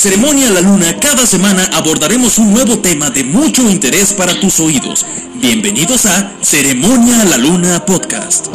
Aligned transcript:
Ceremonia 0.00 0.48
La 0.52 0.60
Luna, 0.60 0.96
cada 1.00 1.26
semana 1.26 1.68
abordaremos 1.72 2.38
un 2.38 2.54
nuevo 2.54 2.78
tema 2.78 3.10
de 3.10 3.24
mucho 3.24 3.68
interés 3.68 4.12
para 4.12 4.38
tus 4.38 4.60
oídos. 4.60 5.04
Bienvenidos 5.34 6.06
a 6.06 6.34
Ceremonia 6.40 7.24
La 7.24 7.36
Luna 7.36 7.84
Podcast. 7.84 8.46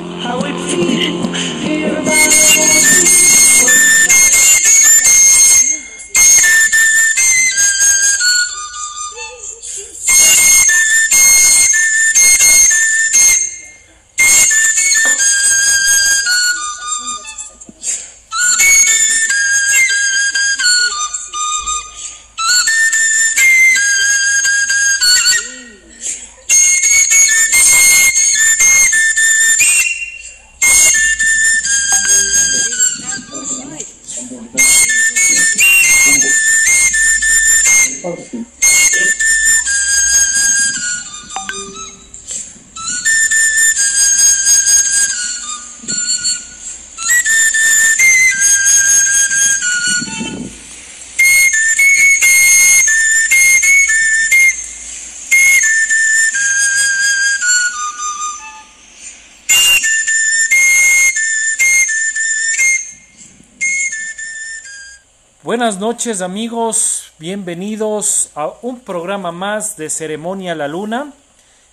Buenas 65.64 65.80
noches 65.80 66.22
amigos, 66.22 67.14
bienvenidos 67.19 68.31
a 68.36 68.52
un 68.64 68.81
programa 68.81 69.31
más 69.31 69.78
de 69.78 69.89
Ceremonia 69.89 70.55
La 70.55 70.67
Luna. 70.67 71.14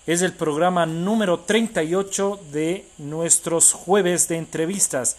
Es 0.07 0.23
el 0.23 0.33
programa 0.33 0.87
número 0.87 1.41
38 1.41 2.39
de 2.53 2.87
nuestros 2.99 3.73
jueves 3.73 4.29
de 4.29 4.37
entrevistas. 4.37 5.17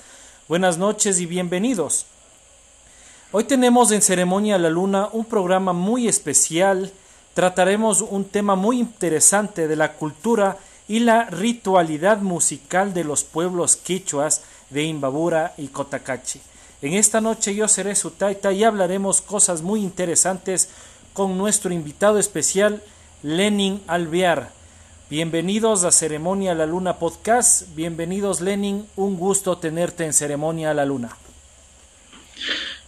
Buenas 0.47 0.77
noches 0.77 1.19
y 1.19 1.25
bienvenidos. 1.25 2.05
Hoy 3.33 3.43
tenemos 3.43 3.91
en 3.91 4.01
Ceremonia 4.01 4.57
La 4.57 4.69
Luna 4.69 5.09
un 5.11 5.25
programa 5.25 5.73
muy 5.73 6.07
especial. 6.07 6.93
Trataremos 7.33 7.99
un 7.99 8.23
tema 8.23 8.55
muy 8.55 8.79
interesante 8.79 9.67
de 9.67 9.75
la 9.75 9.95
cultura 9.95 10.57
y 10.87 10.99
la 10.99 11.25
ritualidad 11.25 12.19
musical 12.19 12.93
de 12.93 13.03
los 13.03 13.25
pueblos 13.25 13.75
quichuas 13.75 14.43
de 14.69 14.83
Imbabura 14.83 15.55
y 15.57 15.67
Cotacachi. 15.67 16.39
En 16.81 16.93
esta 16.95 17.21
noche 17.21 17.53
yo 17.53 17.67
seré 17.67 17.93
su 17.93 18.09
taita 18.09 18.51
y 18.53 18.63
hablaremos 18.63 19.21
cosas 19.21 19.61
muy 19.61 19.81
interesantes 19.81 20.69
con 21.13 21.37
nuestro 21.37 21.71
invitado 21.71 22.17
especial, 22.17 22.81
Lenin 23.21 23.81
Alvear. 23.85 24.49
Bienvenidos 25.07 25.83
a 25.83 25.91
Ceremonia 25.91 26.55
La 26.55 26.65
Luna 26.65 26.97
Podcast. 26.97 27.67
Bienvenidos, 27.75 28.41
Lenin. 28.41 28.87
Un 28.95 29.15
gusto 29.17 29.59
tenerte 29.59 30.05
en 30.05 30.13
Ceremonia 30.13 30.73
La 30.73 30.85
Luna. 30.85 31.15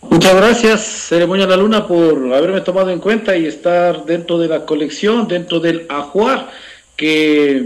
Muchas 0.01 0.35
gracias, 0.37 0.81
Ceremonia 0.81 1.45
La 1.45 1.57
Luna, 1.57 1.87
por 1.87 2.33
haberme 2.33 2.61
tomado 2.61 2.89
en 2.89 2.99
cuenta 2.99 3.37
y 3.37 3.45
estar 3.45 4.05
dentro 4.05 4.39
de 4.39 4.47
la 4.47 4.65
colección, 4.65 5.27
dentro 5.27 5.59
del 5.59 5.85
ajuar, 5.87 6.49
que 6.95 7.61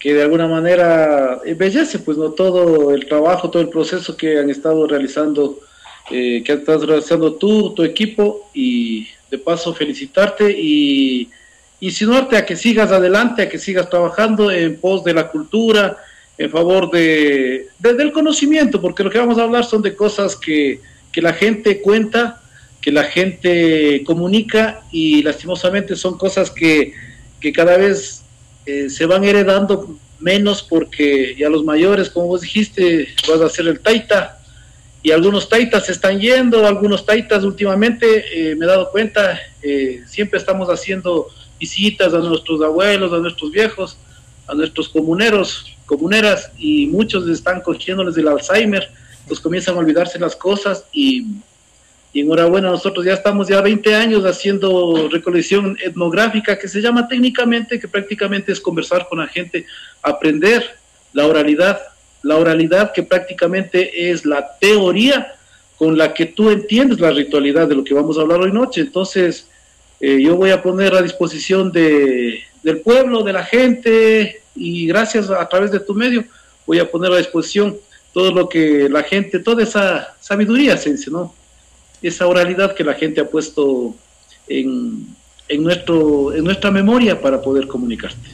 que 0.00 0.14
de 0.14 0.22
alguna 0.22 0.48
manera 0.48 1.40
embellece 1.44 1.98
pues 1.98 2.16
no 2.16 2.30
todo 2.30 2.92
el 2.92 3.06
trabajo, 3.06 3.50
todo 3.50 3.62
el 3.62 3.68
proceso 3.68 4.16
que 4.16 4.38
han 4.38 4.48
estado 4.48 4.86
realizando, 4.86 5.60
eh, 6.10 6.42
que 6.42 6.54
estado 6.54 6.86
realizando 6.86 7.34
tú, 7.34 7.74
tu 7.74 7.84
equipo 7.84 8.50
y 8.54 9.06
de 9.30 9.38
paso 9.38 9.74
felicitarte 9.74 10.50
y 10.50 11.28
insinuarte 11.80 12.38
a 12.38 12.46
que 12.46 12.56
sigas 12.56 12.90
adelante, 12.90 13.42
a 13.42 13.48
que 13.50 13.58
sigas 13.58 13.90
trabajando 13.90 14.50
en 14.50 14.80
pos 14.80 15.04
de 15.04 15.12
la 15.12 15.28
cultura, 15.28 15.98
en 16.38 16.50
favor 16.50 16.90
de, 16.90 17.68
del 17.78 18.12
conocimiento, 18.12 18.80
porque 18.80 19.04
lo 19.04 19.10
que 19.10 19.18
vamos 19.18 19.36
a 19.36 19.42
hablar 19.42 19.66
son 19.66 19.82
de 19.82 19.94
cosas 19.94 20.34
que, 20.34 20.80
que 21.12 21.20
la 21.20 21.34
gente 21.34 21.82
cuenta, 21.82 22.40
que 22.80 22.90
la 22.90 23.04
gente 23.04 24.02
comunica 24.06 24.80
y 24.90 25.22
lastimosamente 25.22 25.94
son 25.94 26.16
cosas 26.16 26.50
que, 26.50 26.94
que 27.38 27.52
cada 27.52 27.76
vez 27.76 28.22
eh, 28.66 28.90
se 28.90 29.06
van 29.06 29.24
heredando 29.24 29.98
menos 30.18 30.62
porque 30.62 31.34
ya 31.38 31.48
los 31.48 31.64
mayores, 31.64 32.10
como 32.10 32.26
vos 32.28 32.42
dijiste, 32.42 33.08
vas 33.28 33.40
a 33.40 33.46
hacer 33.46 33.66
el 33.66 33.80
taita. 33.80 34.38
Y 35.02 35.12
algunos 35.12 35.48
taitas 35.48 35.86
se 35.86 35.92
están 35.92 36.20
yendo, 36.20 36.66
algunos 36.66 37.06
taitas 37.06 37.42
últimamente, 37.42 38.50
eh, 38.50 38.54
me 38.54 38.66
he 38.66 38.68
dado 38.68 38.90
cuenta, 38.90 39.40
eh, 39.62 40.02
siempre 40.06 40.38
estamos 40.38 40.68
haciendo 40.68 41.28
visitas 41.58 42.12
a 42.12 42.18
nuestros 42.18 42.60
abuelos, 42.62 43.12
a 43.12 43.18
nuestros 43.18 43.50
viejos, 43.50 43.96
a 44.46 44.54
nuestros 44.54 44.90
comuneros, 44.90 45.74
comuneras 45.86 46.50
y 46.58 46.86
muchos 46.86 47.26
están 47.28 47.62
cogiéndoles 47.62 48.16
el 48.16 48.28
Alzheimer, 48.28 48.90
pues 49.26 49.40
comienzan 49.40 49.76
a 49.76 49.78
olvidarse 49.78 50.18
las 50.18 50.36
cosas 50.36 50.84
y 50.92 51.26
y 52.12 52.20
enhorabuena, 52.22 52.70
nosotros 52.70 53.04
ya 53.04 53.14
estamos 53.14 53.46
ya 53.48 53.60
20 53.60 53.94
años 53.94 54.24
haciendo 54.24 55.08
recolección 55.08 55.76
etnográfica 55.80 56.58
que 56.58 56.66
se 56.66 56.80
llama 56.80 57.06
técnicamente, 57.06 57.78
que 57.78 57.86
prácticamente 57.86 58.50
es 58.50 58.60
conversar 58.60 59.06
con 59.08 59.20
la 59.20 59.28
gente, 59.28 59.66
aprender 60.02 60.76
la 61.12 61.26
oralidad, 61.26 61.80
la 62.22 62.36
oralidad 62.36 62.92
que 62.92 63.04
prácticamente 63.04 64.10
es 64.10 64.26
la 64.26 64.58
teoría 64.58 65.34
con 65.76 65.96
la 65.96 66.12
que 66.12 66.26
tú 66.26 66.50
entiendes 66.50 67.00
la 67.00 67.10
ritualidad 67.10 67.68
de 67.68 67.76
lo 67.76 67.84
que 67.84 67.94
vamos 67.94 68.18
a 68.18 68.22
hablar 68.22 68.40
hoy 68.40 68.52
noche. 68.52 68.80
Entonces, 68.80 69.46
eh, 70.00 70.20
yo 70.20 70.36
voy 70.36 70.50
a 70.50 70.62
poner 70.62 70.94
a 70.94 71.02
disposición 71.02 71.70
de, 71.70 72.42
del 72.62 72.80
pueblo, 72.80 73.22
de 73.22 73.32
la 73.32 73.44
gente, 73.44 74.42
y 74.54 74.86
gracias 74.86 75.30
a, 75.30 75.48
través 75.48 75.70
de 75.70 75.80
tu 75.80 75.94
medio, 75.94 76.24
voy 76.66 76.80
a 76.80 76.90
poner 76.90 77.12
a 77.12 77.16
disposición 77.18 77.78
todo 78.12 78.32
lo 78.32 78.48
que 78.48 78.88
la 78.90 79.04
gente, 79.04 79.38
toda 79.38 79.62
esa 79.62 80.16
sabiduría, 80.20 80.76
Sense, 80.76 81.10
¿no? 81.10 81.34
Esa 82.02 82.26
oralidad 82.26 82.74
que 82.74 82.84
la 82.84 82.94
gente 82.94 83.20
ha 83.20 83.28
puesto 83.28 83.94
en, 84.48 85.06
en, 85.48 85.62
nuestro, 85.62 86.34
en 86.34 86.44
nuestra 86.44 86.70
memoria 86.70 87.20
para 87.20 87.40
poder 87.40 87.66
comunicarte. 87.66 88.28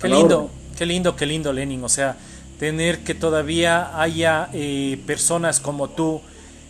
Qué 0.00 0.08
lindo, 0.08 0.50
qué 0.76 0.86
lindo, 0.86 1.16
qué 1.16 1.26
lindo, 1.26 1.52
Lenin. 1.52 1.82
O 1.84 1.88
sea, 1.88 2.16
tener 2.58 3.00
que 3.00 3.14
todavía 3.14 4.00
haya 4.00 4.48
eh, 4.52 4.98
personas 5.06 5.60
como 5.60 5.90
tú, 5.90 6.20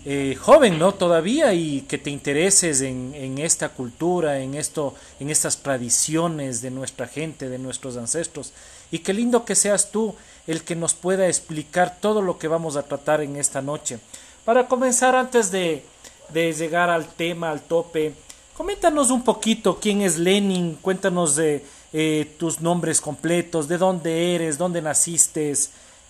eh, 0.05 0.37
joven, 0.39 0.79
¿no? 0.79 0.93
Todavía 0.93 1.55
y 1.55 1.83
que 1.83 1.97
te 1.97 2.11
intereses 2.11 2.81
en, 2.81 3.13
en, 3.15 3.39
esta 3.39 3.69
cultura, 3.69 4.41
en 4.41 4.55
esto, 4.55 4.95
en 5.21 5.31
estas 5.31 5.59
tradiciones 5.59 6.61
de 6.61 6.71
nuestra 6.71 7.07
gente, 7.07 7.49
de 7.49 7.59
nuestros 7.59 7.97
ancestros. 7.97 8.53
Y 8.91 8.99
qué 8.99 9.15
lindo 9.15 9.45
que 9.45 9.55
seas 9.55 9.91
tú 9.91 10.15
el 10.47 10.63
que 10.63 10.77
nos 10.77 10.95
pueda 10.95 11.29
explicar 11.29 11.99
todo 12.01 12.21
lo 12.21 12.39
que 12.39 12.49
vamos 12.49 12.77
a 12.77 12.83
tratar 12.83 13.21
en 13.21 13.37
esta 13.37 13.63
noche. 13.63 13.99
Para 14.45 14.67
comenzar, 14.67 15.15
antes 15.15 15.53
de, 15.53 15.85
de 16.33 16.53
llegar 16.53 16.91
al 16.91 17.07
tema, 17.07 17.51
al 17.51 17.63
tope. 17.63 18.13
Coméntanos 18.57 19.11
un 19.11 19.23
poquito 19.23 19.79
quién 19.81 20.03
es 20.03 20.19
Lenin, 20.19 20.77
cuéntanos 20.81 21.37
de 21.37 21.65
eh, 21.93 22.27
tus 22.39 22.61
nombres 22.61 23.01
completos, 23.01 23.69
de 23.69 23.79
dónde 23.79 24.35
eres, 24.35 24.59
dónde 24.59 24.83
naciste. 24.83 25.53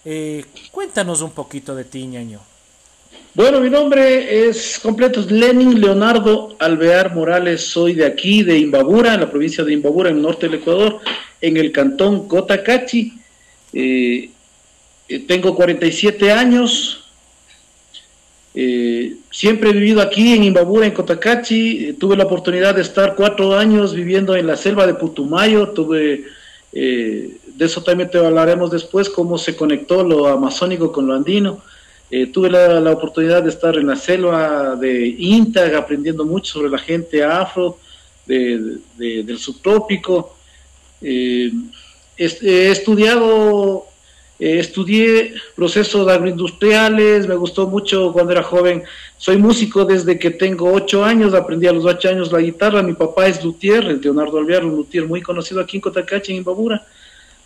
Eh, 0.05 0.45
cuéntanos 0.71 1.23
un 1.23 1.31
poquito 1.31 1.75
de 1.75 1.85
ti, 1.85 2.07
ñaño. 2.07 2.41
Bueno, 3.35 3.61
mi 3.61 3.71
nombre 3.71 4.47
es 4.49 4.79
completo, 4.79 5.21
es 5.21 5.31
Lenin 5.31 5.81
Leonardo 5.81 6.55
Alvear 6.59 7.15
Morales. 7.15 7.67
Soy 7.67 7.95
de 7.95 8.05
aquí, 8.05 8.43
de 8.43 8.59
Imbabura, 8.59 9.15
en 9.15 9.21
la 9.21 9.31
provincia 9.31 9.65
de 9.65 9.73
Imbabura, 9.73 10.11
en 10.11 10.17
el 10.17 10.23
norte 10.23 10.47
del 10.49 10.61
Ecuador, 10.61 11.01
en 11.41 11.57
el 11.57 11.73
cantón 11.73 12.29
Cotacachi. 12.29 13.15
Eh, 13.73 14.31
tengo 15.27 15.55
47 15.55 16.31
años, 16.31 17.02
eh, 18.55 19.17
siempre 19.31 19.71
he 19.71 19.73
vivido 19.73 20.03
aquí 20.03 20.35
en 20.35 20.45
Imbabura, 20.45 20.87
en 20.87 20.93
Cotacachi. 20.93 21.87
Eh, 21.87 21.93
tuve 21.95 22.17
la 22.17 22.25
oportunidad 22.25 22.75
de 22.75 22.83
estar 22.83 23.15
cuatro 23.15 23.57
años 23.57 23.95
viviendo 23.95 24.37
en 24.37 24.47
la 24.47 24.57
selva 24.57 24.87
de 24.87 24.95
Putumayo. 24.95 25.71
Tuve, 25.71 26.25
eh, 26.73 27.37
de 27.47 27.65
eso 27.65 27.83
también 27.83 28.11
te 28.11 28.19
hablaremos 28.19 28.71
después, 28.71 29.09
cómo 29.09 29.39
se 29.39 29.57
conectó 29.57 30.05
lo 30.05 30.29
amazónico 30.29 30.93
con 30.93 31.07
lo 31.07 31.15
andino. 31.15 31.63
tuve 32.33 32.51
la, 32.51 32.93
oportunidad 32.93 33.43
de 33.43 33.49
estar 33.49 33.75
en 33.77 33.87
la 33.87 33.97
selva 33.97 34.77
de 34.77 35.07
Intag, 35.19 35.75
aprendiendo 35.75 36.27
mucho 36.27 36.53
sobre 36.53 36.69
la 36.69 36.79
gente 36.79 37.25
afro 37.25 37.79
del 38.27 39.39
subtrópico. 39.39 40.37
he 41.01 41.51
estudiado 42.71 43.87
Eh, 44.45 44.59
estudié 44.59 45.35
procesos 45.55 46.09
agroindustriales, 46.09 47.29
me 47.29 47.37
gustó 47.37 47.69
mucho 47.69 48.13
cuando 48.13 48.33
era 48.33 48.43
joven. 48.43 48.83
Soy 49.17 49.37
músico 49.37 49.85
desde 49.85 50.19
que 50.19 50.33
tengo 50.33 50.73
ocho 50.73 51.05
años, 51.05 51.33
aprendí 51.33 51.69
a 51.69 51.73
los 51.73 51.85
ocho 51.85 52.09
años 52.09 52.33
la 52.33 52.41
guitarra. 52.41 52.83
Mi 52.83 52.95
papá 52.95 53.29
es 53.29 53.45
luthier, 53.45 53.85
el 53.85 54.01
Leonardo 54.01 54.39
Alvear, 54.39 54.65
un 54.65 54.75
luthier 54.75 55.07
muy 55.07 55.23
conocido 55.23 55.61
aquí 55.61 55.77
en 55.77 55.83
Cotacachi, 55.83 56.33
en 56.33 56.39
Imbabura. 56.39 56.85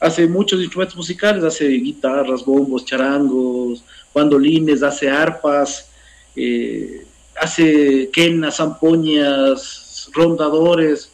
Hace 0.00 0.26
muchos 0.26 0.58
instrumentos 0.58 0.96
musicales, 0.96 1.44
hace 1.44 1.68
guitarras, 1.68 2.42
bombos, 2.42 2.86
charangos, 2.86 3.84
bandolines, 4.14 4.82
hace 4.82 5.10
arpas, 5.10 5.90
eh, 6.34 7.04
hace 7.38 8.08
quenas, 8.10 8.56
zampoñas, 8.56 10.08
rondadores. 10.14 11.12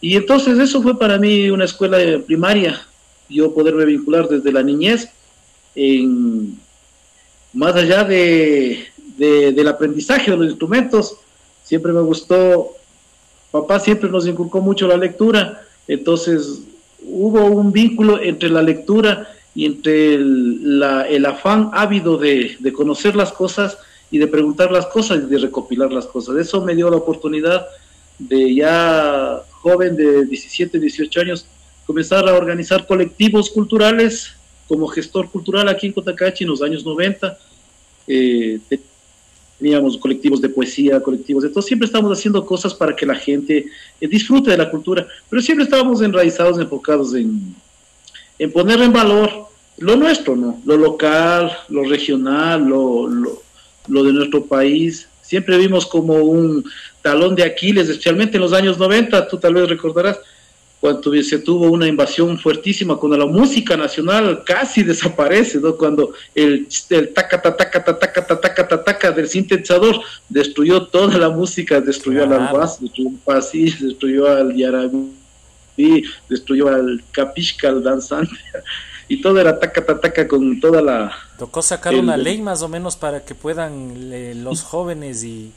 Y 0.00 0.16
entonces 0.16 0.58
eso 0.58 0.82
fue 0.82 0.98
para 0.98 1.18
mí 1.18 1.50
una 1.50 1.66
escuela 1.66 1.98
primaria, 2.26 2.84
yo 3.28 3.54
poderme 3.54 3.84
vincular 3.84 4.26
desde 4.26 4.50
la 4.50 4.64
niñez 4.64 5.08
en, 5.74 6.58
más 7.52 7.74
allá 7.74 8.04
de, 8.04 8.86
del 9.16 9.68
aprendizaje 9.68 10.30
de 10.30 10.36
los 10.36 10.46
instrumentos, 10.46 11.16
siempre 11.62 11.92
me 11.92 12.00
gustó, 12.00 12.72
papá 13.50 13.80
siempre 13.80 14.08
nos 14.08 14.26
inculcó 14.26 14.60
mucho 14.60 14.86
la 14.86 14.96
lectura, 14.96 15.62
entonces 15.86 16.62
hubo 17.02 17.44
un 17.44 17.72
vínculo 17.72 18.20
entre 18.20 18.50
la 18.50 18.62
lectura 18.62 19.28
y 19.54 19.66
entre 19.66 20.14
el, 20.14 20.82
el 21.08 21.26
afán 21.26 21.70
ávido 21.72 22.16
de, 22.16 22.56
de, 22.58 22.72
conocer 22.72 23.16
las 23.16 23.32
cosas 23.32 23.78
y 24.10 24.18
de 24.18 24.26
preguntar 24.26 24.70
las 24.70 24.86
cosas 24.86 25.18
y 25.24 25.30
de 25.30 25.38
recopilar 25.38 25.92
las 25.92 26.06
cosas. 26.06 26.36
Eso 26.36 26.64
me 26.64 26.74
dio 26.74 26.88
la 26.88 26.96
oportunidad 26.96 27.66
de 28.18 28.54
ya 28.54 29.42
joven 29.50 29.96
de 29.96 30.24
17, 30.26 30.78
18 30.78 31.20
años 31.20 31.46
comenzar 31.86 32.28
a 32.28 32.34
organizar 32.34 32.86
colectivos 32.86 33.50
culturales 33.50 34.34
como 34.70 34.86
gestor 34.86 35.28
cultural 35.28 35.68
aquí 35.68 35.88
en 35.88 35.92
Cotacachi 35.92 36.44
en 36.44 36.50
los 36.50 36.62
años 36.62 36.84
90. 36.84 37.36
Eh, 38.06 38.60
teníamos 39.58 39.98
colectivos 39.98 40.40
de 40.40 40.48
poesía, 40.48 41.02
colectivos 41.02 41.42
de 41.42 41.48
todo. 41.48 41.60
Siempre 41.60 41.86
estábamos 41.86 42.16
haciendo 42.16 42.46
cosas 42.46 42.72
para 42.72 42.94
que 42.94 43.04
la 43.04 43.16
gente 43.16 43.66
eh, 44.00 44.06
disfrute 44.06 44.52
de 44.52 44.56
la 44.56 44.70
cultura, 44.70 45.08
pero 45.28 45.42
siempre 45.42 45.64
estábamos 45.64 46.00
enraizados, 46.02 46.60
enfocados 46.60 47.16
en, 47.16 47.52
en 48.38 48.52
poner 48.52 48.80
en 48.80 48.92
valor 48.92 49.48
lo 49.78 49.96
nuestro, 49.96 50.36
¿no? 50.36 50.62
Lo 50.64 50.76
local, 50.76 51.50
lo 51.68 51.82
regional, 51.82 52.64
lo, 52.64 53.08
lo, 53.08 53.42
lo 53.88 54.04
de 54.04 54.12
nuestro 54.12 54.44
país. 54.44 55.08
Siempre 55.20 55.58
vimos 55.58 55.84
como 55.84 56.14
un 56.14 56.64
talón 57.02 57.34
de 57.34 57.42
Aquiles, 57.42 57.88
especialmente 57.88 58.36
en 58.36 58.42
los 58.42 58.52
años 58.52 58.78
90, 58.78 59.26
tú 59.26 59.36
tal 59.36 59.54
vez 59.54 59.68
recordarás, 59.68 60.20
cuando 60.80 61.22
se 61.22 61.38
tuvo 61.38 61.70
una 61.70 61.86
invasión 61.86 62.38
fuertísima, 62.38 62.96
cuando 62.96 63.18
la 63.18 63.26
música 63.26 63.76
nacional 63.76 64.42
casi 64.44 64.82
desaparece, 64.82 65.60
¿no? 65.60 65.76
cuando 65.76 66.14
el, 66.34 66.66
el 66.88 67.12
taca, 67.12 67.40
taca, 67.42 67.84
taca, 67.84 67.98
taca, 67.98 68.40
taca, 68.40 68.84
taca, 68.84 69.12
del 69.12 69.28
sintetizador 69.28 70.00
destruyó 70.28 70.86
toda 70.86 71.18
la 71.18 71.28
música, 71.28 71.82
destruyó 71.82 72.24
al 72.24 72.32
albaz, 72.32 72.80
destruyó 72.80 73.10
al 73.10 73.16
pasis, 73.16 73.80
destruyó 73.80 74.26
al 74.26 74.56
yarabí, 74.56 76.04
destruyó 76.28 76.68
al 76.68 77.02
capishka, 77.12 77.68
al 77.68 77.82
danzante, 77.82 78.36
y 79.08 79.20
todo 79.20 79.38
era 79.38 79.58
taca, 79.58 79.84
taca, 79.84 80.00
taca 80.00 80.28
con 80.28 80.60
toda 80.60 80.80
la... 80.80 81.12
Tocó 81.38 81.60
sacar 81.60 81.92
el, 81.92 82.00
una 82.00 82.16
ley 82.16 82.40
más 82.40 82.62
o 82.62 82.68
menos 82.68 82.96
para 82.96 83.22
que 83.22 83.34
puedan 83.34 84.12
eh, 84.12 84.34
los 84.34 84.62
jóvenes 84.62 85.24
y 85.24 85.52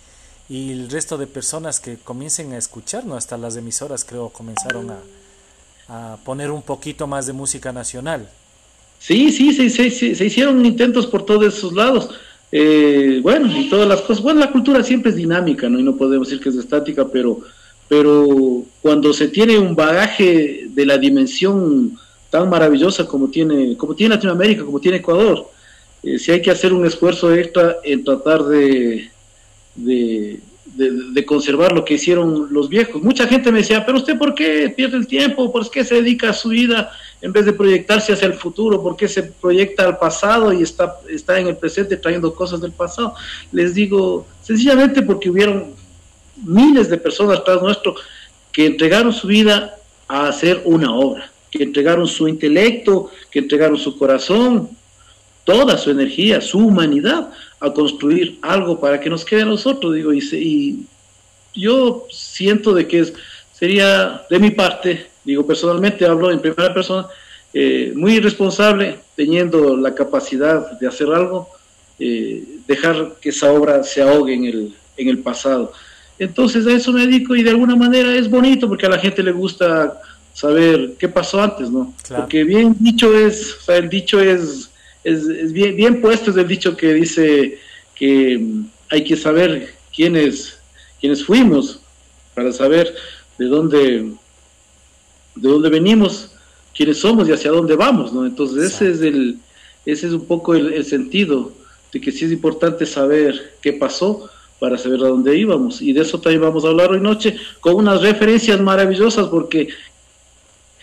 y 0.54 0.72
el 0.72 0.88
resto 0.88 1.18
de 1.18 1.26
personas 1.26 1.80
que 1.80 1.98
comiencen 1.98 2.54
a 2.54 2.60
escucharnos, 2.60 3.18
hasta 3.18 3.40
las 3.40 3.58
emisoras 3.58 4.06
creo 4.06 4.30
comenzaron 4.30 4.92
a, 4.92 5.00
a 5.88 6.18
poner 6.18 6.52
un 6.52 6.62
poquito 6.62 7.08
más 7.08 7.26
de 7.26 7.34
música 7.34 7.72
nacional. 7.72 8.30
Sí, 9.00 9.32
sí, 9.32 9.52
sí, 9.52 9.90
sí, 9.90 10.14
se 10.14 10.26
hicieron 10.26 10.64
intentos 10.64 11.08
por 11.08 11.26
todos 11.26 11.58
esos 11.58 11.74
lados. 11.74 12.12
Eh, 12.52 13.20
bueno, 13.24 13.48
y 13.52 13.68
todas 13.68 13.88
las 13.88 14.02
cosas. 14.02 14.22
Bueno, 14.22 14.42
la 14.42 14.52
cultura 14.52 14.84
siempre 14.84 15.10
es 15.10 15.18
dinámica, 15.18 15.68
¿no? 15.68 15.80
Y 15.80 15.84
no 15.84 15.96
podemos 15.96 16.28
decir 16.28 16.44
que 16.44 16.50
es 16.50 16.56
estática, 16.56 17.08
pero, 17.08 17.40
pero 17.88 18.64
cuando 18.80 19.12
se 19.12 19.30
tiene 19.30 19.58
un 19.58 19.76
bagaje 19.76 20.68
de 20.70 20.86
la 20.86 21.00
dimensión 21.00 21.98
tan 22.30 22.48
maravillosa 22.48 23.08
como 23.08 23.28
tiene, 23.28 23.76
como 23.76 23.96
tiene 23.96 24.14
Latinoamérica, 24.14 24.64
como 24.64 24.80
tiene 24.80 24.98
Ecuador, 24.98 25.50
eh, 26.04 26.20
si 26.20 26.32
hay 26.32 26.44
que 26.44 26.52
hacer 26.52 26.74
un 26.74 26.86
esfuerzo 26.86 27.34
extra 27.34 27.78
en 27.84 28.04
tratar 28.04 28.44
de, 28.44 29.10
de, 29.76 30.42
conservar 31.26 31.72
lo 31.72 31.86
que 31.86 31.96
hicieron 31.96 32.48
los 32.52 32.70
viejos. 32.70 33.02
Mucha 33.02 33.28
gente 33.28 33.52
me 33.52 33.60
decía, 33.60 33.86
pero 33.86 33.98
usted 33.98 34.18
por 34.18 34.34
qué 34.34 34.74
pierde 34.76 34.98
el 34.98 35.08
tiempo, 35.08 35.52
por 35.52 35.70
qué 35.70 35.84
se 35.84 35.96
dedica 35.96 36.30
a 36.30 36.34
su 36.34 36.50
vida 36.50 36.92
en 37.22 37.32
vez 37.32 37.46
de 37.46 37.54
proyectarse 37.54 38.14
hacia 38.14 38.28
el 38.28 38.34
futuro, 38.34 38.82
por 38.82 38.96
qué 38.98 39.08
se 39.08 39.24
proyecta 39.24 39.86
al 39.86 39.98
pasado 39.98 40.52
y 40.52 40.62
está, 40.62 40.98
está 41.10 41.40
en 41.40 41.48
el 41.48 41.58
presente 41.58 41.98
trayendo 41.98 42.34
cosas 42.34 42.62
del 42.62 42.72
pasado. 42.72 43.16
Les 43.52 43.74
digo, 43.74 44.26
sencillamente 44.42 45.02
porque 45.02 45.30
hubieron 45.30 45.74
miles 46.44 46.90
de 46.90 46.98
personas 46.98 47.44
tras 47.44 47.62
nuestro 47.62 47.96
que 48.52 48.66
entregaron 48.66 49.14
su 49.14 49.28
vida 49.28 49.76
a 50.08 50.28
hacer 50.28 50.62
una 50.66 50.94
obra, 50.94 51.32
que 51.50 51.64
entregaron 51.64 52.08
su 52.08 52.28
intelecto, 52.28 53.10
que 53.32 53.40
entregaron 53.40 53.78
su 53.78 53.98
corazón, 53.98 54.70
toda 55.44 55.78
su 55.78 55.92
energía, 55.92 56.42
su 56.42 56.60
humanidad 56.60 57.32
a 57.64 57.72
construir 57.72 58.40
algo 58.42 58.78
para 58.78 59.00
que 59.00 59.10
nos 59.10 59.24
quede 59.24 59.44
a 59.44 59.46
nosotros, 59.46 59.96
digo, 59.96 60.12
y, 60.14 60.20
y 60.34 60.86
yo 61.56 62.06
siento 62.12 62.74
de 62.74 62.86
que 62.86 63.00
es, 63.00 63.14
sería 63.54 64.22
de 64.30 64.38
mi 64.38 64.52
parte, 64.52 65.08
digo, 65.24 65.48
personalmente 65.48 66.06
hablo 66.06 66.30
en 66.30 66.42
primera 66.42 66.74
persona, 66.74 67.08
eh, 67.54 67.94
muy 67.96 68.16
irresponsable, 68.16 69.00
teniendo 69.16 69.78
la 69.78 69.96
capacidad 69.96 70.78
de 70.78 70.88
hacer 70.88 71.08
algo, 71.08 71.48
eh, 72.00 72.44
dejar 72.68 73.16
que 73.22 73.30
esa 73.30 73.54
obra 73.54 73.82
se 73.84 74.02
ahogue 74.02 74.34
en 74.34 74.44
el, 74.44 74.76
en 74.98 75.08
el 75.08 75.20
pasado. 75.20 75.72
Entonces 76.20 76.68
a 76.68 76.74
eso 76.74 76.92
me 76.92 77.08
dedico 77.08 77.34
y 77.34 77.44
de 77.44 77.52
alguna 77.52 77.78
manera 77.78 78.14
es 78.14 78.30
bonito 78.30 78.68
porque 78.68 78.88
a 78.88 78.90
la 78.90 79.00
gente 79.00 79.24
le 79.24 79.32
gusta 79.32 80.02
saber 80.34 80.96
qué 81.00 81.08
pasó 81.08 81.42
antes, 81.42 81.70
¿no? 81.70 81.94
Porque 82.14 82.44
bien 82.44 82.76
dicho 82.78 83.18
es, 83.18 83.56
o 83.62 83.62
sea, 83.62 83.78
el 83.78 83.88
dicho 83.88 84.20
es 84.20 84.70
es, 85.04 85.52
bien, 85.52 85.76
bien 85.76 86.02
puesto 86.02 86.32
es 86.32 86.38
el 86.38 86.48
dicho 86.48 86.78
que 86.78 86.94
dice 86.94 87.60
que 87.96 88.38
mm, 88.38 88.66
hay 88.90 89.04
que 89.04 89.18
saber 89.18 89.74
quiénes, 89.96 90.58
quiénes 91.00 91.24
fuimos 91.26 91.80
para 92.34 92.52
saber 92.52 92.94
de 93.38 93.46
dónde, 93.46 93.80
de 95.36 95.50
dónde 95.50 95.70
venimos, 95.70 96.32
quiénes 96.76 97.00
somos 97.00 97.28
y 97.28 97.32
hacia 97.32 97.52
dónde 97.52 97.76
vamos, 97.76 98.14
¿no? 98.14 98.26
Entonces 98.26 98.74
ese 98.74 98.92
es 98.92 99.02
el, 99.02 99.38
ese 99.86 100.08
es 100.08 100.14
un 100.14 100.26
poco 100.26 100.56
el, 100.56 100.84
sentido 100.86 101.52
de 101.92 102.02
que 102.02 102.12
sí 102.12 102.26
es 102.26 102.32
importante 102.32 102.86
saber 102.86 103.56
qué 103.62 103.74
pasó 103.74 104.30
para 104.60 104.78
saber 104.78 105.02
a 105.02 105.10
dónde 105.10 105.38
íbamos. 105.38 105.82
Y 105.82 105.94
de 105.94 106.02
eso 106.02 106.20
también 106.20 106.42
vamos 106.42 106.64
a 106.64 106.70
hablar 106.70 106.92
hoy 106.92 107.02
noche 107.02 107.36
con 107.60 107.76
unas 107.76 108.02
referencias 108.02 108.60
maravillosas 108.62 109.28
porque 109.28 109.68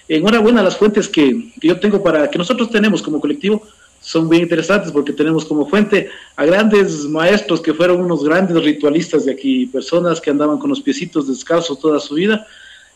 enhorabuena 0.06 0.62
las 0.62 0.76
fuentes 0.76 1.08
que, 1.08 1.52
que 1.60 1.68
yo 1.68 1.80
tengo 1.80 2.02
para 2.02 2.30
que 2.30 2.38
nosotros 2.38 2.70
tenemos 2.70 3.02
como 3.02 3.20
colectivo 3.20 3.66
son 4.10 4.28
bien 4.28 4.42
interesantes 4.42 4.90
porque 4.90 5.12
tenemos 5.12 5.44
como 5.44 5.68
fuente 5.68 6.10
a 6.34 6.44
grandes 6.44 7.04
maestros 7.04 7.60
que 7.60 7.72
fueron 7.72 8.00
unos 8.00 8.24
grandes 8.24 8.60
ritualistas 8.60 9.24
de 9.24 9.30
aquí, 9.30 9.66
personas 9.66 10.20
que 10.20 10.30
andaban 10.30 10.58
con 10.58 10.68
los 10.68 10.80
piecitos 10.80 11.28
descalzos 11.28 11.78
toda 11.78 12.00
su 12.00 12.14
vida 12.14 12.44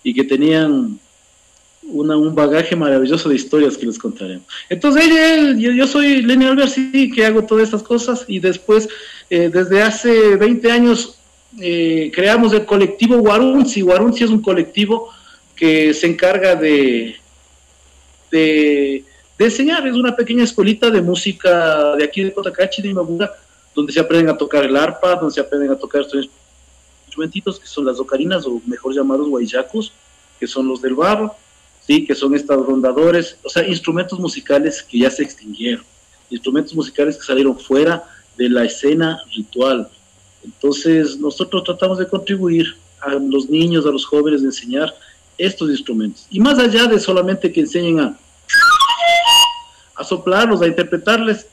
y 0.02 0.12
que 0.12 0.24
tenían 0.24 0.98
una, 1.84 2.16
un 2.16 2.34
bagaje 2.34 2.74
maravilloso 2.74 3.28
de 3.28 3.36
historias 3.36 3.78
que 3.78 3.86
les 3.86 3.96
contaremos. 3.96 4.44
Entonces, 4.68 5.04
yo, 5.56 5.70
yo, 5.70 5.86
soy 5.86 6.20
Lenny 6.22 6.46
Albert, 6.46 6.70
sí, 6.70 7.12
que 7.14 7.24
hago 7.24 7.44
todas 7.44 7.62
estas 7.62 7.84
cosas 7.84 8.24
y 8.26 8.40
después, 8.40 8.88
eh, 9.30 9.50
desde 9.52 9.82
hace 9.82 10.34
20 10.34 10.72
años, 10.72 11.16
eh, 11.60 12.10
creamos 12.12 12.52
el 12.54 12.64
colectivo 12.64 13.18
Warunzi. 13.18 13.84
Warunzi 13.84 14.24
es 14.24 14.30
un 14.30 14.42
colectivo 14.42 15.10
que 15.54 15.94
se 15.94 16.08
encarga 16.08 16.56
de 16.56 17.14
de 19.38 19.44
enseñar. 19.44 19.86
Es 19.86 19.94
una 19.94 20.14
pequeña 20.14 20.44
escuelita 20.44 20.90
de 20.90 21.02
música 21.02 21.96
de 21.96 22.04
aquí 22.04 22.22
de 22.22 22.32
Cotacachi, 22.32 22.82
de 22.82 22.88
Imabura, 22.88 23.32
donde 23.74 23.92
se 23.92 24.00
aprenden 24.00 24.28
a 24.28 24.38
tocar 24.38 24.64
el 24.64 24.76
arpa, 24.76 25.16
donde 25.16 25.34
se 25.34 25.40
aprenden 25.40 25.70
a 25.70 25.76
tocar 25.76 26.02
estos 26.02 26.28
instrumentitos 27.06 27.58
que 27.58 27.66
son 27.66 27.84
las 27.84 27.98
ocarinas, 27.98 28.46
o 28.46 28.60
mejor 28.66 28.94
llamados 28.94 29.28
guayacos, 29.28 29.92
que 30.38 30.46
son 30.46 30.68
los 30.68 30.82
del 30.82 30.94
barro, 30.94 31.34
sí, 31.86 32.06
que 32.06 32.14
son 32.14 32.34
estos 32.34 32.64
rondadores, 32.66 33.36
o 33.42 33.48
sea, 33.48 33.66
instrumentos 33.66 34.18
musicales 34.18 34.82
que 34.82 34.98
ya 34.98 35.10
se 35.10 35.22
extinguieron, 35.22 35.84
instrumentos 36.30 36.74
musicales 36.74 37.16
que 37.16 37.24
salieron 37.24 37.58
fuera 37.58 38.04
de 38.36 38.48
la 38.48 38.64
escena 38.64 39.20
ritual. 39.34 39.88
Entonces, 40.44 41.18
nosotros 41.18 41.64
tratamos 41.64 41.98
de 41.98 42.08
contribuir 42.08 42.76
a 43.00 43.14
los 43.14 43.48
niños, 43.48 43.86
a 43.86 43.90
los 43.90 44.04
jóvenes, 44.04 44.42
de 44.42 44.48
enseñar 44.48 44.94
estos 45.38 45.70
instrumentos. 45.70 46.26
Y 46.30 46.40
más 46.40 46.58
allá 46.58 46.86
de 46.86 46.98
solamente 46.98 47.52
que 47.52 47.60
enseñen 47.60 48.00
a 48.00 48.18
a 49.94 50.04
soplarlos, 50.04 50.62
a 50.62 50.66
interpretarles, 50.66 51.46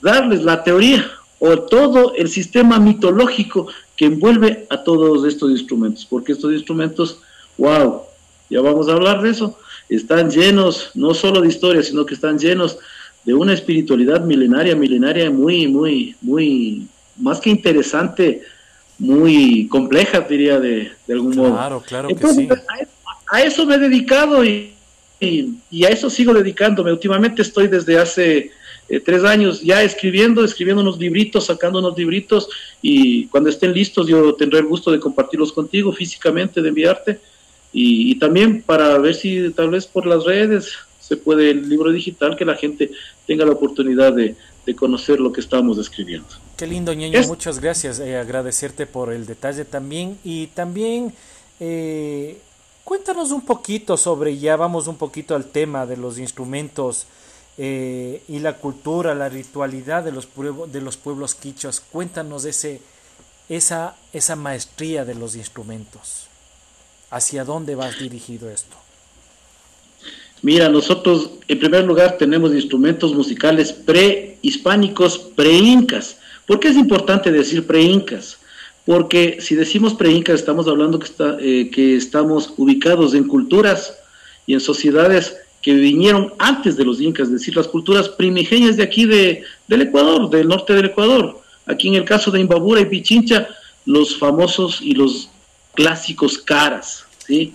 darles 0.00 0.42
la 0.42 0.62
teoría 0.62 1.10
o 1.38 1.58
todo 1.60 2.14
el 2.14 2.28
sistema 2.28 2.78
mitológico 2.78 3.68
que 3.96 4.06
envuelve 4.06 4.66
a 4.70 4.82
todos 4.82 5.26
estos 5.26 5.50
instrumentos, 5.50 6.06
porque 6.06 6.32
estos 6.32 6.52
instrumentos, 6.52 7.20
wow, 7.58 8.02
ya 8.50 8.60
vamos 8.60 8.88
a 8.88 8.92
hablar 8.92 9.22
de 9.22 9.30
eso, 9.30 9.58
están 9.88 10.30
llenos 10.30 10.90
no 10.94 11.14
solo 11.14 11.40
de 11.40 11.48
historia, 11.48 11.82
sino 11.82 12.06
que 12.06 12.14
están 12.14 12.38
llenos 12.38 12.78
de 13.24 13.34
una 13.34 13.52
espiritualidad 13.52 14.20
milenaria, 14.20 14.76
milenaria 14.76 15.30
muy, 15.30 15.66
muy, 15.66 16.14
muy, 16.20 16.86
más 17.16 17.40
que 17.40 17.50
interesante, 17.50 18.42
muy 18.98 19.66
compleja, 19.68 20.20
diría 20.20 20.60
de, 20.60 20.92
algún 21.08 21.36
modo. 21.36 21.52
Claro, 21.52 21.82
claro 21.84 22.08
que 22.08 22.26
sí. 22.28 22.48
A, 23.32 23.42
eso 23.42 23.66
me 23.66 23.74
he 23.74 23.78
dedicado 23.78 24.44
y, 24.44 24.72
y, 25.20 25.84
a 25.84 25.88
eso 25.88 26.10
sigo 26.10 26.34
dedicándome. 26.34 26.92
Últimamente 26.92 27.42
estoy 27.42 27.68
desde 27.68 27.98
hace 27.98 28.50
eh, 28.88 29.00
tres 29.00 29.24
años 29.24 29.62
ya 29.62 29.82
escribiendo, 29.82 30.44
escribiendo 30.44 30.82
unos 30.82 30.98
libritos, 30.98 31.46
sacando 31.46 31.78
unos 31.78 31.96
libritos 31.96 32.48
y 32.82 33.26
cuando 33.26 33.50
estén 33.50 33.72
listos 33.72 34.06
yo 34.06 34.34
tendré 34.34 34.60
el 34.60 34.66
gusto 34.66 34.90
de 34.90 35.00
compartirlos 35.00 35.52
contigo 35.52 35.92
físicamente, 35.92 36.62
de 36.62 36.68
enviarte 36.68 37.20
y, 37.72 38.12
y 38.12 38.18
también 38.18 38.62
para 38.62 38.96
ver 38.98 39.14
si 39.14 39.50
tal 39.50 39.70
vez 39.70 39.86
por 39.86 40.06
las 40.06 40.24
redes 40.24 40.76
se 41.06 41.16
puede 41.16 41.50
el 41.50 41.68
libro 41.68 41.92
digital 41.92 42.36
que 42.36 42.44
la 42.44 42.56
gente 42.56 42.90
tenga 43.26 43.44
la 43.44 43.52
oportunidad 43.52 44.12
de, 44.12 44.34
conocer 44.74 45.20
lo 45.20 45.32
que 45.32 45.40
estamos 45.40 45.78
escribiendo. 45.78 46.26
Qué 46.56 46.66
lindo, 46.66 46.92
Ñeño, 46.92 47.22
muchas 47.28 47.60
gracias. 47.60 48.00
Eh, 48.00 48.16
agradecerte 48.16 48.84
por 48.84 49.12
el 49.12 49.24
detalle 49.24 49.64
también. 49.64 50.18
Y 50.24 50.48
también 50.48 51.12
eh, 51.60 52.36
cuéntanos 52.86 53.32
un 53.32 53.40
poquito 53.40 53.96
sobre, 53.96 54.38
ya 54.38 54.54
vamos 54.54 54.86
un 54.86 54.96
poquito 54.96 55.34
al 55.34 55.46
tema 55.46 55.86
de 55.86 55.96
los 55.96 56.20
instrumentos 56.20 57.06
eh, 57.58 58.22
y 58.28 58.38
la 58.38 58.58
cultura, 58.58 59.12
la 59.12 59.28
ritualidad 59.28 60.04
de 60.04 60.12
los, 60.12 60.26
pueblos, 60.26 60.72
de 60.72 60.80
los 60.80 60.96
pueblos 60.96 61.34
quichos. 61.34 61.80
Cuéntanos 61.80 62.44
ese, 62.44 62.80
esa, 63.48 63.96
esa 64.12 64.36
maestría 64.36 65.04
de 65.04 65.16
los 65.16 65.34
instrumentos. 65.34 66.28
¿Hacia 67.10 67.44
dónde 67.44 67.74
vas 67.74 67.98
dirigido 67.98 68.48
esto? 68.50 68.76
Mira, 70.42 70.68
nosotros 70.68 71.30
en 71.48 71.58
primer 71.58 71.82
lugar 71.82 72.16
tenemos 72.18 72.52
instrumentos 72.52 73.12
musicales 73.12 73.72
prehispánicos, 73.72 75.18
pre-incas. 75.18 76.18
¿Por 76.46 76.60
qué 76.60 76.68
es 76.68 76.76
importante 76.76 77.32
decir 77.32 77.66
pre-incas? 77.66 78.38
Porque 78.86 79.38
si 79.40 79.56
decimos 79.56 79.94
pre-incas 79.94 80.36
estamos 80.36 80.68
hablando 80.68 80.98
que, 80.98 81.06
está, 81.06 81.36
eh, 81.40 81.70
que 81.70 81.96
estamos 81.96 82.54
ubicados 82.56 83.14
en 83.14 83.26
culturas 83.26 83.98
y 84.46 84.54
en 84.54 84.60
sociedades 84.60 85.36
que 85.60 85.74
vinieron 85.74 86.32
antes 86.38 86.76
de 86.76 86.84
los 86.84 87.00
incas, 87.00 87.26
es 87.26 87.34
decir, 87.34 87.56
las 87.56 87.66
culturas 87.66 88.08
primigenias 88.08 88.76
de 88.76 88.84
aquí 88.84 89.04
de, 89.04 89.42
del 89.66 89.82
Ecuador, 89.82 90.30
del 90.30 90.46
norte 90.46 90.72
del 90.72 90.86
Ecuador. 90.86 91.40
Aquí 91.66 91.88
en 91.88 91.96
el 91.96 92.04
caso 92.04 92.30
de 92.30 92.38
Imbabura 92.38 92.80
y 92.80 92.86
Pichincha, 92.86 93.48
los 93.84 94.16
famosos 94.16 94.80
y 94.80 94.92
los 94.94 95.28
clásicos 95.74 96.38
caras, 96.38 97.04
¿sí? 97.26 97.52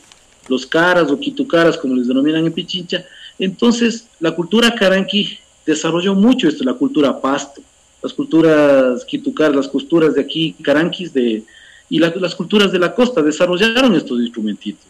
los 0.50 0.65
caras 0.65 1.09
o 1.09 1.17
quitucaras, 1.17 1.77
como 1.77 1.95
les 1.95 2.09
denominan 2.09 2.45
en 2.45 2.51
Pichincha. 2.51 3.05
Entonces, 3.39 4.05
la 4.19 4.31
cultura 4.31 4.75
caranqui 4.75 5.39
desarrolló 5.65 6.13
mucho 6.13 6.50
esto, 6.50 6.65
la 6.65 6.73
cultura 6.73 7.21
pasto, 7.21 7.61
las 8.01 8.13
culturas 8.13 9.05
quitucaras, 9.05 9.55
las 9.55 9.67
culturas 9.67 10.15
de 10.15 10.22
aquí, 10.22 10.55
caranquis, 10.62 11.13
de, 11.13 11.43
y 11.89 12.00
las 12.00 12.36
culturas 12.36 12.72
de 12.72 12.79
la 12.79 12.93
costa 12.93 13.22
desarrollaron 13.22 13.96
estos 13.96 14.20
instrumentitos. 14.20 14.86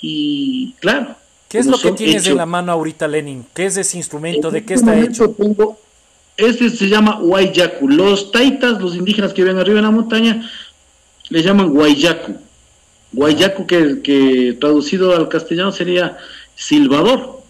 Y 0.00 0.74
claro. 0.80 1.16
¿Qué 1.48 1.58
es 1.58 1.66
lo 1.66 1.78
que 1.78 1.92
tienes 1.92 2.26
en 2.26 2.36
la 2.36 2.46
mano 2.46 2.72
ahorita, 2.72 3.08
Lenin? 3.08 3.44
¿Qué 3.54 3.66
es 3.66 3.76
ese 3.76 3.96
instrumento? 3.96 4.50
¿De 4.50 4.64
qué 4.64 4.74
está 4.74 4.98
hecho? 4.98 5.34
este 6.36 6.68
se 6.68 6.88
llama 6.88 7.20
Huayyacu. 7.20 7.88
Los 7.88 8.32
taitas, 8.32 8.80
los 8.80 8.96
indígenas 8.96 9.32
que 9.32 9.42
viven 9.42 9.58
arriba 9.58 9.78
en 9.78 9.84
la 9.84 9.90
montaña, 9.90 10.50
le 11.30 11.42
llaman 11.42 11.70
Huayyacu. 11.70 12.36
Guayaco, 13.12 13.66
que, 13.66 14.02
que 14.02 14.56
traducido 14.60 15.14
al 15.14 15.28
castellano 15.28 15.70
sería 15.70 16.18
silbador. 16.56 17.44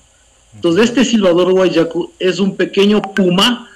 Entonces, 0.54 0.85
este 0.85 1.04
silbador 1.04 1.52
guayaco 1.52 2.12
es 2.18 2.38
un 2.38 2.56
pequeño 2.56 3.02
puma, 3.02 3.68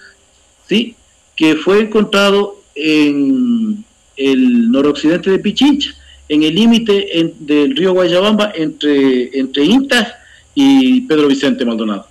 ¿sí? 0.69 0.95
Que 1.37 1.57
fue 1.57 1.81
encontrado 1.81 2.63
en 2.75 3.85
el 4.17 4.71
noroccidente 4.71 5.31
de 5.31 5.39
Pichincha, 5.39 5.95
en 6.29 6.43
el 6.43 6.55
límite 6.55 7.35
del 7.41 7.77
río 7.77 7.93
Guayabamba 7.93 8.53
entre, 8.55 9.39
entre 9.39 9.65
Inta 9.65 10.19
y 10.55 11.03
Pedro 11.03 11.29
Vicente 11.29 11.65
Maldonado. 11.65 12.07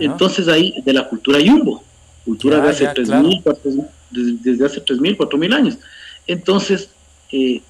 Entonces, 0.00 0.48
ahí, 0.48 0.74
de 0.84 0.92
la 0.92 1.08
cultura 1.08 1.38
yumbo, 1.38 1.84
cultura 2.24 2.60
de 2.60 2.70
hace 2.70 2.86
3.000, 2.86 3.88
desde, 4.10 4.64
hace 4.64 4.84
3.000, 4.84 5.16
4.000 5.16 5.54
años. 5.54 5.78
Entonces, 6.26 6.90
eh, 7.30 7.62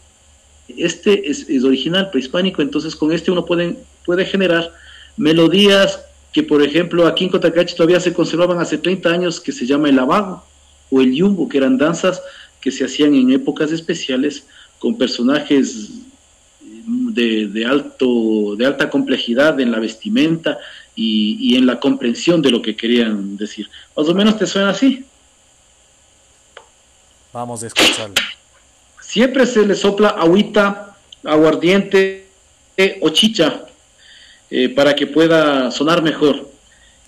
este 0.69 1.31
es, 1.31 1.47
original 1.65 2.11
prehispánico, 2.11 2.63
entonces 2.63 2.97
con 2.97 3.13
este 3.13 3.31
uno 3.31 3.45
puede, 3.45 3.77
puede 4.05 4.25
generar 4.25 4.73
melodías 5.17 6.01
que, 6.35 6.43
por 6.43 6.63
ejemplo, 6.65 7.07
aquí 7.07 7.25
en 7.25 7.31
Cotacachi 7.31 7.77
todavía 7.77 8.01
se 8.01 8.13
conservaban 8.13 8.59
hace 8.59 8.77
30 8.77 9.09
años, 9.09 9.41
que 9.41 9.53
se 9.53 9.67
llama 9.67 9.89
el 9.89 9.99
abago 10.01 10.45
o 10.91 11.01
el 11.01 11.15
yumbo, 11.15 11.49
que 11.49 11.59
eran 11.59 11.79
danzas 11.79 12.21
que 12.61 12.73
se 12.73 12.85
hacían 12.85 13.15
en 13.15 13.31
épocas 13.31 13.71
especiales 13.71 14.45
con 14.81 14.99
personajes 14.99 15.91
de, 16.87 17.65
alto, 17.65 18.57
de 18.57 18.67
alta 18.67 18.91
complejidad 18.91 19.61
en 19.61 19.71
la 19.71 19.79
vestimenta 19.79 20.59
y, 20.97 21.39
y, 21.41 21.57
en 21.57 21.67
la 21.67 21.79
comprensión 21.79 22.43
de 22.43 22.51
lo 22.51 22.61
que 22.61 22.75
querían 22.75 23.37
decir. 23.37 23.71
Más 23.97 24.09
o 24.09 24.15
menos 24.15 24.37
te 24.37 24.49
suena 24.49 24.71
así. 24.71 25.05
Vamos 27.33 27.63
a 27.63 27.69
escucharlo. 27.69 28.15
Siempre 29.01 29.47
se 29.47 29.65
le 29.65 29.77
sopla 29.77 30.09
agüita, 30.09 30.97
aguardiente 31.23 32.27
o 33.01 33.11
chicha 33.11 33.67
eh, 34.57 34.69
para 34.69 34.95
que 34.95 35.09
pueda 35.09 35.73
sonar 35.73 36.01
mejor. 36.01 36.49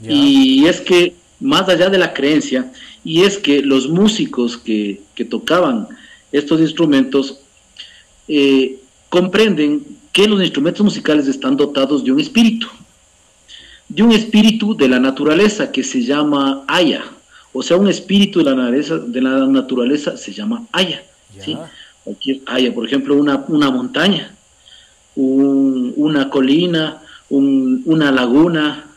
Y 0.02 0.66
es 0.66 0.80
que, 0.80 1.14
más 1.38 1.68
allá 1.68 1.88
de 1.88 1.96
la 1.96 2.12
creencia, 2.12 2.72
y 3.04 3.22
es 3.22 3.38
que 3.38 3.62
los 3.62 3.88
músicos 3.88 4.56
que, 4.56 5.00
tocaban 5.30 5.86
estos 6.32 6.60
instrumentos 6.60 7.38
eh, 8.26 8.80
comprenden 9.08 9.86
que 10.10 10.26
los 10.26 10.42
instrumentos 10.42 10.82
musicales 10.82 11.28
están 11.28 11.56
dotados 11.56 12.02
de 12.02 12.10
un 12.10 12.18
espíritu, 12.18 12.66
de 13.88 14.02
un 14.02 14.10
espíritu 14.10 14.76
de 14.76 14.88
la 14.88 14.98
naturaleza 14.98 15.70
que 15.70 15.84
se 15.84 16.02
llama 16.02 16.64
Aya, 16.66 17.04
o 17.52 17.62
sea, 17.62 17.76
un 17.76 17.86
espíritu 17.86 18.40
de 18.40 18.46
la 18.46 18.56
naturaleza, 18.56 18.98
de 18.98 19.22
la 19.22 19.46
naturaleza 19.46 20.16
se 20.16 20.32
llama 20.32 20.66
Aya. 20.72 21.00
¿sí? 21.38 21.56
haya, 22.46 22.74
por 22.74 22.86
ejemplo, 22.86 23.14
una, 23.14 23.44
una 23.46 23.70
montaña, 23.70 24.34
una 25.14 26.28
colina, 26.28 27.02
una 27.28 28.12
laguna, 28.12 28.90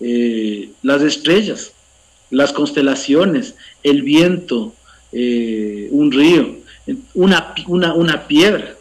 eh, 0.00 0.70
las 0.82 1.02
estrellas, 1.02 1.72
las 2.30 2.52
constelaciones, 2.52 3.54
el 3.82 4.02
viento, 4.02 4.74
eh, 5.12 5.88
un 5.90 6.10
río, 6.10 6.56
una, 7.14 7.54
una, 7.66 7.94
una 7.94 8.26
piedra, 8.26 8.76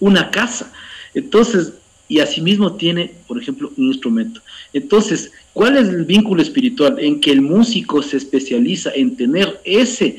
una 0.00 0.30
casa. 0.30 0.72
Entonces, 1.14 1.72
y 2.08 2.20
asimismo 2.20 2.74
tiene, 2.74 3.12
por 3.26 3.40
ejemplo, 3.40 3.72
un 3.76 3.86
instrumento. 3.86 4.40
Entonces, 4.72 5.32
¿cuál 5.52 5.76
es 5.76 5.88
el 5.88 6.04
vínculo 6.04 6.42
espiritual? 6.42 6.98
En 6.98 7.20
que 7.20 7.32
el 7.32 7.40
músico 7.40 8.02
se 8.02 8.18
especializa 8.18 8.90
en 8.94 9.16
tener 9.16 9.60
ese, 9.64 10.18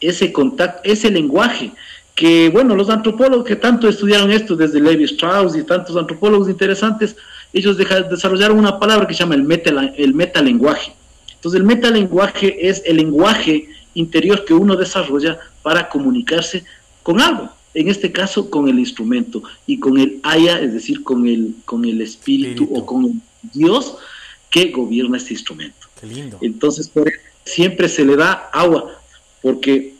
ese 0.00 0.32
contacto, 0.32 0.80
ese 0.84 1.10
lenguaje 1.10 1.72
que, 2.14 2.48
bueno, 2.48 2.74
los 2.74 2.88
antropólogos 2.88 3.44
que 3.44 3.56
tanto 3.56 3.88
estudiaron 3.88 4.32
esto, 4.32 4.56
desde 4.56 4.80
Levi 4.80 5.04
Strauss 5.04 5.54
y 5.54 5.62
tantos 5.62 5.96
antropólogos 5.96 6.48
interesantes, 6.48 7.14
ellos 7.58 7.76
desarrollaron 7.76 8.58
una 8.58 8.78
palabra 8.78 9.06
que 9.06 9.14
se 9.14 9.20
llama 9.20 9.34
el, 9.34 9.44
meta, 9.44 9.70
el 9.96 10.14
metalenguaje. 10.14 10.92
Entonces, 11.34 11.60
el 11.60 11.66
metalenguaje 11.66 12.68
es 12.68 12.82
el 12.84 12.96
lenguaje 12.96 13.68
interior 13.94 14.44
que 14.44 14.52
uno 14.52 14.76
desarrolla 14.76 15.38
para 15.62 15.88
comunicarse 15.88 16.64
con 17.02 17.20
algo, 17.20 17.48
en 17.72 17.88
este 17.88 18.12
caso 18.12 18.50
con 18.50 18.68
el 18.68 18.78
instrumento 18.78 19.42
y 19.66 19.78
con 19.78 19.98
el 19.98 20.20
haya, 20.22 20.60
es 20.60 20.74
decir, 20.74 21.02
con 21.02 21.26
el, 21.26 21.54
con 21.64 21.84
el 21.84 22.00
espíritu, 22.00 22.68
o 22.72 22.84
con 22.84 23.04
el 23.04 23.12
Dios 23.54 23.96
que 24.50 24.70
gobierna 24.70 25.16
este 25.16 25.34
instrumento. 25.34 25.86
Qué 26.00 26.06
lindo. 26.06 26.38
Entonces, 26.42 26.90
siempre 27.44 27.88
se 27.88 28.04
le 28.04 28.16
da 28.16 28.50
agua, 28.52 29.00
porque 29.40 29.94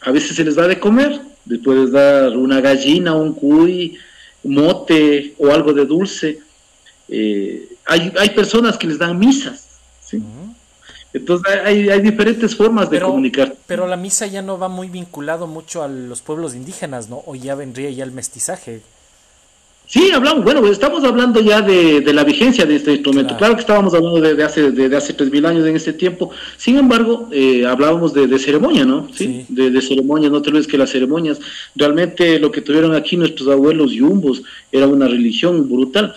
a 0.00 0.10
veces 0.10 0.36
se 0.36 0.44
les 0.44 0.56
da 0.56 0.66
de 0.66 0.80
comer, 0.80 1.20
le 1.46 1.58
puedes 1.58 1.92
dar 1.92 2.36
una 2.36 2.60
gallina, 2.60 3.14
un 3.14 3.34
cuy, 3.34 3.98
mote 4.42 5.34
o 5.38 5.50
algo 5.50 5.72
de 5.72 5.86
dulce. 5.86 6.40
Eh, 7.08 7.68
hay, 7.86 8.12
hay 8.18 8.30
personas 8.30 8.76
que 8.76 8.86
les 8.86 8.98
dan 8.98 9.18
misas, 9.18 9.66
Entonces 11.12 11.54
hay, 11.64 11.88
hay, 11.88 12.00
diferentes 12.02 12.54
formas 12.54 12.90
de 12.90 13.00
comunicar. 13.00 13.56
Pero 13.66 13.86
la 13.86 13.96
misa 13.96 14.26
ya 14.26 14.42
no 14.42 14.58
va 14.58 14.68
muy 14.68 14.88
vinculado 14.88 15.46
mucho 15.46 15.82
a 15.82 15.88
los 15.88 16.20
pueblos 16.20 16.54
indígenas, 16.54 17.08
¿no? 17.08 17.22
O 17.26 17.34
ya 17.34 17.54
vendría 17.54 17.90
ya 17.90 18.04
el 18.04 18.12
mestizaje. 18.12 18.82
Sí, 19.88 20.10
hablamos, 20.14 20.44
bueno, 20.44 20.66
estamos 20.66 21.02
hablando 21.02 21.40
ya 21.40 21.62
de, 21.62 22.02
la 22.12 22.22
vigencia 22.22 22.66
de 22.66 22.76
este 22.76 22.92
instrumento. 22.92 23.38
Claro, 23.38 23.54
que 23.54 23.60
estábamos 23.60 23.94
hablando 23.94 24.20
de, 24.20 24.44
hace 24.44 24.70
de, 24.70 24.94
hace 24.94 25.16
3.000 25.16 25.46
años 25.46 25.66
en 25.66 25.76
este 25.76 25.94
tiempo. 25.94 26.30
Sin 26.58 26.76
embargo, 26.76 27.30
eh, 27.32 27.64
hablábamos 27.64 28.12
de, 28.12 28.38
ceremonia, 28.38 28.84
¿no? 28.84 29.08
Sí, 29.14 29.46
De, 29.48 29.80
ceremonia, 29.80 30.28
no 30.28 30.42
te 30.42 30.50
olvides 30.50 30.66
que 30.66 30.76
las 30.76 30.90
ceremonias, 30.90 31.40
realmente 31.74 32.38
lo 32.38 32.50
que 32.50 32.60
tuvieron 32.60 32.94
aquí 32.94 33.16
nuestros 33.16 33.48
abuelos 33.48 33.92
yumbos 33.92 34.42
era 34.70 34.86
una 34.86 35.08
religión 35.08 35.66
brutal. 35.70 36.14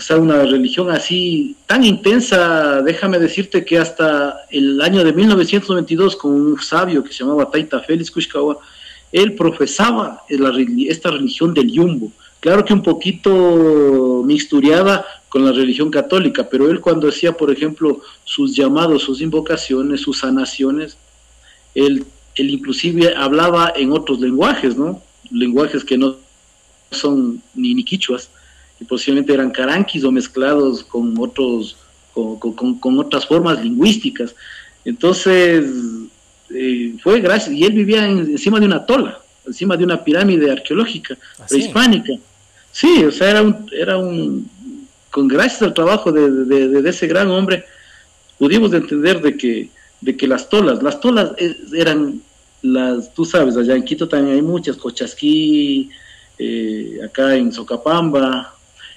Sea, 0.00 0.16
una 0.16 0.42
religión 0.44 0.90
así 0.90 1.56
tan 1.66 1.84
intensa, 1.84 2.80
déjame 2.82 3.18
decirte 3.18 3.64
que 3.64 3.78
hasta 3.78 4.46
el 4.50 4.80
año 4.80 5.04
de 5.04 5.12
1992, 5.12 6.16
con 6.16 6.32
un 6.32 6.60
sabio 6.60 7.04
que 7.04 7.12
se 7.12 7.24
llamaba 7.24 7.50
Taita 7.50 7.80
Félix 7.80 8.10
Kushkawa, 8.10 8.58
él 9.12 9.34
profesaba 9.34 10.22
esta 10.28 11.10
religión 11.10 11.52
del 11.52 11.70
Yumbo. 11.70 12.10
Claro 12.40 12.64
que 12.64 12.72
un 12.72 12.82
poquito 12.82 14.22
mixturiada 14.24 15.04
con 15.28 15.44
la 15.44 15.52
religión 15.52 15.90
católica, 15.90 16.48
pero 16.48 16.70
él 16.70 16.80
cuando 16.80 17.08
hacía, 17.08 17.32
por 17.32 17.50
ejemplo, 17.50 18.00
sus 18.24 18.56
llamados, 18.56 19.02
sus 19.02 19.20
invocaciones, 19.20 20.00
sus 20.00 20.20
sanaciones, 20.20 20.96
él, 21.74 22.04
él 22.34 22.50
inclusive 22.50 23.14
hablaba 23.14 23.72
en 23.76 23.92
otros 23.92 24.20
lenguajes, 24.20 24.76
¿no? 24.76 25.02
Lenguajes 25.30 25.84
que 25.84 25.96
no 25.96 26.16
son 26.90 27.42
ni, 27.54 27.74
ni 27.74 27.84
quichuas, 27.84 28.30
y 28.82 28.84
posiblemente 28.84 29.32
eran 29.32 29.52
caranquis 29.52 30.02
o 30.02 30.10
mezclados 30.10 30.82
con 30.82 31.14
otros 31.18 31.76
con, 32.12 32.98
otras 32.98 33.24
formas 33.24 33.62
lingüísticas. 33.62 34.34
Entonces, 34.84 35.64
eh, 36.50 36.94
fue 37.02 37.20
gracias, 37.20 37.54
y 37.54 37.64
él 37.64 37.72
vivía 37.72 38.06
encima 38.06 38.58
de 38.60 38.66
una 38.66 38.84
tola, 38.84 39.18
encima 39.46 39.76
de 39.76 39.84
una 39.84 40.02
pirámide 40.02 40.50
arqueológica 40.50 41.16
¿Ah, 41.38 41.46
prehispánica. 41.48 42.12
Sí, 42.72 43.04
o 43.04 43.12
sea, 43.12 43.30
era 43.30 43.42
un, 43.42 43.66
era 43.72 43.96
un 43.96 44.50
con 45.10 45.28
gracias 45.28 45.62
al 45.62 45.74
trabajo 45.74 46.10
de, 46.10 46.88
ese 46.88 47.06
gran 47.06 47.30
hombre, 47.30 47.64
pudimos 48.38 48.72
entender 48.72 49.20
de 49.22 49.36
que, 49.36 49.68
de 50.00 50.16
que 50.16 50.26
las 50.26 50.48
tolas, 50.48 50.82
las 50.82 50.98
tolas 51.00 51.32
eran 51.72 52.20
las, 52.62 53.14
tú 53.14 53.24
sabes, 53.24 53.56
allá 53.56 53.76
en 53.76 53.84
Quito 53.84 54.08
también 54.08 54.36
hay 54.36 54.42
muchas, 54.42 54.76
Cochasquí, 54.76 55.90
eh, 56.38 56.98
acá 57.04 57.36
en 57.36 57.52
Socapamba, 57.52 58.54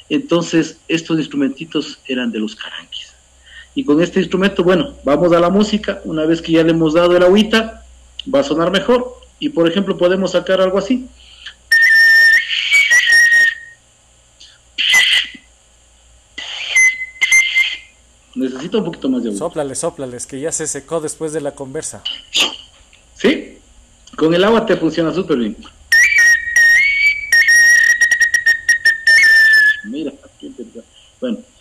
entonces, 0.10 0.78
estos 0.88 1.18
instrumentitos 1.18 2.00
eran 2.08 2.32
de 2.32 2.40
los 2.40 2.56
caranquis. 2.56 3.14
Y 3.74 3.84
con 3.84 4.02
este 4.02 4.20
instrumento, 4.20 4.64
bueno, 4.64 4.96
vamos 5.04 5.34
a 5.34 5.40
la 5.40 5.50
música. 5.50 6.02
Una 6.06 6.26
vez 6.26 6.42
que 6.42 6.54
ya 6.54 6.64
le 6.64 6.72
hemos 6.72 6.94
dado 6.94 7.18
el 7.18 7.24
agüita, 7.24 7.84
va 8.34 8.40
a 8.40 8.44
sonar 8.44 8.72
mejor. 8.72 9.20
Y 9.40 9.50
por 9.50 9.68
ejemplo, 9.68 9.98
podemos 9.98 10.32
sacar 10.32 10.62
algo 10.62 10.78
así. 10.78 11.08
Necesito 18.36 18.80
un 18.80 18.86
poquito 18.86 19.10
más 19.10 19.24
de 19.24 19.30
agua. 19.30 19.40
Sóplale, 19.40 19.76
sóplales, 19.76 20.28
que 20.28 20.40
ya 20.40 20.52
se 20.52 20.68
secó 20.68 21.02
después 21.02 21.34
de 21.34 21.42
la 21.42 21.52
conversa. 21.56 22.04
¿Sí? 23.16 23.58
Con 24.16 24.34
el 24.34 24.44
agua 24.44 24.66
te 24.66 24.78
funciona 24.78 25.14
súper 25.14 25.38
bien. 25.38 25.58
Bueno. 31.26 31.55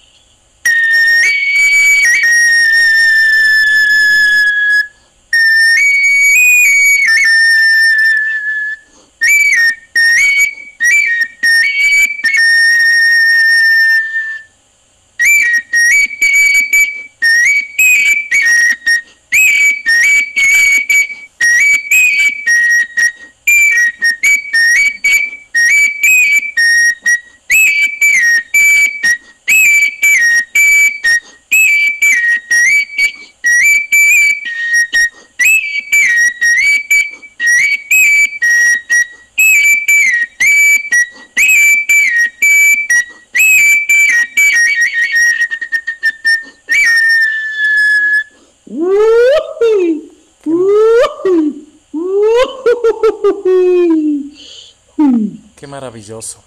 Maravilloso. 55.75 56.39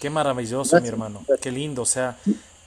Qué 0.00 0.10
maravilloso, 0.10 0.78
mi 0.80 0.88
hermano. 0.88 1.24
Qué 1.40 1.50
lindo. 1.50 1.82
O 1.82 1.86
sea, 1.86 2.18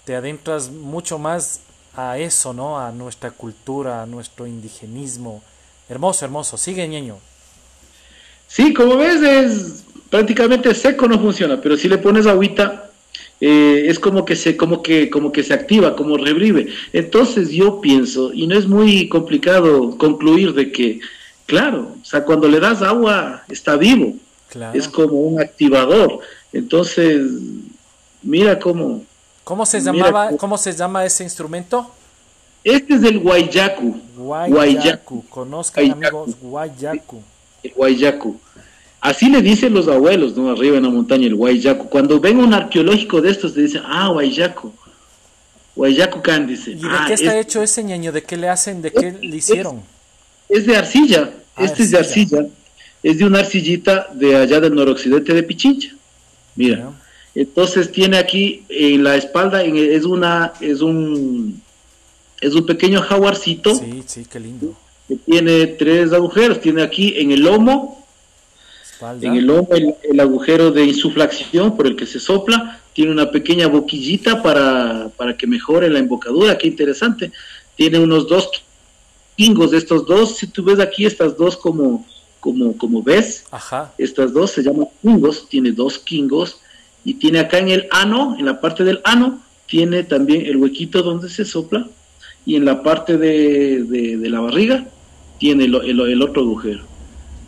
te 0.06 0.16
adentras 0.16 0.72
mucho 0.72 1.20
más 1.20 1.62
a 1.96 2.18
eso, 2.18 2.52
¿no? 2.52 2.80
A 2.80 2.92
nuestra 2.92 3.30
cultura, 3.30 4.02
a 4.02 4.06
nuestro 4.08 4.48
indigenismo. 4.48 5.44
Hermoso, 5.88 6.26
hermoso. 6.26 6.58
Sigue, 6.58 6.88
ñeño. 6.88 7.18
Sí, 8.48 8.74
como 8.74 8.98
ves, 8.98 9.22
es 9.22 9.84
prácticamente 10.10 10.74
seco, 10.74 11.08
no 11.08 11.20
funciona, 11.20 11.60
pero 11.62 11.76
si 11.78 11.88
le 11.88 11.98
pones 11.98 12.26
agüita, 12.28 12.92
eh, 13.42 13.86
es 13.88 13.98
como 14.00 14.26
que 14.26 14.36
se, 14.36 14.56
como 14.58 14.82
que, 14.82 15.10
como 15.10 15.32
que 15.32 15.44
se 15.44 15.54
activa, 15.54 15.96
como 15.96 16.18
revive. 16.18 16.68
Entonces 16.92 17.50
yo 17.50 17.82
pienso, 17.82 18.32
y 18.34 18.48
no 18.48 18.58
es 18.58 18.68
muy 18.68 19.08
complicado 19.10 19.98
concluir 19.98 20.54
de 20.54 20.72
que, 20.72 21.00
claro, 21.46 21.96
o 22.02 22.06
sea, 22.06 22.24
cuando 22.24 22.48
le 22.48 22.60
das 22.60 22.82
agua, 22.82 23.44
está 23.48 23.76
vivo 23.76 24.16
es 24.74 24.88
como 24.88 25.20
un 25.22 25.42
activador. 25.42 26.20
Entonces, 26.52 27.22
mira 28.22 28.60
cómo... 28.60 29.04
¿Cómo 29.44 29.66
se, 29.66 29.82
llamaba, 29.82 30.30
¿cómo 30.38 30.58
se 30.58 30.72
llama 30.72 31.04
ese 31.04 31.24
instrumento? 31.24 31.92
Este 32.64 32.94
es 32.94 33.04
el 33.04 33.20
guayacu. 33.20 34.00
Guayacu, 34.16 35.26
conozcan 35.28 35.92
amigos, 35.92 36.32
guayacu. 36.42 37.22
El 37.62 37.74
guayacu. 37.74 38.40
Así 39.02 39.30
le 39.30 39.42
dicen 39.42 39.74
los 39.74 39.90
abuelos, 39.90 40.38
¿no? 40.38 40.50
Arriba 40.50 40.78
en 40.78 40.84
la 40.84 40.90
montaña, 40.90 41.28
el 41.28 41.36
guayacu. 41.36 41.90
Cuando 41.90 42.22
ven 42.22 42.38
un 42.38 42.54
arqueológico 42.54 43.20
de 43.20 43.32
estos, 43.32 43.54
te 43.54 43.64
dicen, 43.64 43.82
ah, 43.86 44.08
guayacu. 44.14 44.72
Guayacu 45.76 46.22
can, 46.22 46.48
dice. 46.48 46.72
¿Y 46.72 46.76
de 46.76 46.88
ah, 46.90 47.04
qué 47.08 47.16
está 47.16 47.38
hecho 47.38 47.62
ese 47.62 47.84
ñaño? 47.84 48.14
¿De 48.14 48.24
qué 48.24 48.38
le 48.38 48.48
hacen? 48.48 48.82
¿De 48.82 48.94
qué 48.94 49.12
le 49.12 49.36
hicieron? 49.36 49.82
Es, 50.48 50.66
de 50.66 50.78
arcilla. 50.78 51.32
Ah, 51.58 51.66
este 51.66 51.84
es 51.84 51.92
de 51.92 51.98
arcilla 51.98 52.46
es 53.04 53.18
de 53.18 53.26
una 53.26 53.40
arcillita 53.40 54.08
de 54.14 54.38
allá 54.38 54.62
del 54.62 54.74
noroccidente 54.74 55.34
de 55.34 55.44
Pichincha. 55.44 55.90
Mira, 56.56 56.92
entonces 57.36 57.92
tiene 57.92 58.18
aquí 58.18 58.64
en 58.70 59.04
la 59.04 59.16
espalda 59.16 59.64
es 59.64 60.06
una 60.06 60.54
es 60.62 60.82
un 60.82 61.62
es 62.40 62.56
un 62.56 62.66
pequeño 62.66 63.02
jaguarcito. 63.02 63.76
Sí, 63.76 64.04
sí, 64.06 64.26
qué 64.30 64.40
lindo. 64.40 64.76
Que 65.08 65.16
tiene 65.18 65.66
tres 65.68 66.14
agujeros. 66.14 66.62
Tiene 66.62 66.82
aquí 66.82 67.14
en 67.18 67.32
el 67.32 67.42
lomo, 67.42 68.06
en 69.22 69.36
el 69.36 69.46
lomo 69.46 69.70
el, 69.74 70.20
agujero 70.20 70.72
de 70.72 70.86
insuflación 70.86 71.76
por 71.76 71.88
el 71.88 71.96
que 71.96 72.06
se 72.06 72.20
sopla. 72.20 72.82
Tiene 72.94 73.12
una 73.12 73.32
pequeña 73.32 73.68
boquillita 73.68 74.44
para, 74.44 75.10
para 75.18 75.36
que 75.36 75.48
mejore 75.48 75.90
la 75.90 76.00
embocadura. 76.00 76.58
Qué 76.58 76.68
interesante. 76.68 77.32
Tiene 77.76 78.00
unos 78.00 78.28
dos 78.28 78.50
pingos 79.36 79.72
de 79.72 79.78
estos 79.78 80.06
dos. 80.06 80.38
Si 80.38 80.48
tú 80.48 80.64
ves 80.64 80.80
aquí 80.80 81.06
estas 81.06 81.38
dos 81.38 81.58
como 81.58 82.06
como, 82.44 82.78
como 82.78 83.02
ves, 83.02 83.46
estas 83.98 84.34
dos 84.34 84.52
se 84.52 84.64
llaman 84.64 84.88
kingos, 85.02 85.48
tiene 85.48 85.72
dos 85.72 85.98
kingos, 85.98 86.60
y 87.06 87.14
tiene 87.14 87.40
acá 87.40 87.60
en 87.60 87.70
el 87.70 87.88
ano, 87.90 88.36
en 88.38 88.46
la 88.46 88.60
parte 88.60 88.84
del 88.84 89.00
ano, 89.06 89.42
tiene 89.66 90.04
también 90.04 90.46
el 90.46 90.58
huequito 90.58 91.02
donde 91.02 91.30
se 91.30 91.46
sopla, 91.46 91.88
y 92.46 92.58
en 92.58 92.66
la 92.66 92.84
parte 92.84 93.18
de, 93.18 93.84
de, 93.84 94.30
la 94.30 94.42
barriga 94.42 94.86
tiene 95.40 95.64
el, 95.64 95.76
el, 95.86 96.22
otro 96.22 96.42
agujero. 96.42 96.84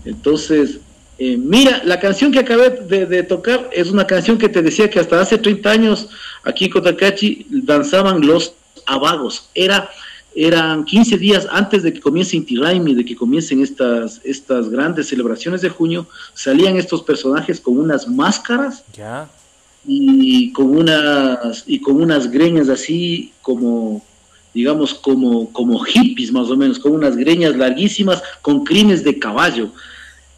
Entonces, 0.06 0.80
eh, 1.18 1.36
mira, 1.36 1.82
la 1.84 2.00
canción 2.00 2.32
que 2.32 2.40
acabé 2.40 2.70
de, 2.70 3.06
de, 3.06 3.24
tocar 3.24 3.70
es 3.74 3.92
una 3.92 4.08
canción 4.08 4.38
que 4.38 4.48
te 4.48 4.62
decía 4.62 4.90
que 4.90 5.02
hasta 5.02 5.20
hace 5.20 5.38
30 5.38 5.72
años 5.72 6.10
aquí 6.46 6.66
en 6.66 6.72
Cotacachi 6.72 7.48
danzaban 7.50 8.26
los 8.26 8.54
abagos. 8.86 9.50
Era 9.56 9.90
eran 10.36 10.84
15 10.84 11.18
días 11.18 11.48
antes 11.50 11.82
de 11.82 11.94
que 11.94 12.02
comience 12.02 12.36
Inti 12.36 12.58
Raimi, 12.58 12.94
de 12.94 13.06
que 13.06 13.16
comiencen 13.16 13.62
estas, 13.62 14.20
estas 14.26 14.70
grandes 14.70 15.08
celebraciones 15.08 15.62
de 15.62 15.70
junio, 15.70 16.08
salían 16.34 16.76
estos 16.76 17.02
personajes 17.04 17.62
con 17.62 17.80
unas 17.80 18.06
máscaras 18.06 18.84
y 19.88 20.52
con 20.52 20.76
unas 20.76 21.64
y 21.66 21.80
con 21.80 22.02
unas 22.02 22.30
greñas 22.30 22.70
así 22.70 23.32
como 23.42 24.04
digamos 24.54 24.94
como 24.94 25.54
como 25.54 25.80
hippies 25.80 26.34
más 26.34 26.50
o 26.50 26.58
menos, 26.58 26.80
con 26.80 26.92
unas 26.92 27.16
greñas 27.16 27.56
larguísimas 27.56 28.22
con 28.42 28.66
crines 28.66 29.04
de 29.04 29.18
caballo. 29.18 29.70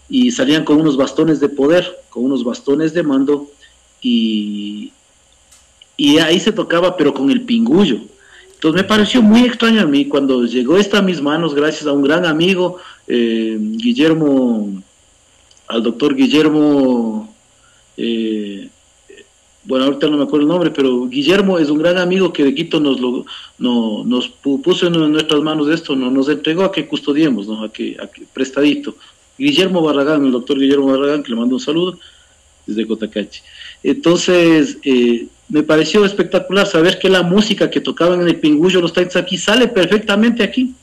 Y 0.09 0.31
salían 0.31 0.63
con 0.63 0.79
unos 0.79 0.95
bastones 0.95 1.41
de 1.41 1.49
poder, 1.49 1.85
con 2.09 2.23
unos 2.23 2.43
bastones 2.43 2.93
de 2.93 3.03
mando 3.03 3.49
y 4.01 4.93
y 5.97 6.19
ahí 6.19 6.39
se 6.39 6.51
tocaba 6.51 6.95
pero 6.95 7.15
con 7.15 7.31
el 7.31 7.41
pingullo 7.41 8.01
entonces 8.57 8.81
me 8.81 8.87
pareció 8.87 9.21
muy 9.21 9.41
extraño 9.41 9.81
a 9.81 9.85
mí 9.85 10.05
cuando 10.05 10.43
llegó 10.43 10.77
esta 10.77 10.97
a 10.97 11.03
mis 11.03 11.21
manos 11.21 11.53
gracias 11.53 11.85
a 11.85 11.93
un 11.93 12.01
gran 12.01 12.25
amigo, 12.25 12.79
eh, 13.05 13.55
Guillermo, 13.59 14.81
al 15.67 15.83
doctor 15.83 16.15
Guillermo, 16.15 17.31
eh, 17.97 18.67
bueno, 19.63 19.85
ahorita 19.85 20.07
no 20.07 20.17
me 20.17 20.23
acuerdo 20.23 20.45
el 20.45 20.49
nombre, 20.49 20.71
pero 20.71 21.07
Guillermo 21.07 21.59
es 21.59 21.69
un 21.69 21.77
gran 21.77 21.99
amigo 21.99 22.33
que 22.33 22.45
de 22.45 22.55
Quito 22.55 22.79
nos 22.79 22.99
lo, 22.99 23.27
no, 23.59 24.03
nos 24.03 24.27
puso 24.27 24.87
en 24.87 25.11
nuestras 25.11 25.41
manos 25.41 25.69
esto, 25.69 25.95
no, 25.95 26.09
nos 26.09 26.27
entregó 26.27 26.63
a 26.63 26.71
que 26.71 26.87
custodiemos, 26.87 27.47
¿no? 27.47 27.63
a, 27.63 27.71
que, 27.71 27.95
a 28.01 28.07
que 28.07 28.23
prestadito. 28.33 28.95
Guillermo 29.37 29.83
Barragán, 29.83 30.25
el 30.25 30.31
doctor 30.31 30.57
Guillermo 30.57 30.87
Barragán, 30.87 31.21
que 31.21 31.29
le 31.29 31.35
mando 31.35 31.53
un 31.53 31.61
saludo 31.61 31.99
desde 32.65 32.87
Cotacachi. 32.87 33.41
Entonces, 33.83 34.79
eh, 34.83 35.27
me 35.49 35.63
pareció 35.63 36.03
espectacular 36.05 36.67
saber 36.67 36.99
que 36.99 37.09
la 37.09 37.23
música 37.23 37.69
que 37.69 37.79
tocaban 37.79 38.21
en 38.21 38.27
el 38.27 38.35
Pingullo, 38.35 38.81
los 38.81 38.93
Taitas 38.93 39.15
aquí, 39.15 39.37
sale 39.37 39.67
perfectamente 39.67 40.43
aquí. 40.43 40.73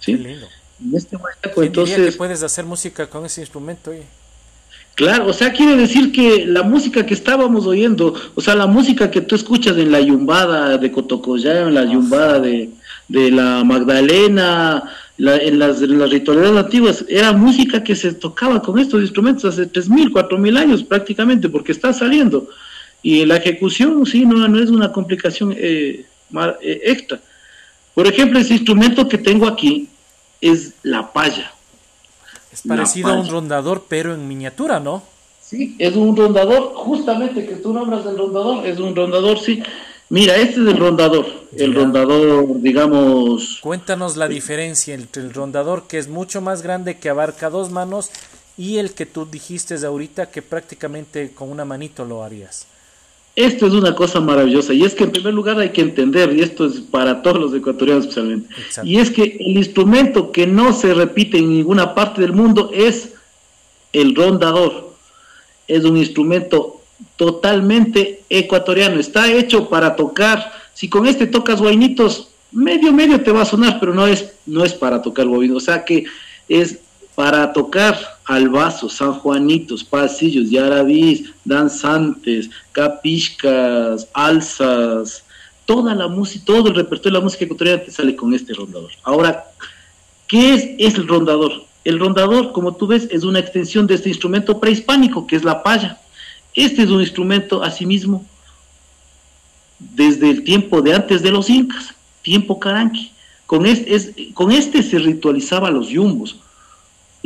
¿sí? 0.00 0.14
lindo. 0.14 0.46
En 0.82 0.94
este 0.94 1.16
entonces... 1.56 2.12
que 2.12 2.18
puedes 2.18 2.42
hacer 2.42 2.64
música 2.64 3.08
con 3.08 3.24
ese 3.24 3.40
instrumento? 3.40 3.90
Oye? 3.90 4.04
Claro, 4.94 5.26
o 5.26 5.32
sea, 5.32 5.52
quiere 5.52 5.76
decir 5.76 6.10
que 6.10 6.46
la 6.46 6.62
música 6.62 7.04
que 7.04 7.12
estábamos 7.12 7.66
oyendo, 7.66 8.14
o 8.34 8.40
sea, 8.40 8.54
la 8.54 8.66
música 8.66 9.10
que 9.10 9.20
tú 9.20 9.34
escuchas 9.34 9.76
en 9.76 9.92
la 9.92 10.00
yumbada 10.00 10.78
de 10.78 10.90
Cotocollá, 10.90 11.60
en 11.60 11.74
la 11.74 11.84
yumbada 11.84 12.40
de, 12.40 12.70
de 13.08 13.30
la 13.30 13.62
Magdalena, 13.62 14.82
en, 15.18 15.58
las, 15.58 15.82
en 15.82 15.98
las 15.98 16.10
ritualidades 16.10 16.56
antiguas, 16.56 17.04
era 17.08 17.32
música 17.32 17.84
que 17.84 17.94
se 17.94 18.14
tocaba 18.14 18.62
con 18.62 18.78
estos 18.78 19.02
instrumentos 19.02 19.44
hace 19.44 19.70
3.000, 19.70 20.12
4.000 20.12 20.58
años 20.58 20.82
prácticamente, 20.82 21.50
porque 21.50 21.72
está 21.72 21.92
saliendo. 21.92 22.48
Y 23.02 23.24
la 23.24 23.36
ejecución, 23.36 24.04
sí, 24.06 24.26
no, 24.26 24.48
no 24.48 24.62
es 24.62 24.70
una 24.70 24.92
complicación 24.92 25.54
eh, 25.56 26.04
eh, 26.60 26.80
extra. 26.84 27.20
Por 27.94 28.06
ejemplo, 28.06 28.38
ese 28.38 28.54
instrumento 28.54 29.08
que 29.08 29.18
tengo 29.18 29.46
aquí 29.46 29.88
es 30.40 30.74
la 30.82 31.12
paya. 31.12 31.52
Es 32.52 32.62
parecido 32.62 33.10
a 33.10 33.20
un 33.20 33.28
rondador, 33.28 33.86
pero 33.88 34.14
en 34.14 34.26
miniatura, 34.26 34.80
¿no? 34.80 35.02
Sí, 35.40 35.76
es 35.78 35.94
un 35.94 36.16
rondador, 36.16 36.72
justamente 36.74 37.46
que 37.46 37.56
tú 37.56 37.72
nombras 37.72 38.04
el 38.06 38.18
rondador, 38.18 38.66
es 38.66 38.78
un 38.78 38.96
rondador, 38.96 39.38
sí. 39.38 39.62
Mira, 40.08 40.36
este 40.36 40.60
es 40.60 40.66
el 40.68 40.76
rondador, 40.76 41.26
el 41.56 41.74
rondador, 41.74 42.60
digamos... 42.60 43.58
Cuéntanos 43.60 44.16
la 44.16 44.28
diferencia 44.28 44.94
entre 44.94 45.22
el 45.22 45.32
rondador, 45.32 45.86
que 45.86 45.98
es 45.98 46.08
mucho 46.08 46.40
más 46.40 46.62
grande, 46.62 46.98
que 46.98 47.08
abarca 47.08 47.50
dos 47.50 47.70
manos, 47.70 48.10
y 48.56 48.78
el 48.78 48.92
que 48.92 49.06
tú 49.06 49.26
dijiste 49.26 49.78
de 49.78 49.86
ahorita, 49.86 50.30
que 50.30 50.42
prácticamente 50.42 51.32
con 51.32 51.50
una 51.50 51.64
manito 51.64 52.04
lo 52.04 52.24
harías. 52.24 52.66
Esto 53.36 53.66
es 53.66 53.74
una 53.74 53.94
cosa 53.94 54.18
maravillosa 54.18 54.72
y 54.72 54.82
es 54.82 54.94
que 54.94 55.04
en 55.04 55.12
primer 55.12 55.34
lugar 55.34 55.58
hay 55.58 55.68
que 55.68 55.82
entender, 55.82 56.32
y 56.32 56.40
esto 56.40 56.64
es 56.64 56.80
para 56.80 57.20
todos 57.20 57.38
los 57.38 57.54
ecuatorianos 57.54 58.04
especialmente, 58.04 58.48
y 58.82 58.96
es 58.96 59.10
que 59.10 59.36
el 59.38 59.58
instrumento 59.58 60.32
que 60.32 60.46
no 60.46 60.72
se 60.72 60.94
repite 60.94 61.36
en 61.36 61.50
ninguna 61.50 61.94
parte 61.94 62.22
del 62.22 62.32
mundo 62.32 62.70
es 62.72 63.12
el 63.92 64.14
rondador. 64.14 64.94
Es 65.68 65.84
un 65.84 65.98
instrumento 65.98 66.80
totalmente 67.16 68.22
ecuatoriano, 68.30 68.98
está 68.98 69.30
hecho 69.30 69.68
para 69.68 69.96
tocar, 69.96 70.52
si 70.72 70.88
con 70.88 71.06
este 71.06 71.26
tocas 71.26 71.60
guainitos, 71.60 72.28
medio 72.52 72.90
medio 72.90 73.20
te 73.22 73.32
va 73.32 73.42
a 73.42 73.46
sonar, 73.46 73.78
pero 73.78 73.92
no 73.92 74.06
es, 74.06 74.32
no 74.46 74.64
es 74.64 74.72
para 74.72 75.02
tocar 75.02 75.26
guainitos, 75.26 75.62
o 75.62 75.66
sea 75.66 75.84
que 75.84 76.06
es 76.48 76.78
para 77.14 77.52
tocar 77.52 78.15
al 78.26 78.48
vaso, 78.48 78.88
sanjuanitos, 78.88 79.84
pasillos, 79.84 80.50
yarabís, 80.50 81.32
danzantes, 81.44 82.50
capiscas, 82.72 84.08
alzas, 84.12 85.24
toda 85.64 85.94
la 85.94 86.08
música, 86.08 86.44
todo 86.44 86.68
el 86.68 86.74
repertorio 86.74 87.12
de 87.12 87.18
la 87.18 87.24
música 87.24 87.44
ecuatoriana 87.44 87.84
te 87.84 87.92
sale 87.92 88.16
con 88.16 88.34
este 88.34 88.52
rondador. 88.52 88.90
Ahora, 89.04 89.44
¿qué 90.26 90.54
es, 90.54 90.68
es 90.78 90.96
el 90.96 91.06
rondador? 91.06 91.64
El 91.84 92.00
rondador, 92.00 92.52
como 92.52 92.74
tú 92.74 92.88
ves, 92.88 93.06
es 93.12 93.22
una 93.22 93.38
extensión 93.38 93.86
de 93.86 93.94
este 93.94 94.08
instrumento 94.08 94.58
prehispánico, 94.58 95.24
que 95.26 95.36
es 95.36 95.44
la 95.44 95.62
paya. 95.62 96.00
Este 96.52 96.82
es 96.82 96.90
un 96.90 97.00
instrumento, 97.00 97.62
asimismo, 97.62 98.26
desde 99.78 100.30
el 100.30 100.42
tiempo 100.42 100.82
de 100.82 100.94
antes 100.94 101.22
de 101.22 101.30
los 101.30 101.48
incas, 101.48 101.94
tiempo 102.22 102.58
caranqui. 102.58 103.12
Con 103.46 103.66
este, 103.66 103.94
es, 103.94 104.12
con 104.34 104.50
este 104.50 104.82
se 104.82 104.98
ritualizaba 104.98 105.70
los 105.70 105.88
yumbos 105.88 106.40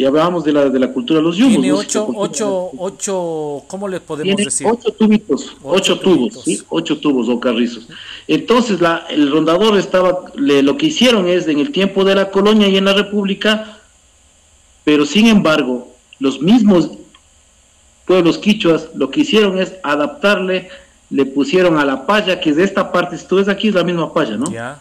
y 0.01 0.05
hablábamos 0.07 0.45
de 0.45 0.53
la, 0.55 0.71
de 0.71 0.79
la 0.79 0.91
cultura 0.91 1.19
de 1.19 1.25
los 1.25 1.37
yumbos. 1.37 1.61
Tiene 1.61 1.73
ocho, 1.75 2.09
ocho, 2.17 2.71
ocho, 2.79 3.65
¿cómo 3.67 3.87
le 3.87 4.01
podemos 4.01 4.35
decir? 4.35 4.67
Ocho 4.67 4.93
tubitos, 4.93 5.55
ocho, 5.63 6.01
tubos, 6.01 6.43
¿sí? 6.43 6.59
ocho 6.71 6.99
tubos 6.99 7.29
o 7.29 7.39
carrizos. 7.39 7.87
Entonces 8.27 8.81
la, 8.81 9.05
el 9.11 9.31
rondador 9.31 9.77
estaba, 9.79 10.25
le, 10.37 10.63
lo 10.63 10.79
que 10.79 10.87
hicieron 10.87 11.29
es 11.29 11.49
en 11.49 11.59
el 11.59 11.71
tiempo 11.71 12.03
de 12.03 12.15
la 12.15 12.31
colonia 12.31 12.67
y 12.69 12.79
en 12.79 12.87
la 12.87 12.95
república, 12.95 13.77
pero 14.85 15.05
sin 15.05 15.27
embargo, 15.27 15.93
los 16.19 16.41
mismos 16.41 16.93
pueblos 18.07 18.39
quichuas 18.39 18.89
lo 18.95 19.11
que 19.11 19.21
hicieron 19.21 19.59
es 19.59 19.75
adaptarle, 19.83 20.71
le 21.11 21.27
pusieron 21.27 21.77
a 21.77 21.85
la 21.85 22.07
paya, 22.07 22.41
que 22.41 22.49
es 22.49 22.57
de 22.57 22.65
esta 22.65 22.91
parte, 22.91 23.19
si 23.19 23.27
tú 23.27 23.37
ves 23.37 23.49
aquí 23.49 23.69
es 23.69 23.75
la 23.75 23.85
misma 23.85 24.15
paya, 24.15 24.39
¿no? 24.39 24.51
Ya. 24.51 24.81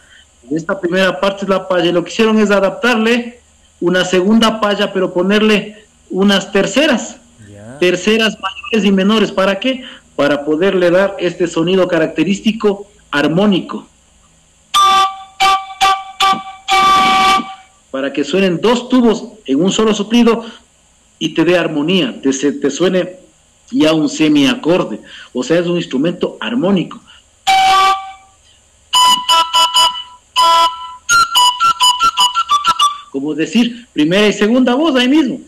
Esta 0.49 0.79
primera 0.79 1.19
parte 1.19 1.43
es 1.43 1.49
la 1.49 1.67
y 1.83 1.91
lo 1.91 2.05
que 2.05 2.09
hicieron 2.09 2.39
es 2.39 2.51
adaptarle 2.51 3.38
una 3.79 4.05
segunda 4.05 4.59
palla, 4.59 4.91
pero 4.93 5.13
ponerle 5.13 5.85
unas 6.09 6.51
terceras, 6.51 7.17
terceras 7.79 8.37
mayores 8.39 8.87
y 8.87 8.91
menores. 8.91 9.31
¿Para 9.31 9.59
qué? 9.59 9.83
Para 10.15 10.43
poderle 10.43 10.91
dar 10.91 11.15
este 11.19 11.47
sonido 11.47 11.87
característico 11.87 12.87
armónico. 13.11 13.87
Para 17.91 18.13
que 18.13 18.23
suenen 18.23 18.61
dos 18.61 18.89
tubos 18.89 19.29
en 19.45 19.61
un 19.61 19.71
solo 19.71 19.93
soplido 19.93 20.45
y 21.17 21.33
te 21.33 21.43
dé 21.43 21.57
armonía, 21.57 22.21
te, 22.21 22.31
te 22.31 22.69
suene 22.69 23.17
ya 23.71 23.93
un 23.93 24.09
semiacorde, 24.09 24.99
o 25.33 25.43
sea, 25.43 25.59
es 25.59 25.67
un 25.67 25.77
instrumento 25.77 26.37
armónico. 26.39 26.99
Como 33.19 33.35
decir 33.35 33.85
primera 33.91 34.27
y 34.27 34.33
segunda 34.33 34.75
voz 34.75 34.95
ahí 34.95 35.09
mismo. 35.09 35.41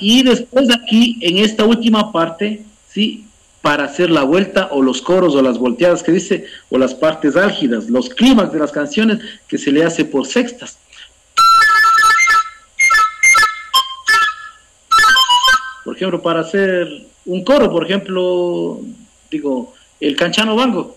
Y 0.00 0.24
después 0.24 0.68
aquí, 0.74 1.18
en 1.20 1.38
esta 1.38 1.64
última 1.64 2.10
parte, 2.10 2.62
¿sí? 2.88 3.24
para 3.60 3.84
hacer 3.84 4.10
la 4.10 4.24
vuelta 4.24 4.68
o 4.72 4.82
los 4.82 5.00
coros 5.00 5.36
o 5.36 5.42
las 5.42 5.56
volteadas 5.56 6.02
que 6.02 6.10
dice, 6.10 6.46
o 6.68 6.78
las 6.78 6.94
partes 6.94 7.36
álgidas, 7.36 7.88
los 7.88 8.08
clímax 8.10 8.52
de 8.52 8.58
las 8.58 8.72
canciones 8.72 9.20
que 9.46 9.56
se 9.56 9.70
le 9.70 9.84
hace 9.84 10.04
por 10.04 10.26
sextas. 10.26 10.78
Por 15.84 15.94
ejemplo, 15.94 16.20
para 16.22 16.40
hacer 16.40 17.06
un 17.24 17.44
coro, 17.44 17.70
por 17.70 17.84
ejemplo, 17.84 18.80
digo, 19.30 19.74
el 20.00 20.16
canchano 20.16 20.56
bango, 20.56 20.96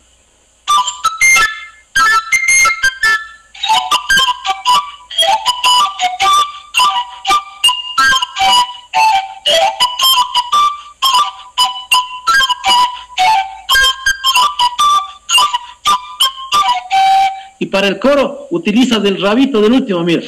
para 17.85 17.93
el 17.93 17.99
coro 17.99 18.47
utilizas 18.49 19.05
el 19.05 19.21
rabito 19.21 19.61
del 19.61 19.73
último, 19.73 20.03
mira. 20.03 20.23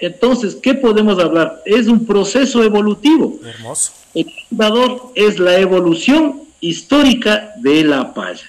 Entonces, 0.00 0.56
¿qué 0.62 0.72
podemos 0.74 1.18
hablar? 1.18 1.60
Es 1.66 1.88
un 1.88 2.06
proceso 2.06 2.62
evolutivo. 2.64 3.38
Hermoso. 3.44 3.92
El 4.14 4.32
fundador 4.48 5.12
es 5.14 5.38
la 5.38 5.58
evolución 5.58 6.40
histórica 6.60 7.52
de 7.58 7.84
la 7.84 8.14
paya. 8.14 8.48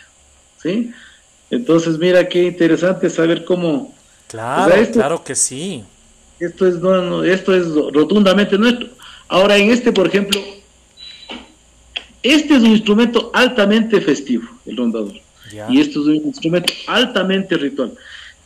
¿sí? 0.61 0.93
Entonces, 1.49 1.97
mira 1.97 2.27
qué 2.27 2.43
interesante 2.43 3.09
saber 3.09 3.43
cómo. 3.43 3.93
Claro, 4.27 4.75
claro 4.91 5.23
que 5.23 5.35
sí. 5.35 5.83
Esto 6.39 6.67
es, 6.67 6.75
no, 6.75 7.23
esto 7.23 7.53
es 7.53 7.67
rotundamente 7.67 8.57
nuestro. 8.57 8.87
Ahora, 9.27 9.57
en 9.57 9.71
este, 9.71 9.91
por 9.91 10.07
ejemplo, 10.07 10.39
este 12.23 12.55
es 12.55 12.61
un 12.61 12.67
instrumento 12.67 13.31
altamente 13.33 13.99
festivo, 14.01 14.47
el 14.65 14.77
rondador. 14.77 15.13
Y 15.69 15.81
esto 15.81 16.01
es 16.01 16.07
un 16.07 16.27
instrumento 16.27 16.71
altamente 16.87 17.57
ritual. 17.57 17.93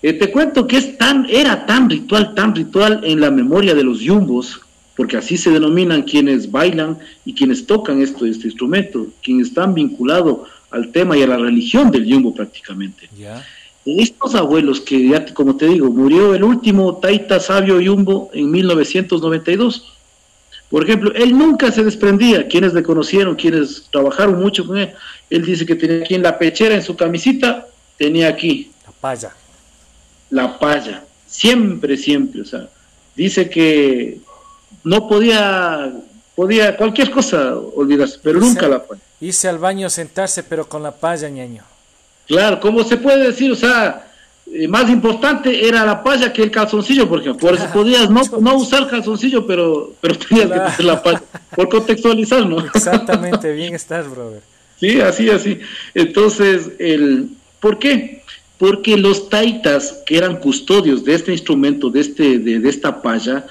Eh, 0.01 0.13
te 0.13 0.31
cuento 0.31 0.67
que 0.67 0.77
es 0.77 0.97
tan, 0.97 1.25
era 1.29 1.65
tan 1.65 1.89
ritual, 1.89 2.33
tan 2.33 2.55
ritual 2.55 3.01
en 3.03 3.19
la 3.19 3.31
memoria 3.31 3.73
de 3.73 3.83
los 3.83 3.99
yumbos, 3.99 4.61
porque 4.95 5.17
así 5.17 5.37
se 5.37 5.49
denominan 5.49 6.03
quienes 6.03 6.51
bailan 6.51 6.97
y 7.25 7.33
quienes 7.33 7.65
tocan 7.65 8.01
esto, 8.01 8.25
este 8.25 8.47
instrumento, 8.47 9.07
quienes 9.21 9.47
están 9.47 9.73
vinculados 9.73 10.49
al 10.73 10.91
tema 10.91 11.15
y 11.15 11.21
a 11.21 11.27
la 11.27 11.37
religión 11.37 11.91
del 11.91 12.05
yumbo 12.05 12.33
prácticamente. 12.33 13.07
Estos 13.85 14.33
abuelos 14.33 14.81
que, 14.81 15.07
ya, 15.07 15.25
como 15.33 15.55
te 15.55 15.67
digo, 15.67 15.89
murió 15.89 16.33
el 16.33 16.43
último 16.43 16.97
taita 16.97 17.39
sabio 17.39 17.79
yumbo 17.79 18.29
en 18.33 18.49
1992. 18.49 19.93
Por 20.69 20.83
ejemplo, 20.83 21.13
él 21.13 21.37
nunca 21.37 21.71
se 21.71 21.83
desprendía, 21.83 22.47
quienes 22.47 22.73
le 22.73 22.81
conocieron, 22.81 23.35
quienes 23.35 23.87
trabajaron 23.91 24.41
mucho 24.41 24.65
con 24.65 24.77
él, 24.77 24.91
él 25.29 25.45
dice 25.45 25.65
que 25.65 25.75
tenía 25.75 26.03
aquí 26.03 26.15
en 26.15 26.23
la 26.23 26.39
pechera, 26.39 26.73
en 26.73 26.81
su 26.81 26.95
camisita, 26.95 27.67
tenía 27.97 28.29
aquí. 28.29 28.71
La 28.85 28.91
paya. 28.91 29.35
La 30.31 30.57
paya, 30.57 31.03
siempre, 31.27 31.95
siempre, 31.95 32.41
o 32.41 32.45
sea, 32.45 32.69
dice 33.15 33.49
que 33.49 34.19
no 34.83 35.07
podía, 35.07 35.93
podía 36.35 36.75
cualquier 36.75 37.11
cosa 37.11 37.55
olvidarse, 37.55 38.19
pero 38.21 38.39
nunca 38.39 38.67
la 38.67 38.83
paya. 38.83 39.01
Irse 39.21 39.47
al 39.47 39.57
baño, 39.57 39.89
sentarse, 39.89 40.43
pero 40.43 40.67
con 40.67 40.83
la 40.83 40.91
paya, 40.91 41.29
ñaño. 41.29 41.63
Claro, 42.27 42.59
como 42.59 42.83
se 42.83 42.97
puede 42.97 43.27
decir, 43.27 43.51
o 43.51 43.55
sea, 43.55 44.07
eh, 44.51 44.67
más 44.67 44.89
importante 44.89 45.67
era 45.67 45.85
la 45.85 46.03
paya 46.03 46.33
que 46.33 46.43
el 46.43 46.51
calzoncillo, 46.51 47.07
por 47.07 47.21
ejemplo. 47.21 47.47
Por 47.47 47.57
eso 47.57 47.67
podías 47.71 48.09
no, 48.09 48.21
no 48.39 48.55
usar 48.55 48.87
calzoncillo, 48.87 49.45
pero, 49.45 49.93
pero 50.01 50.17
tenías 50.29 50.47
que 50.47 50.59
tener 50.59 50.85
la 50.85 51.03
paya, 51.03 51.21
por 51.55 51.69
contextualizar, 51.69 52.45
¿no? 52.45 52.59
Exactamente, 52.65 53.53
bien 53.53 53.75
estás, 53.75 54.09
brother. 54.09 54.41
Sí, 54.79 54.99
así, 54.99 55.29
así. 55.29 55.59
Entonces, 55.93 56.71
el, 56.79 57.29
¿por 57.59 57.79
qué? 57.79 58.23
Porque 58.57 58.97
los 58.97 59.29
taitas, 59.29 60.01
que 60.05 60.17
eran 60.17 60.37
custodios 60.37 61.03
de 61.03 61.15
este 61.15 61.31
instrumento, 61.31 61.89
de, 61.89 62.01
este, 62.01 62.39
de, 62.39 62.59
de 62.59 62.69
esta 62.69 63.01
paya, 63.01 63.45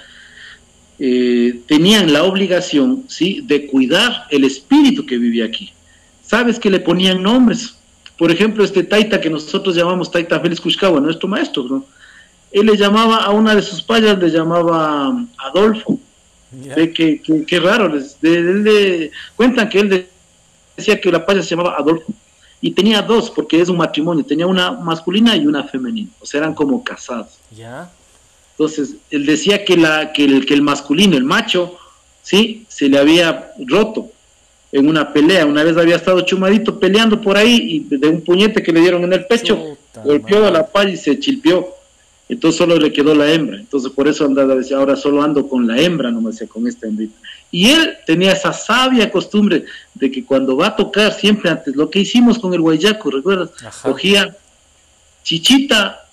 eh, 1.04 1.62
tenían 1.66 2.12
la 2.12 2.22
obligación, 2.22 3.06
¿sí?, 3.08 3.40
de 3.42 3.66
cuidar 3.66 4.28
el 4.30 4.44
espíritu 4.44 5.04
que 5.04 5.18
vivía 5.18 5.46
aquí. 5.46 5.72
¿Sabes 6.22 6.60
que 6.60 6.70
le 6.70 6.78
ponían 6.78 7.20
nombres? 7.20 7.74
Por 8.16 8.30
ejemplo, 8.30 8.62
este 8.62 8.84
Taita 8.84 9.20
que 9.20 9.28
nosotros 9.28 9.74
llamamos 9.74 10.12
Taita 10.12 10.38
Félix 10.38 10.60
Cuscagua, 10.60 11.00
nuestro 11.00 11.28
maestro, 11.28 11.64
¿no? 11.64 11.84
Él 12.52 12.66
le 12.66 12.76
llamaba 12.76 13.16
a 13.16 13.30
una 13.32 13.56
de 13.56 13.62
sus 13.62 13.82
payas, 13.82 14.16
le 14.16 14.30
llamaba 14.30 15.08
um, 15.08 15.26
Adolfo. 15.38 15.98
De 16.52 16.92
que, 16.92 17.20
que, 17.20 17.58
raro, 17.58 17.88
les, 17.88 18.20
de, 18.20 19.10
cuentan 19.34 19.68
que 19.68 19.80
él 19.80 20.06
decía 20.76 21.00
que 21.00 21.10
la 21.10 21.26
paya 21.26 21.42
se 21.42 21.50
llamaba 21.50 21.74
Adolfo. 21.76 22.12
Y 22.60 22.70
tenía 22.70 23.02
dos, 23.02 23.28
porque 23.28 23.60
es 23.60 23.68
un 23.68 23.78
matrimonio, 23.78 24.24
tenía 24.24 24.46
una 24.46 24.70
masculina 24.70 25.34
y 25.34 25.48
una 25.48 25.64
femenina, 25.64 26.10
o 26.20 26.26
sea, 26.26 26.38
eran 26.38 26.54
como 26.54 26.84
casados. 26.84 27.40
Ya. 27.50 27.90
Entonces, 28.52 28.96
él 29.10 29.26
decía 29.26 29.64
que, 29.64 29.76
la, 29.76 30.12
que, 30.12 30.24
el, 30.24 30.46
que 30.46 30.54
el 30.54 30.62
masculino, 30.62 31.16
el 31.16 31.24
macho, 31.24 31.76
¿sí? 32.22 32.64
Se 32.68 32.88
le 32.88 32.98
había 32.98 33.52
roto 33.66 34.10
en 34.72 34.88
una 34.88 35.12
pelea. 35.12 35.46
Una 35.46 35.62
vez 35.62 35.76
había 35.76 35.96
estado 35.96 36.22
chumadito 36.22 36.78
peleando 36.80 37.20
por 37.20 37.36
ahí 37.36 37.84
y 37.90 37.96
de 37.96 38.08
un 38.08 38.22
puñete 38.22 38.62
que 38.62 38.72
le 38.72 38.80
dieron 38.80 39.04
en 39.04 39.12
el 39.12 39.26
pecho, 39.26 39.76
golpeó 40.04 40.46
a 40.46 40.50
la 40.50 40.66
paz 40.66 40.86
y 40.88 40.96
se 40.96 41.18
chilpió. 41.18 41.68
Entonces 42.28 42.56
solo 42.56 42.76
le 42.78 42.92
quedó 42.92 43.14
la 43.14 43.30
hembra. 43.30 43.58
Entonces 43.58 43.92
por 43.92 44.08
eso 44.08 44.24
andaba, 44.24 44.54
decía, 44.54 44.78
ahora 44.78 44.96
solo 44.96 45.22
ando 45.22 45.46
con 45.46 45.66
la 45.66 45.78
hembra, 45.78 46.10
no 46.10 46.22
me 46.22 46.30
decía, 46.30 46.46
con 46.46 46.66
esta 46.66 46.86
hembrita. 46.86 47.14
Y 47.50 47.70
él 47.70 47.98
tenía 48.06 48.32
esa 48.32 48.54
sabia 48.54 49.10
costumbre 49.10 49.66
de 49.94 50.10
que 50.10 50.24
cuando 50.24 50.56
va 50.56 50.68
a 50.68 50.76
tocar, 50.76 51.12
siempre 51.12 51.50
antes, 51.50 51.76
lo 51.76 51.90
que 51.90 51.98
hicimos 51.98 52.38
con 52.38 52.54
el 52.54 52.62
guayaco, 52.62 53.10
¿recuerdas? 53.10 53.50
Cogía 53.82 54.34
chichita, 55.22 56.06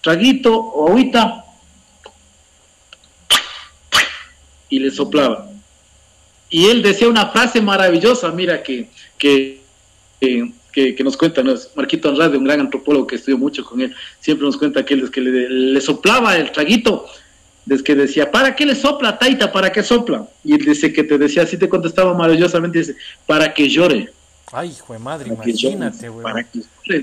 traguito 0.00 0.56
o 0.56 0.88
agüita 0.88 1.44
y 4.68 4.78
le 4.78 4.90
soplaba 4.90 5.48
y 6.50 6.66
él 6.66 6.82
decía 6.82 7.08
una 7.08 7.26
frase 7.26 7.60
maravillosa, 7.60 8.30
mira, 8.30 8.62
que, 8.62 8.88
que, 9.18 9.60
que, 10.20 11.04
nos 11.04 11.16
cuenta, 11.16 11.42
¿no? 11.42 11.54
Marquito 11.74 12.08
Andrade, 12.08 12.38
un 12.38 12.44
gran 12.44 12.60
antropólogo 12.60 13.06
que 13.06 13.16
estudió 13.16 13.36
mucho 13.36 13.64
con 13.64 13.80
él, 13.80 13.94
siempre 14.20 14.46
nos 14.46 14.56
cuenta 14.56 14.84
que 14.84 14.94
él 14.94 15.10
que 15.10 15.20
le, 15.20 15.80
soplaba 15.80 16.36
el 16.36 16.50
traguito, 16.52 17.06
desde 17.66 17.84
que 17.84 17.94
decía, 17.94 18.30
¿para 18.30 18.56
qué 18.56 18.64
le 18.64 18.74
sopla, 18.74 19.18
Taita? 19.18 19.52
¿Para 19.52 19.70
qué 19.70 19.82
sopla? 19.82 20.26
Y 20.42 20.54
él 20.54 20.64
dice 20.64 20.92
que 20.92 21.04
te 21.04 21.18
decía, 21.18 21.42
así 21.42 21.58
te 21.58 21.68
contestaba 21.68 22.14
maravillosamente, 22.14 22.78
dice, 22.78 22.96
para 23.26 23.52
que 23.52 23.68
llore. 23.68 24.10
Ay, 24.52 24.70
hijo 24.70 24.92
de 24.92 24.98
madre, 24.98 25.28
imagínate, 25.28 26.08
güey. 26.08 26.22
Para 26.22 26.42
que 26.44 26.60
llore. 26.60 27.00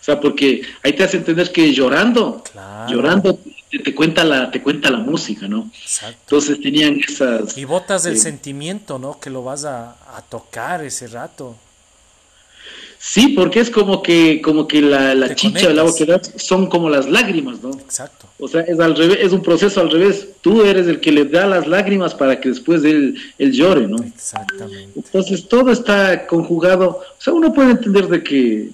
O 0.00 0.04
sea, 0.04 0.20
porque 0.20 0.62
ahí 0.82 0.92
te 0.92 1.04
hace 1.04 1.16
entender 1.16 1.50
que 1.50 1.72
llorando, 1.72 2.44
llorando 2.88 3.38
te, 3.70 3.94
cuenta 3.94 4.24
la 4.24 4.50
te 4.50 4.62
cuenta 4.62 4.90
la 4.90 4.98
música, 4.98 5.48
¿no? 5.48 5.70
Exacto. 5.80 6.18
Entonces 6.22 6.60
tenían 6.60 7.00
esas 7.00 7.56
y 7.56 7.64
botas 7.64 8.02
del 8.02 8.14
eh, 8.14 8.18
sentimiento, 8.18 8.98
¿no? 8.98 9.18
Que 9.18 9.30
lo 9.30 9.42
vas 9.42 9.64
a, 9.64 9.96
tocar 10.28 10.84
ese 10.84 11.06
rato. 11.08 11.56
Sí, 13.04 13.30
porque 13.30 13.58
es 13.58 13.68
como 13.68 14.00
que 14.00 14.40
como 14.40 14.68
que 14.68 14.80
la, 14.80 15.12
la 15.16 15.34
chicha, 15.34 15.70
agua 15.70 15.92
que 15.98 16.06
das 16.06 16.32
son 16.36 16.68
como 16.68 16.88
las 16.88 17.10
lágrimas, 17.10 17.60
¿no? 17.60 17.70
Exacto. 17.72 18.28
O 18.38 18.46
sea, 18.46 18.60
es 18.60 18.78
al 18.78 18.94
revés, 18.94 19.18
es 19.20 19.32
un 19.32 19.42
proceso 19.42 19.80
al 19.80 19.90
revés. 19.90 20.28
Tú 20.40 20.62
eres 20.62 20.86
el 20.86 21.00
que 21.00 21.10
le 21.10 21.24
da 21.24 21.48
las 21.48 21.66
lágrimas 21.66 22.14
para 22.14 22.38
que 22.38 22.50
después 22.50 22.84
él, 22.84 23.16
él 23.38 23.50
llore, 23.50 23.88
¿no? 23.88 23.96
Exactamente. 23.96 24.92
Entonces 24.94 25.48
todo 25.48 25.72
está 25.72 26.28
conjugado. 26.28 27.00
O 27.18 27.20
sea, 27.20 27.32
uno 27.32 27.52
puede 27.52 27.72
entender 27.72 28.06
de 28.06 28.22
que, 28.22 28.70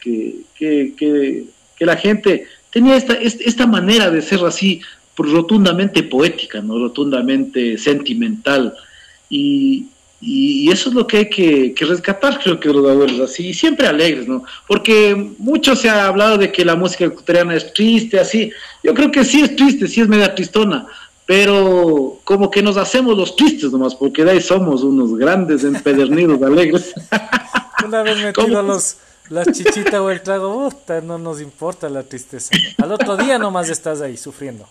que, 0.00 0.42
que, 0.58 0.94
que, 0.96 1.44
que 1.76 1.86
la 1.86 1.96
gente 1.96 2.48
tenía 2.72 2.96
esta, 2.96 3.14
esta 3.14 3.66
manera 3.68 4.10
de 4.10 4.22
ser 4.22 4.44
así 4.44 4.80
rotundamente 5.16 6.02
poética, 6.02 6.60
¿no? 6.60 6.80
rotundamente 6.80 7.78
sentimental. 7.78 8.74
Y, 9.28 9.86
y, 10.20 10.70
eso 10.70 10.90
es 10.90 10.94
lo 10.94 11.06
que 11.06 11.16
hay 11.18 11.30
que, 11.30 11.74
rescatar, 11.80 12.38
creo 12.42 12.60
que 12.60 12.68
los 12.68 12.88
abuelos, 12.88 13.30
así, 13.30 13.48
y 13.48 13.54
siempre 13.54 13.86
alegres, 13.86 14.28
¿no? 14.28 14.44
Porque 14.66 15.14
mucho 15.38 15.74
se 15.74 15.88
ha 15.88 16.06
hablado 16.06 16.36
de 16.36 16.52
que 16.52 16.64
la 16.64 16.76
música 16.76 17.06
ecuatoriana 17.06 17.56
es 17.56 17.72
triste, 17.72 18.20
así. 18.20 18.52
Yo 18.82 18.92
creo 18.94 19.10
que 19.10 19.24
sí 19.24 19.40
es 19.40 19.56
triste, 19.56 19.88
sí 19.88 20.00
es 20.00 20.08
media 20.08 20.34
tristona, 20.34 20.86
pero 21.24 22.18
como 22.24 22.50
que 22.50 22.62
nos 22.62 22.76
hacemos 22.76 23.16
los 23.16 23.34
tristes 23.34 23.72
nomás, 23.72 23.94
porque 23.94 24.24
de 24.24 24.32
ahí 24.32 24.40
somos 24.40 24.82
unos 24.82 25.16
grandes 25.16 25.64
empedernidos 25.64 26.42
alegres. 26.44 26.92
Una 27.84 28.02
vez 28.02 28.18
metido 28.18 28.62
los 28.62 28.96
la 29.30 29.44
chichita 29.44 30.02
o 30.02 30.10
el 30.10 30.22
trago, 30.22 30.68
no 31.04 31.18
nos 31.18 31.40
importa 31.40 31.88
la 31.88 32.02
tristeza. 32.02 32.50
Al 32.78 32.90
otro 32.92 33.16
día 33.16 33.38
nomás 33.38 33.68
estás 33.68 34.00
ahí 34.00 34.16
sufriendo. 34.16 34.68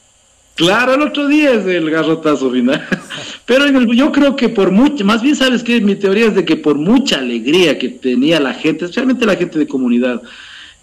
Claro, 0.55 0.93
al 0.93 1.01
otro 1.01 1.27
día 1.27 1.53
es 1.53 1.65
el 1.67 1.89
garrotazo 1.89 2.51
final. 2.51 2.85
Pero 3.45 3.67
yo 3.93 4.11
creo 4.11 4.35
que 4.35 4.49
por 4.49 4.71
mucho, 4.71 5.03
más 5.05 5.21
bien 5.21 5.35
sabes 5.35 5.63
que 5.63 5.81
mi 5.81 5.95
teoría 5.95 6.27
es 6.27 6.35
de 6.35 6.45
que 6.45 6.55
por 6.55 6.75
mucha 6.75 7.17
alegría 7.17 7.79
que 7.79 7.89
tenía 7.89 8.39
la 8.39 8.53
gente, 8.53 8.85
especialmente 8.85 9.25
la 9.25 9.35
gente 9.35 9.57
de 9.57 9.67
comunidad, 9.67 10.21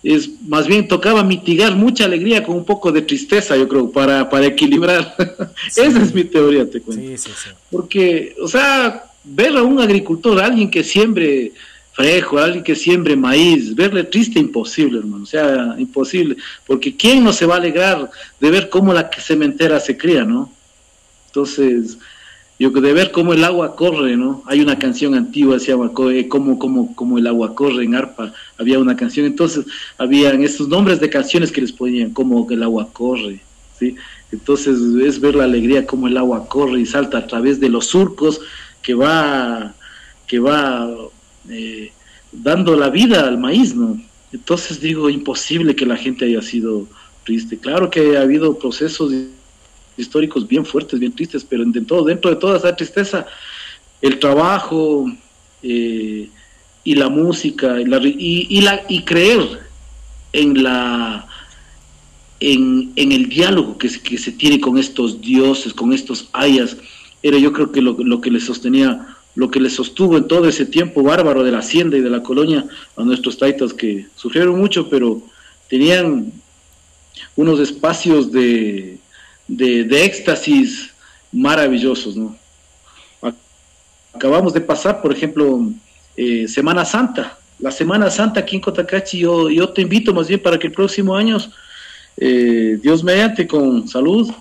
es 0.02 0.30
más 0.46 0.66
bien 0.66 0.86
tocaba 0.86 1.24
mitigar 1.24 1.74
mucha 1.74 2.04
alegría 2.04 2.42
con 2.42 2.56
un 2.56 2.64
poco 2.64 2.92
de 2.92 3.02
tristeza, 3.02 3.56
yo 3.56 3.68
creo, 3.68 3.90
para, 3.90 4.28
para 4.30 4.46
equilibrar. 4.46 5.14
Esa 5.66 6.02
es 6.02 6.14
mi 6.14 6.24
teoría, 6.24 6.68
te 6.68 6.80
cuento. 6.80 7.02
Sí, 7.02 7.18
sí, 7.18 7.30
sí. 7.36 7.50
Porque, 7.70 8.34
o 8.40 8.48
sea, 8.48 9.04
ver 9.24 9.56
a 9.56 9.62
un 9.62 9.80
agricultor, 9.80 10.40
alguien 10.40 10.70
que 10.70 10.84
siembre 10.84 11.52
frejo, 11.96 12.38
alguien 12.38 12.62
que 12.62 12.76
siembre 12.76 13.16
maíz, 13.16 13.74
verle 13.74 14.04
triste, 14.04 14.38
imposible, 14.38 14.98
hermano, 14.98 15.22
o 15.22 15.26
sea, 15.26 15.74
imposible, 15.78 16.36
porque 16.66 16.94
¿quién 16.94 17.24
no 17.24 17.32
se 17.32 17.46
va 17.46 17.54
a 17.54 17.58
alegrar 17.58 18.10
de 18.38 18.50
ver 18.50 18.68
cómo 18.68 18.92
la 18.92 19.10
cementera 19.18 19.80
se 19.80 19.96
cría, 19.96 20.22
no? 20.22 20.52
Entonces, 21.28 21.96
yo 22.58 22.68
de 22.70 22.92
ver 22.92 23.12
cómo 23.12 23.32
el 23.32 23.42
agua 23.42 23.76
corre, 23.76 24.14
¿no? 24.14 24.42
Hay 24.44 24.60
una 24.60 24.78
canción 24.78 25.14
antigua, 25.14 25.58
se 25.58 25.68
llama 25.68 25.90
eh, 26.10 26.28
cómo, 26.28 26.58
cómo, 26.58 26.94
cómo 26.94 27.16
el 27.16 27.26
agua 27.26 27.54
corre 27.54 27.84
en 27.84 27.94
arpa, 27.94 28.30
había 28.58 28.78
una 28.78 28.94
canción, 28.94 29.24
entonces 29.24 29.64
habían 29.96 30.42
estos 30.44 30.68
nombres 30.68 31.00
de 31.00 31.08
canciones 31.08 31.50
que 31.50 31.62
les 31.62 31.72
ponían, 31.72 32.10
como 32.10 32.46
el 32.50 32.62
agua 32.62 32.90
corre, 32.92 33.40
¿sí? 33.78 33.96
Entonces 34.30 34.78
es 35.02 35.18
ver 35.18 35.34
la 35.34 35.44
alegría 35.44 35.86
cómo 35.86 36.08
el 36.08 36.18
agua 36.18 36.46
corre 36.46 36.78
y 36.78 36.84
salta 36.84 37.18
a 37.18 37.26
través 37.26 37.58
de 37.58 37.70
los 37.70 37.86
surcos 37.86 38.38
que 38.82 38.92
va, 38.92 39.74
que 40.26 40.38
va 40.40 40.90
eh, 41.50 41.92
dando 42.32 42.76
la 42.76 42.90
vida 42.90 43.26
al 43.26 43.38
maíz, 43.38 43.74
¿no? 43.74 44.00
Entonces 44.32 44.80
digo, 44.80 45.08
imposible 45.08 45.74
que 45.74 45.86
la 45.86 45.96
gente 45.96 46.26
haya 46.26 46.42
sido 46.42 46.86
triste. 47.24 47.58
Claro 47.58 47.90
que 47.90 48.16
ha 48.16 48.22
habido 48.22 48.58
procesos 48.58 49.12
históricos 49.96 50.46
bien 50.46 50.64
fuertes, 50.64 51.00
bien 51.00 51.12
tristes, 51.12 51.44
pero 51.44 51.64
dentro, 51.64 52.04
de 52.04 52.36
toda 52.36 52.58
esa 52.58 52.74
tristeza, 52.76 53.26
el 54.02 54.18
trabajo 54.18 55.10
eh, 55.62 56.28
y 56.84 56.94
la 56.94 57.08
música 57.08 57.80
y, 57.80 57.84
la, 58.60 58.82
creer 59.04 59.60
en 60.32 60.62
la 60.62 61.26
en, 62.38 62.92
el 62.96 63.28
diálogo 63.28 63.78
que 63.78 63.88
se, 63.88 64.32
tiene 64.32 64.60
con 64.60 64.76
estos 64.76 65.20
dioses, 65.20 65.72
con 65.72 65.92
estos 65.92 66.28
ayas, 66.32 66.76
era 67.22 67.38
yo 67.38 67.52
creo 67.52 67.72
que 67.72 67.80
lo, 67.80 67.96
lo 67.98 68.20
que 68.20 68.30
le 68.30 68.40
sostenía 68.40 69.15
lo 69.36 69.50
que 69.50 69.60
les 69.60 69.74
sostuvo 69.74 70.16
en 70.16 70.26
todo 70.26 70.48
ese 70.48 70.64
tiempo 70.66 71.02
bárbaro 71.02 71.44
de 71.44 71.52
la 71.52 71.58
hacienda 71.58 71.96
y 71.96 72.00
de 72.00 72.10
la 72.10 72.22
colonia 72.22 72.66
a 72.96 73.04
nuestros 73.04 73.38
taitas 73.38 73.72
que 73.72 74.06
sufrieron 74.16 74.58
mucho, 74.58 74.88
pero 74.88 75.22
tenían 75.68 76.32
unos 77.36 77.60
espacios 77.60 78.32
de, 78.32 78.98
de, 79.46 80.04
éxtasis 80.04 80.90
maravillosos, 81.30 82.16
¿no? 82.16 82.36
Acabamos 84.14 84.54
de 84.54 84.62
pasar, 84.62 85.02
por 85.02 85.12
ejemplo, 85.12 85.70
eh, 86.16 86.48
Semana 86.48 86.86
Santa. 86.86 87.38
La 87.58 87.70
Semana 87.70 88.10
Santa 88.10 88.40
aquí 88.40 88.56
en 88.56 88.62
Cotacachi, 88.62 89.18
yo, 89.18 89.50
yo 89.50 89.68
te 89.68 89.82
invito 89.82 90.14
más 90.14 90.28
bien 90.28 90.40
para 90.40 90.58
que 90.58 90.68
el 90.68 90.72
próximo 90.72 91.14
año, 91.14 91.36
eh, 92.16 92.78
Dios 92.82 93.04
mediante, 93.04 93.46
con 93.46 93.86
salud, 93.86 94.32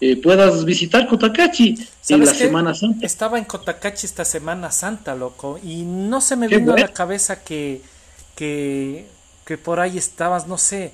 eh, 0.00 0.16
puedas 0.16 0.64
visitar 0.64 1.08
Cotacachi 1.08 1.76
en 2.08 2.24
la 2.24 2.32
Semana 2.32 2.74
Santa. 2.74 3.04
Estaba 3.04 3.38
en 3.38 3.44
Cotacachi 3.44 4.06
esta 4.06 4.24
Semana 4.24 4.70
Santa, 4.70 5.14
loco, 5.14 5.58
y 5.62 5.82
no 5.82 6.20
se 6.20 6.36
me 6.36 6.46
vino 6.46 6.74
a 6.74 6.78
la 6.78 6.92
cabeza 6.92 7.42
que, 7.42 7.82
que, 8.36 9.06
que 9.44 9.58
por 9.58 9.80
ahí 9.80 9.98
estabas, 9.98 10.46
no 10.46 10.56
sé, 10.56 10.92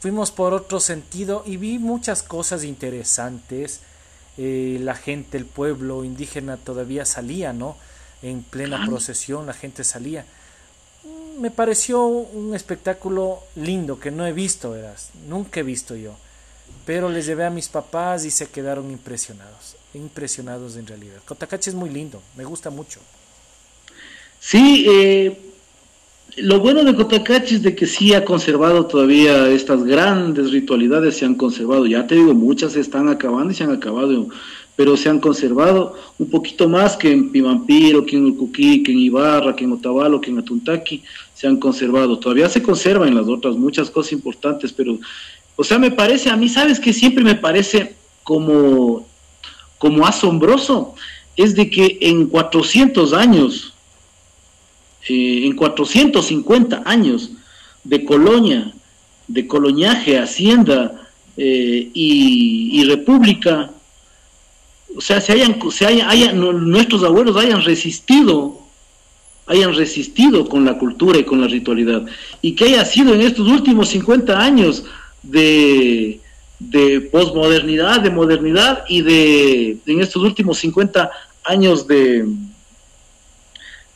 fuimos 0.00 0.30
por 0.30 0.54
otro 0.54 0.80
sentido 0.80 1.42
y 1.46 1.58
vi 1.58 1.78
muchas 1.78 2.22
cosas 2.22 2.64
interesantes. 2.64 3.80
Eh, 4.38 4.78
la 4.82 4.94
gente, 4.94 5.36
el 5.36 5.46
pueblo 5.46 6.04
indígena 6.04 6.56
todavía 6.56 7.04
salía, 7.04 7.52
¿no? 7.52 7.76
En 8.22 8.42
plena 8.42 8.84
procesión 8.86 9.46
la 9.46 9.54
gente 9.54 9.84
salía. 9.84 10.24
Me 11.38 11.50
pareció 11.50 12.06
un 12.06 12.54
espectáculo 12.54 13.40
lindo 13.54 14.00
que 14.00 14.10
no 14.10 14.26
he 14.26 14.32
visto, 14.32 14.70
verás, 14.70 15.10
nunca 15.28 15.60
he 15.60 15.62
visto 15.62 15.94
yo 15.94 16.16
pero 16.84 17.08
les 17.08 17.26
llevé 17.26 17.44
a 17.44 17.50
mis 17.50 17.68
papás 17.68 18.24
y 18.24 18.30
se 18.30 18.48
quedaron 18.48 18.90
impresionados, 18.90 19.76
impresionados 19.94 20.76
en 20.76 20.86
realidad. 20.86 21.18
Cotacachi 21.24 21.70
es 21.70 21.76
muy 21.76 21.90
lindo, 21.90 22.22
me 22.36 22.44
gusta 22.44 22.70
mucho. 22.70 23.00
Sí, 24.38 24.86
eh, 24.88 25.36
lo 26.36 26.60
bueno 26.60 26.84
de 26.84 26.94
Cotacachi 26.94 27.56
es 27.56 27.62
de 27.62 27.74
que 27.74 27.86
sí 27.86 28.14
ha 28.14 28.24
conservado 28.24 28.86
todavía 28.86 29.48
estas 29.48 29.84
grandes 29.84 30.50
ritualidades, 30.50 31.16
se 31.16 31.24
han 31.24 31.34
conservado, 31.34 31.86
ya 31.86 32.06
te 32.06 32.14
digo, 32.14 32.34
muchas 32.34 32.74
se 32.74 32.80
están 32.80 33.08
acabando 33.08 33.52
y 33.52 33.56
se 33.56 33.64
han 33.64 33.72
acabado, 33.72 34.28
pero 34.76 34.96
se 34.96 35.08
han 35.08 35.18
conservado 35.18 35.94
un 36.18 36.28
poquito 36.28 36.68
más 36.68 36.96
que 36.96 37.10
en 37.10 37.32
Pimampiro, 37.32 38.04
que 38.04 38.16
en 38.16 38.26
Ucuquí, 38.26 38.82
que 38.82 38.92
en 38.92 38.98
Ibarra, 38.98 39.56
que 39.56 39.64
en 39.64 39.72
Otavalo, 39.72 40.20
que 40.20 40.30
en 40.30 40.38
Atuntaqui, 40.38 41.02
se 41.32 41.46
han 41.46 41.56
conservado. 41.56 42.18
Todavía 42.18 42.48
se 42.50 42.62
conservan 42.62 43.14
las 43.14 43.26
otras 43.26 43.56
muchas 43.56 43.90
cosas 43.90 44.12
importantes, 44.12 44.72
pero 44.72 44.98
o 45.56 45.64
sea, 45.64 45.78
me 45.78 45.90
parece, 45.90 46.30
a 46.30 46.36
mí, 46.36 46.48
¿sabes 46.48 46.78
que 46.78 46.92
Siempre 46.92 47.24
me 47.24 47.34
parece 47.34 47.94
como, 48.22 49.06
como 49.78 50.06
asombroso, 50.06 50.94
es 51.36 51.54
de 51.54 51.70
que 51.70 51.98
en 52.00 52.26
400 52.26 53.12
años, 53.12 53.72
eh, 55.08 55.46
en 55.46 55.54
450 55.54 56.82
años 56.84 57.30
de 57.84 58.04
colonia, 58.04 58.72
de 59.28 59.46
coloniaje, 59.46 60.18
hacienda 60.18 61.08
eh, 61.36 61.90
y, 61.92 62.84
república, 62.84 63.70
o 64.96 65.00
sea, 65.00 65.20
se 65.20 65.32
hayan, 65.32 65.58
se 65.70 65.86
hayan, 65.86 66.38
nuestros 66.70 67.02
abuelos 67.02 67.36
hayan 67.36 67.62
resistido, 67.62 68.60
hayan 69.46 69.74
resistido 69.74 70.48
con 70.48 70.64
la 70.64 70.78
cultura 70.78 71.18
y 71.18 71.24
con 71.24 71.40
la 71.40 71.48
ritualidad, 71.48 72.04
y 72.40 72.54
que 72.54 72.64
haya 72.64 72.84
sido 72.84 73.14
en 73.14 73.20
estos 73.20 73.46
últimos 73.48 73.88
50 73.90 74.38
años 74.38 74.84
de, 75.30 76.20
de 76.58 77.00
posmodernidad, 77.12 78.00
de 78.00 78.10
modernidad 78.10 78.84
y 78.88 79.02
de, 79.02 79.78
en 79.86 80.00
estos 80.00 80.22
últimos 80.22 80.58
50 80.58 81.10
años 81.44 81.86
de, 81.86 82.26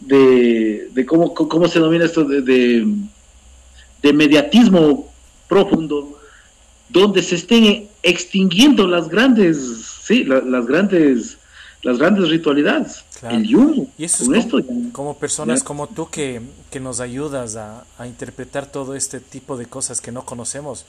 de, 0.01 1.07
cómo, 1.07 1.35
cómo, 1.35 1.69
se 1.69 1.79
denomina 1.79 2.05
esto, 2.05 2.25
de, 2.25 2.87
de, 4.03 4.13
mediatismo 4.13 5.13
profundo, 5.49 6.19
donde 6.89 7.23
se 7.23 7.37
estén 7.37 7.89
extinguiendo 8.03 8.87
las 8.87 9.09
grandes, 9.09 9.59
sí, 10.03 10.25
las 10.25 10.67
grandes 10.67 11.37
las 11.83 11.99
grandes 11.99 12.29
ritualidades. 12.29 13.05
El 13.23 13.47
y 13.97 14.05
eso 14.05 14.35
es 14.35 14.47
como, 14.47 14.93
como 14.93 15.19
personas 15.19 15.63
como 15.63 15.87
tú 15.87 16.09
que, 16.11 16.43
que 16.71 16.79
nos 16.81 17.01
ayudas 17.01 17.57
a, 17.57 17.85
a, 17.99 18.07
interpretar 18.07 18.67
todo 18.67 18.95
este 18.95 19.21
tipo 19.21 19.57
de 19.57 19.67
cosas 19.67 20.01
que 20.01 20.13
no 20.13 20.25
conocemos 20.25 20.85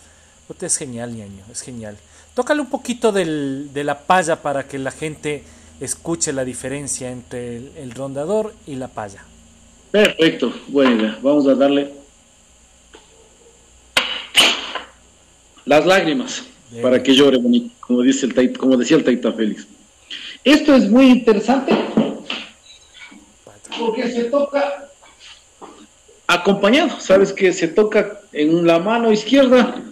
es 0.61 0.77
genial, 0.77 1.15
ñaño, 1.15 1.43
es 1.51 1.61
genial. 1.61 1.97
Tócale 2.33 2.61
un 2.61 2.69
poquito 2.69 3.11
del, 3.11 3.69
de 3.73 3.83
la 3.83 3.99
paya 3.99 4.41
para 4.41 4.67
que 4.67 4.79
la 4.79 4.91
gente 4.91 5.43
escuche 5.79 6.31
la 6.31 6.45
diferencia 6.45 7.11
entre 7.11 7.57
el, 7.57 7.91
rondador 7.91 8.53
y 8.67 8.75
la 8.75 8.87
paya. 8.87 9.23
Perfecto, 9.91 10.53
buena 10.67 11.19
Vamos 11.21 11.47
a 11.47 11.55
darle 11.55 11.91
las 15.65 15.85
lágrimas 15.85 16.43
para 16.81 17.03
que 17.03 17.13
llore 17.13 17.37
bonito, 17.37 17.73
como, 17.81 18.01
dice 18.01 18.27
el, 18.27 18.57
como 18.57 18.77
decía 18.77 18.97
el 18.97 19.03
Taita 19.03 19.33
Félix. 19.33 19.67
Esto 20.43 20.75
es 20.75 20.89
muy 20.89 21.07
interesante 21.07 21.75
porque 23.79 24.09
se 24.09 24.25
toca 24.25 24.89
acompañado, 26.27 26.99
sabes 26.99 27.33
que 27.33 27.51
se 27.51 27.67
toca 27.67 28.21
en 28.31 28.65
la 28.65 28.79
mano 28.79 29.11
izquierda 29.11 29.90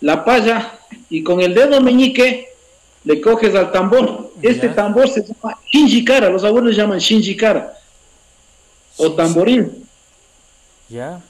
la 0.00 0.24
paya 0.24 0.78
y 1.10 1.22
con 1.22 1.40
el 1.40 1.54
dedo 1.54 1.80
meñique 1.80 2.48
le 3.04 3.20
coges 3.20 3.54
al 3.54 3.72
tambor. 3.72 4.32
Este 4.42 4.68
tambor 4.68 5.08
se 5.08 5.22
llama 5.22 5.58
shinjikara, 5.70 6.28
los 6.28 6.44
abuelos 6.44 6.76
llaman 6.76 6.98
shinjikara 6.98 7.72
o 8.96 9.12
tamboril. 9.12 9.70
Ya. 10.88 11.20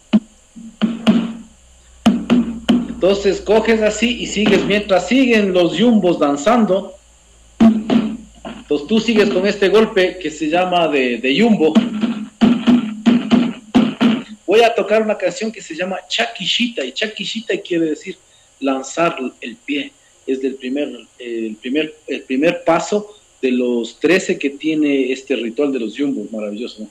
Entonces 2.88 3.40
coges 3.40 3.82
así 3.82 4.22
y 4.22 4.26
sigues 4.26 4.64
mientras 4.64 5.06
siguen 5.06 5.52
los 5.52 5.76
yumbos 5.76 6.18
danzando. 6.18 6.94
Entonces 7.58 8.88
tú 8.88 8.98
sigues 8.98 9.28
con 9.30 9.46
este 9.46 9.68
golpe 9.68 10.18
que 10.18 10.30
se 10.30 10.48
llama 10.48 10.88
de, 10.88 11.18
de 11.18 11.34
yumbo. 11.34 11.74
Voy 14.46 14.62
a 14.62 14.74
tocar 14.74 15.02
una 15.02 15.18
canción 15.18 15.52
que 15.52 15.60
se 15.60 15.74
llama 15.74 15.98
Chakishita 16.08 16.84
y 16.84 16.92
Chakishita 16.92 17.54
quiere 17.58 17.86
decir 17.86 18.16
lanzar 18.60 19.16
el 19.40 19.56
pie. 19.56 19.92
Es 20.26 20.40
del 20.42 20.54
primer, 20.54 20.88
el 21.18 21.56
primer, 21.56 21.94
el 22.06 22.22
primer 22.22 22.64
paso 22.64 23.16
de 23.40 23.52
los 23.52 24.00
13 24.00 24.38
que 24.38 24.50
tiene 24.50 25.12
este 25.12 25.36
ritual 25.36 25.72
de 25.72 25.80
los 25.80 25.94
yumbos, 25.94 26.32
maravilloso. 26.32 26.86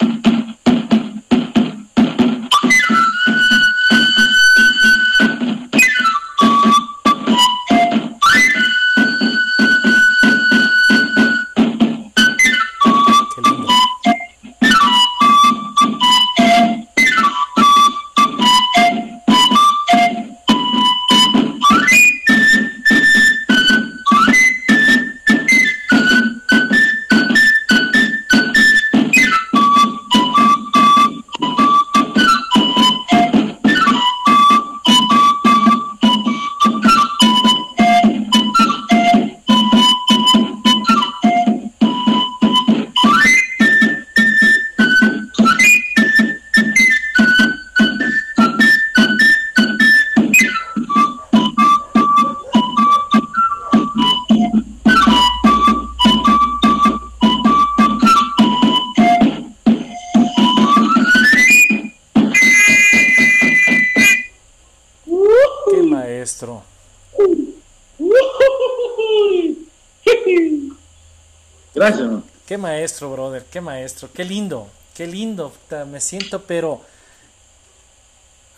Qué 72.48 72.58
maestro, 72.58 73.12
brother, 73.12 73.43
qué 73.52 73.60
maestro, 73.62 74.10
qué 74.13 74.24
lindo, 74.24 74.67
qué 74.95 75.08
lindo. 75.08 75.52
Me 75.91 76.00
siento, 76.00 76.41
pero 76.41 76.82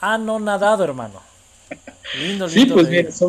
nadado, 0.02 0.84
hermano. 0.84 1.22
Lindo, 2.20 2.48
lindo. 2.48 2.48
Sí, 2.48 2.66
pues 2.66 3.24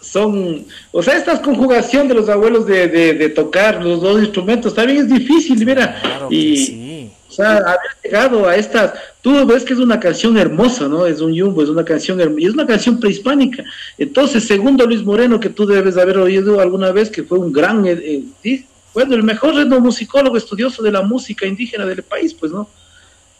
son, 0.00 0.64
o 0.92 1.02
sea, 1.02 1.16
esta 1.16 1.40
conjugación 1.42 2.06
de 2.08 2.14
los 2.14 2.28
abuelos 2.28 2.66
de, 2.66 2.88
de, 2.88 3.28
tocar 3.30 3.82
los 3.82 4.00
dos 4.00 4.20
instrumentos 4.20 4.74
también 4.74 4.98
es 4.98 5.08
difícil, 5.08 5.64
mira. 5.64 6.00
y, 6.30 7.10
O 7.28 7.32
sea, 7.32 7.56
haber 7.58 7.90
llegado 8.02 8.48
a 8.48 8.56
estas, 8.56 8.92
tú 9.22 9.44
ves 9.44 9.64
que 9.64 9.72
es 9.72 9.78
una 9.80 9.98
canción 9.98 10.38
hermosa, 10.38 10.88
¿no? 10.88 11.04
Es 11.04 11.20
un 11.20 11.34
yumbo, 11.34 11.62
es 11.62 11.68
una 11.68 11.84
canción 11.84 12.20
y 12.38 12.46
es 12.46 12.54
una 12.54 12.66
canción 12.66 13.00
prehispánica. 13.00 13.64
Entonces, 13.98 14.46
segundo 14.46 14.86
Luis 14.86 15.02
Moreno, 15.02 15.40
que 15.40 15.50
tú 15.50 15.66
debes 15.66 15.96
haber 15.96 16.18
oído 16.18 16.60
alguna 16.60 16.92
vez, 16.92 17.10
que 17.10 17.24
fue 17.24 17.38
un 17.38 17.52
gran, 17.52 17.84
eh, 17.86 18.22
eh, 18.44 18.64
bueno, 18.94 19.14
el 19.14 19.22
mejor 19.22 19.54
musicólogo 19.80 20.36
estudioso 20.36 20.82
de 20.82 20.92
la 20.92 21.02
música 21.02 21.46
indígena 21.46 21.86
del 21.86 22.02
país, 22.02 22.34
pues, 22.34 22.52
¿no? 22.52 22.68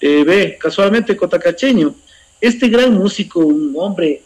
Eh, 0.01 0.25
ve, 0.25 0.59
casualmente 0.61 1.17
cotacacheño. 1.17 1.95
Este 2.41 2.69
gran 2.69 2.95
músico, 2.95 3.41
un 3.41 3.75
hombre 3.77 4.23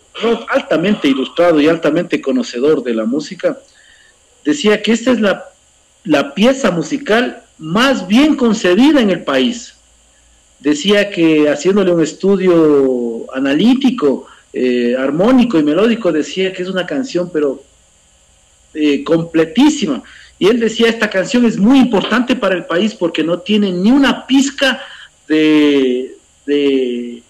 altamente 0.50 1.08
ilustrado 1.08 1.60
y 1.60 1.68
altamente 1.68 2.20
conocedor 2.20 2.82
de 2.82 2.94
la 2.94 3.06
música, 3.06 3.58
decía 4.44 4.82
que 4.82 4.92
esta 4.92 5.12
es 5.12 5.20
la, 5.20 5.46
la 6.04 6.34
pieza 6.34 6.70
musical 6.70 7.42
más 7.58 8.06
bien 8.06 8.36
concebida 8.36 9.00
en 9.00 9.10
el 9.10 9.22
país. 9.22 9.74
Decía 10.60 11.10
que 11.10 11.48
haciéndole 11.48 11.92
un 11.92 12.02
estudio 12.02 13.26
analítico, 13.34 14.26
eh, 14.52 14.94
armónico 14.98 15.58
y 15.58 15.62
melódico, 15.62 16.12
decía 16.12 16.52
que 16.52 16.62
es 16.62 16.68
una 16.68 16.84
canción, 16.84 17.30
pero 17.32 17.62
eh, 18.74 19.02
completísima. 19.02 20.02
Y 20.42 20.48
él 20.48 20.58
decía, 20.58 20.88
esta 20.88 21.08
canción 21.08 21.44
es 21.44 21.56
muy 21.56 21.78
importante 21.78 22.34
para 22.34 22.56
el 22.56 22.64
país 22.64 22.96
porque 22.96 23.22
no 23.22 23.38
tiene 23.38 23.70
ni 23.70 23.92
una 23.92 24.26
pizca 24.26 24.82
de, 25.28 26.16
de, 26.44 27.22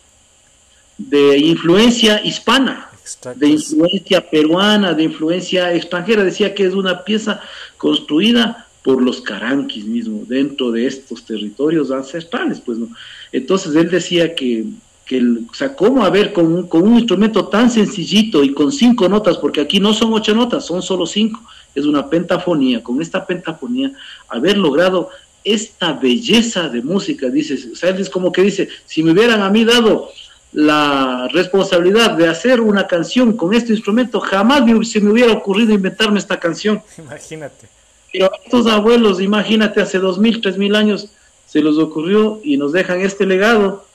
de 0.97 1.37
influencia 1.37 2.25
hispana, 2.25 2.89
de 3.37 3.49
influencia 3.49 4.31
peruana, 4.31 4.95
de 4.95 5.03
influencia 5.03 5.75
extranjera. 5.75 6.25
Decía 6.25 6.55
que 6.55 6.65
es 6.65 6.73
una 6.73 7.05
pieza 7.05 7.43
construida 7.77 8.67
por 8.83 9.03
los 9.03 9.21
caranquis 9.21 9.85
mismo 9.85 10.23
dentro 10.27 10.73
de 10.73 10.87
estos 10.87 11.23
territorios 11.27 11.91
ancestrales, 11.91 12.63
pues 12.65 12.79
no. 12.79 12.89
Entonces 13.31 13.77
él 13.77 13.91
decía 13.91 14.35
que, 14.35 14.65
que 15.05 15.21
o 15.21 15.53
sea, 15.53 15.77
¿cómo 15.77 16.03
haber 16.03 16.33
con 16.33 16.47
un, 16.47 16.67
con 16.67 16.89
un 16.89 16.97
instrumento 16.97 17.47
tan 17.49 17.71
sencillito 17.71 18.43
y 18.43 18.55
con 18.55 18.73
cinco 18.73 19.07
notas, 19.07 19.37
porque 19.37 19.61
aquí 19.61 19.81
no 19.81 19.93
son 19.93 20.15
ocho 20.15 20.35
notas, 20.35 20.65
son 20.65 20.81
solo 20.81 21.05
cinco, 21.05 21.43
es 21.75 21.87
una 21.87 22.09
pentafonía, 22.09 22.83
con 22.83 23.01
esta 23.01 23.27
pentafonía, 23.27 23.93
haber 24.29 24.57
logrado 24.57 25.11
esta 25.45 25.93
belleza 25.93 26.69
de 26.69 26.83
música, 26.83 27.29
dice, 27.29 27.59
o 27.73 27.77
sea, 27.77 27.91
es 27.91 28.11
como 28.11 28.31
que 28.31 28.43
dice, 28.43 28.69
si 28.87 29.03
me 29.03 29.13
hubieran 29.13 29.43
a 29.43 29.51
mí 29.51 29.65
dado 29.65 30.09
la 30.53 31.29
responsabilidad 31.33 32.13
de 32.13 32.29
hacer 32.29 32.61
una 32.61 32.87
canción 32.87 33.37
con 33.37 33.55
este 33.55 33.73
instrumento, 33.73 34.21
jamás 34.21 34.63
se 34.89 35.01
me 35.01 35.11
hubiera 35.11 35.33
ocurrido 35.33 35.73
inventarme 35.73 36.19
esta 36.19 36.39
canción. 36.39 36.83
Imagínate. 36.99 37.69
Pero 38.13 38.27
a 38.27 38.37
estos 38.45 38.67
abuelos, 38.67 39.21
imagínate, 39.21 39.81
hace 39.81 39.99
dos 39.99 40.19
mil, 40.19 40.41
tres 40.43 40.59
mil 40.59 40.77
años 40.77 41.09
se 41.47 41.63
les 41.63 41.77
ocurrió 41.77 42.41
y 42.45 42.59
nos 42.59 42.73
dejan 42.73 43.01
este 43.01 43.27
legado 43.27 43.87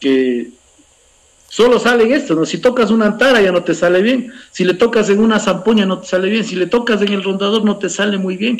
que 0.00 0.50
solo 1.52 1.78
sale 1.78 2.14
esto, 2.14 2.34
¿no? 2.34 2.46
Si 2.46 2.56
tocas 2.56 2.90
una 2.90 3.04
antara 3.04 3.42
ya 3.42 3.52
no 3.52 3.62
te 3.62 3.74
sale 3.74 4.00
bien, 4.00 4.32
si 4.50 4.64
le 4.64 4.72
tocas 4.72 5.10
en 5.10 5.20
una 5.20 5.38
zampoña 5.38 5.84
no 5.84 5.98
te 5.98 6.06
sale 6.06 6.30
bien, 6.30 6.44
si 6.44 6.56
le 6.56 6.66
tocas 6.66 7.02
en 7.02 7.12
el 7.12 7.22
rondador 7.22 7.62
no 7.62 7.76
te 7.76 7.90
sale 7.90 8.16
muy 8.16 8.38
bien. 8.38 8.56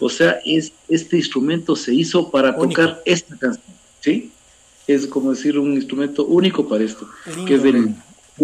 O 0.00 0.10
sea, 0.10 0.38
es, 0.44 0.70
este 0.86 1.16
instrumento 1.16 1.74
se 1.74 1.94
hizo 1.94 2.30
para 2.30 2.54
tocar 2.54 3.00
esta 3.06 3.38
canción, 3.38 3.64
¿sí? 4.00 4.30
Es 4.86 5.06
como 5.06 5.30
decir 5.30 5.58
un 5.58 5.72
instrumento 5.72 6.26
único 6.26 6.68
para 6.68 6.84
esto, 6.84 7.08
que 7.46 7.54
es 7.54 7.62
del... 7.62 7.94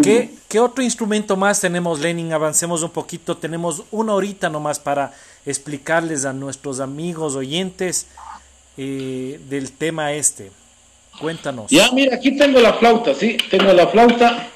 ¿Qué, 0.02 0.30
¿Qué, 0.48 0.58
otro 0.58 0.82
instrumento 0.82 1.36
más 1.36 1.60
tenemos, 1.60 2.00
Lenin? 2.00 2.32
Avancemos 2.32 2.82
un 2.82 2.88
poquito. 2.88 3.36
Tenemos 3.36 3.82
una 3.90 4.14
horita 4.14 4.48
nomás 4.48 4.80
para 4.80 5.12
explicarles 5.44 6.24
a 6.24 6.32
nuestros 6.32 6.80
amigos 6.80 7.34
oyentes 7.34 8.06
eh, 8.78 9.38
del 9.50 9.70
tema 9.70 10.14
este. 10.14 10.50
Cuéntanos. 11.22 11.70
Ya, 11.70 11.90
mira, 11.92 12.16
aquí 12.16 12.36
tengo 12.36 12.60
la 12.60 12.74
flauta, 12.74 13.14
¿sí? 13.14 13.38
Tengo 13.50 13.72
la 13.72 13.86
flauta. 13.86 14.50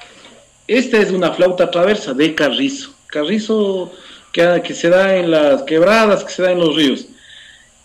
Esta 0.67 0.99
es 0.99 1.11
una 1.11 1.33
flauta 1.33 1.71
traversa 1.71 2.13
de 2.13 2.35
carrizo. 2.35 2.93
Carrizo 3.07 3.91
que, 4.33 4.61
que 4.63 4.75
se 4.75 4.91
da 4.91 5.17
en 5.17 5.31
las 5.31 5.63
quebradas, 5.63 6.25
que 6.25 6.33
se 6.33 6.43
da 6.43 6.51
en 6.51 6.59
los 6.59 6.77
ríos. 6.77 7.07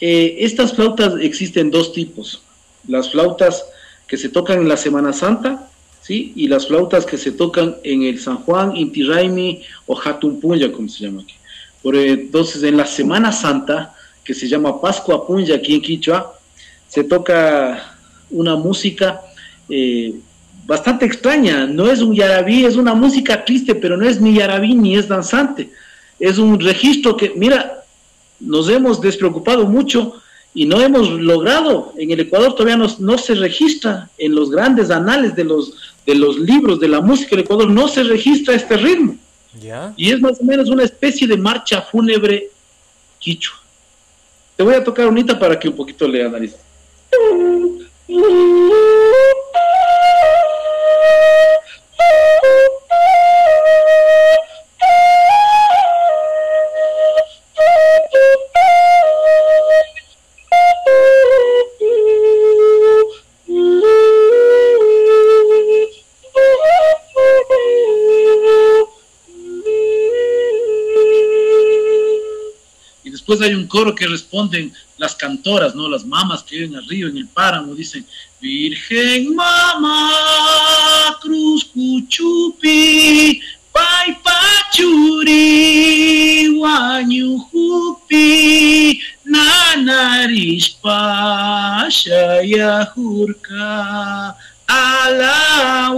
Eh, 0.01 0.37
estas 0.39 0.73
flautas 0.73 1.13
existen 1.21 1.71
dos 1.71 1.93
tipos. 1.93 2.41
Las 2.87 3.11
flautas 3.11 3.63
que 4.07 4.17
se 4.17 4.27
tocan 4.27 4.59
en 4.59 4.67
la 4.67 4.75
Semana 4.75 5.13
Santa 5.13 5.69
¿sí? 6.01 6.33
Y 6.35 6.47
las 6.47 6.67
flautas 6.67 7.05
que 7.05 7.17
se 7.17 7.31
tocan 7.31 7.77
en 7.83 8.03
el 8.03 8.19
San 8.19 8.37
Juan, 8.37 8.75
Inti 8.75 9.03
Raimi 9.03 9.63
o 9.85 9.99
Hatumpunya, 9.99 10.71
como 10.71 10.89
se 10.89 11.05
llama 11.05 11.21
aquí. 11.21 11.35
Por, 11.81 11.95
entonces, 11.95 12.63
en 12.63 12.77
la 12.77 12.85
Semana 12.85 13.31
Santa, 13.31 13.95
que 14.23 14.33
se 14.33 14.47
llama 14.47 14.81
Pascua 14.81 15.25
Punya 15.25 15.55
aquí 15.55 15.75
en 15.75 15.81
Quichua, 15.81 16.37
se 16.87 17.03
toca 17.03 17.90
una 18.31 18.55
música 18.55 19.21
eh, 19.69 20.13
bastante 20.65 21.05
extraña. 21.05 21.65
No 21.65 21.91
es 21.91 22.01
un 22.01 22.13
yarabí, 22.13 22.65
es 22.65 22.75
una 22.75 22.93
música 22.93 23.43
triste, 23.45 23.75
pero 23.75 23.97
no 23.97 24.07
es 24.07 24.19
ni 24.19 24.35
yarabí 24.35 24.75
ni 24.75 24.95
es 24.95 25.07
danzante. 25.07 25.69
Es 26.19 26.37
un 26.37 26.59
registro 26.59 27.17
que, 27.17 27.33
mira, 27.35 27.83
nos 28.39 28.69
hemos 28.69 29.01
despreocupado 29.01 29.65
mucho 29.65 30.21
y 30.53 30.65
no 30.65 30.81
hemos 30.81 31.09
logrado, 31.09 31.93
en 31.97 32.11
el 32.11 32.19
Ecuador 32.21 32.53
todavía 32.53 32.75
no, 32.75 32.87
no, 32.99 33.17
se 33.17 33.35
registra 33.35 34.09
en 34.17 34.35
los 34.35 34.51
grandes 34.51 34.91
anales 34.91 35.33
de 35.33 35.45
los, 35.45 35.95
de 36.05 36.15
los 36.15 36.37
libros 36.39 36.79
de 36.79 36.89
la 36.89 36.99
música 36.99 37.31
del 37.31 37.45
Ecuador, 37.45 37.69
no 37.69 37.87
se 37.87 38.03
registra 38.03 38.55
este 38.55 38.75
ritmo. 38.75 39.15
Y 39.95 40.11
es 40.11 40.19
más 40.19 40.39
o 40.39 40.43
menos 40.43 40.69
una 40.69 40.83
especie 40.83 41.27
de 41.27 41.37
marcha 41.37 41.81
fúnebre 41.81 42.49
quichua. 43.19 43.55
Te 44.55 44.63
voy 44.63 44.75
a 44.75 44.83
tocar 44.83 45.07
unita 45.07 45.37
para 45.37 45.57
que 45.57 45.69
un 45.69 45.75
poquito 45.75 46.07
le 46.07 46.25
analices. 46.25 46.59
Mm-hmm. 48.11 49.61
después 73.31 73.49
hay 73.49 73.55
un 73.55 73.67
coro 73.67 73.95
que 73.95 74.07
responden 74.07 74.73
las 74.97 75.15
cantoras, 75.15 75.73
¿no? 75.73 75.87
Las 75.87 76.05
mamas 76.05 76.43
que 76.43 76.57
viven 76.57 76.75
al 76.75 76.85
río, 76.85 77.07
en 77.07 77.15
el 77.17 77.27
páramo, 77.27 77.73
dicen, 77.73 78.05
Virgen 78.41 79.33
Mama, 79.33 80.11
Cruz 81.21 81.63
Cuchupi, 81.73 83.39
Pai 83.71 84.17
Pachuri, 84.21 85.39
Hupi, 87.53 88.99
Nanarispa, 89.23 90.67
Shayahurka, 91.89 93.45
Ala 94.67 95.91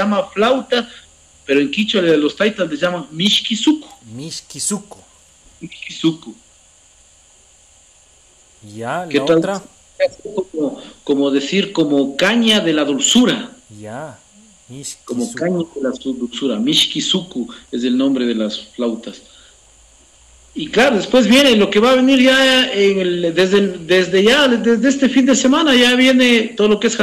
llama 0.00 0.24
flauta 0.24 0.88
pero 1.50 1.60
en 1.60 1.68
quichua 1.68 2.00
de 2.00 2.16
los 2.16 2.36
taitas 2.36 2.70
le 2.70 2.76
llaman 2.76 3.08
Mishkizuku. 3.10 3.88
Mishkizuku. 4.14 4.98
Mishkizuku. 5.60 6.32
Ya, 8.72 9.04
la 9.04 9.24
otra. 9.24 9.62
Como, 11.02 11.28
decir, 11.32 11.72
como 11.72 12.16
caña 12.16 12.60
de 12.60 12.72
la 12.72 12.84
dulzura. 12.84 13.50
Ya. 13.80 14.16
Como 15.04 15.32
caña 15.34 15.58
de 15.74 15.82
la 15.82 15.90
dulzura. 15.90 16.56
Mishkizuku 16.60 17.52
es 17.72 17.82
el 17.82 17.98
nombre 17.98 18.26
de 18.26 18.36
las 18.36 18.68
flautas. 18.76 19.20
Y 20.54 20.68
claro, 20.68 20.96
después 20.96 21.28
viene 21.28 21.54
lo 21.56 21.70
que 21.70 21.78
va 21.78 21.92
a 21.92 21.96
venir 21.96 22.20
ya 22.20 22.72
en 22.72 22.98
el, 22.98 23.34
desde, 23.34 23.78
desde 23.78 24.22
ya, 24.24 24.48
desde 24.48 24.88
este 24.88 25.08
fin 25.08 25.24
de 25.24 25.36
semana, 25.36 25.74
ya 25.74 25.94
viene 25.94 26.54
todo 26.56 26.68
lo 26.68 26.80
que 26.80 26.88
es 26.88 26.98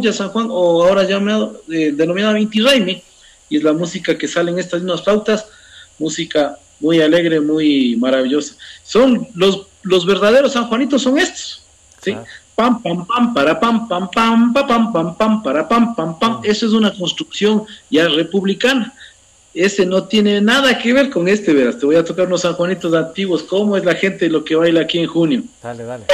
ya 0.00 0.12
San 0.12 0.30
Juan, 0.30 0.48
o 0.50 0.82
ahora 0.82 1.04
llamado, 1.04 1.62
eh, 1.70 1.92
denominado 1.94 2.36
Inti 2.38 2.60
Raimi 2.60 3.02
y 3.48 3.56
es 3.58 3.62
la 3.62 3.72
música 3.72 4.16
que 4.16 4.26
sale 4.26 4.50
en 4.50 4.58
estas 4.58 4.82
mismas 4.82 5.02
flautas, 5.02 5.46
música 5.98 6.58
muy 6.80 7.00
alegre, 7.00 7.40
muy 7.40 7.96
maravillosa. 7.96 8.56
Son 8.82 9.28
los, 9.34 9.66
los 9.82 10.06
verdaderos 10.06 10.52
sanjuanitos 10.52 11.02
son 11.02 11.18
estos, 11.18 11.62
¿sí? 12.02 12.16
Pam, 12.54 12.82
pam, 12.82 13.06
pam, 13.06 13.34
para 13.34 13.60
pam, 13.60 13.86
pam, 13.86 14.08
pam, 14.10 14.52
pam, 14.52 14.66
pam, 14.66 14.92
pam, 14.92 15.16
pam, 15.16 15.42
para 15.42 15.68
pam, 15.68 15.94
pam, 15.94 16.18
pam. 16.18 16.40
Eso 16.42 16.66
es 16.66 16.72
una 16.72 16.90
construcción 16.94 17.64
ya 17.90 18.08
republicana. 18.08 18.94
Ese 19.56 19.86
no 19.86 20.04
tiene 20.04 20.42
nada 20.42 20.78
que 20.78 20.92
ver 20.92 21.08
con 21.08 21.28
este, 21.28 21.54
verás. 21.54 21.78
Te 21.78 21.86
voy 21.86 21.96
a 21.96 22.04
tocar 22.04 22.26
unos 22.26 22.42
sanjuanitos 22.42 22.92
antiguos. 22.92 23.42
¿Cómo 23.42 23.74
es 23.78 23.86
la 23.86 23.94
gente 23.94 24.28
lo 24.28 24.44
que 24.44 24.54
baila 24.54 24.82
aquí 24.82 24.98
en 24.98 25.06
junio? 25.06 25.42
Dale, 25.62 25.82
dale. 25.84 26.04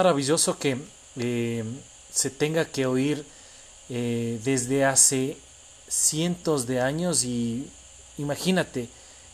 Maravilloso 0.00 0.58
que 0.58 0.78
eh, 1.18 1.62
se 2.10 2.30
tenga 2.30 2.64
que 2.64 2.86
oír 2.86 3.22
eh, 3.90 4.40
desde 4.42 4.86
hace 4.86 5.36
cientos 5.88 6.66
de 6.66 6.80
años 6.80 7.22
y 7.24 7.68
imagínate 8.16 8.88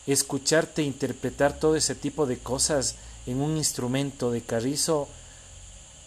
escucharte 0.08 0.82
interpretar 0.82 1.60
todo 1.60 1.76
ese 1.76 1.94
tipo 1.94 2.26
de 2.26 2.38
cosas 2.38 2.96
en 3.28 3.40
un 3.40 3.56
instrumento 3.56 4.32
de 4.32 4.40
carrizo, 4.40 5.06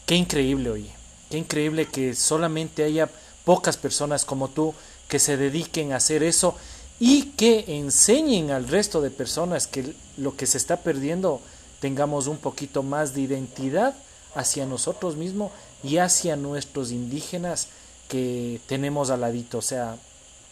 qué 0.06 0.16
increíble 0.16 0.72
oye, 0.72 0.92
qué 1.30 1.38
increíble 1.38 1.86
que 1.86 2.14
solamente 2.14 2.84
haya 2.84 3.10
pocas 3.46 3.78
personas 3.78 4.26
como 4.26 4.50
tú 4.50 4.74
que 5.08 5.20
se 5.20 5.38
dediquen 5.38 5.94
a 5.94 5.98
hacer 5.98 6.22
eso 6.22 6.58
y 7.00 7.32
que 7.38 7.64
enseñen 7.78 8.52
al 8.52 8.68
resto 8.68 9.00
de 9.00 9.10
personas 9.10 9.68
que 9.68 9.94
lo 10.18 10.36
que 10.36 10.48
se 10.48 10.58
está 10.58 10.82
perdiendo 10.82 11.40
tengamos 11.80 12.28
un 12.28 12.40
poquito 12.40 12.84
más 12.84 13.14
de 13.14 13.22
identidad 13.22 13.96
hacia 14.36 14.66
nosotros 14.66 15.16
mismos 15.16 15.52
y 15.84 15.98
hacia 15.98 16.36
nuestros 16.36 16.92
indígenas 16.92 17.70
que 18.08 18.60
tenemos 18.68 19.10
al 19.10 19.22
ladito. 19.22 19.60
O 19.60 19.62
sea, 19.62 19.96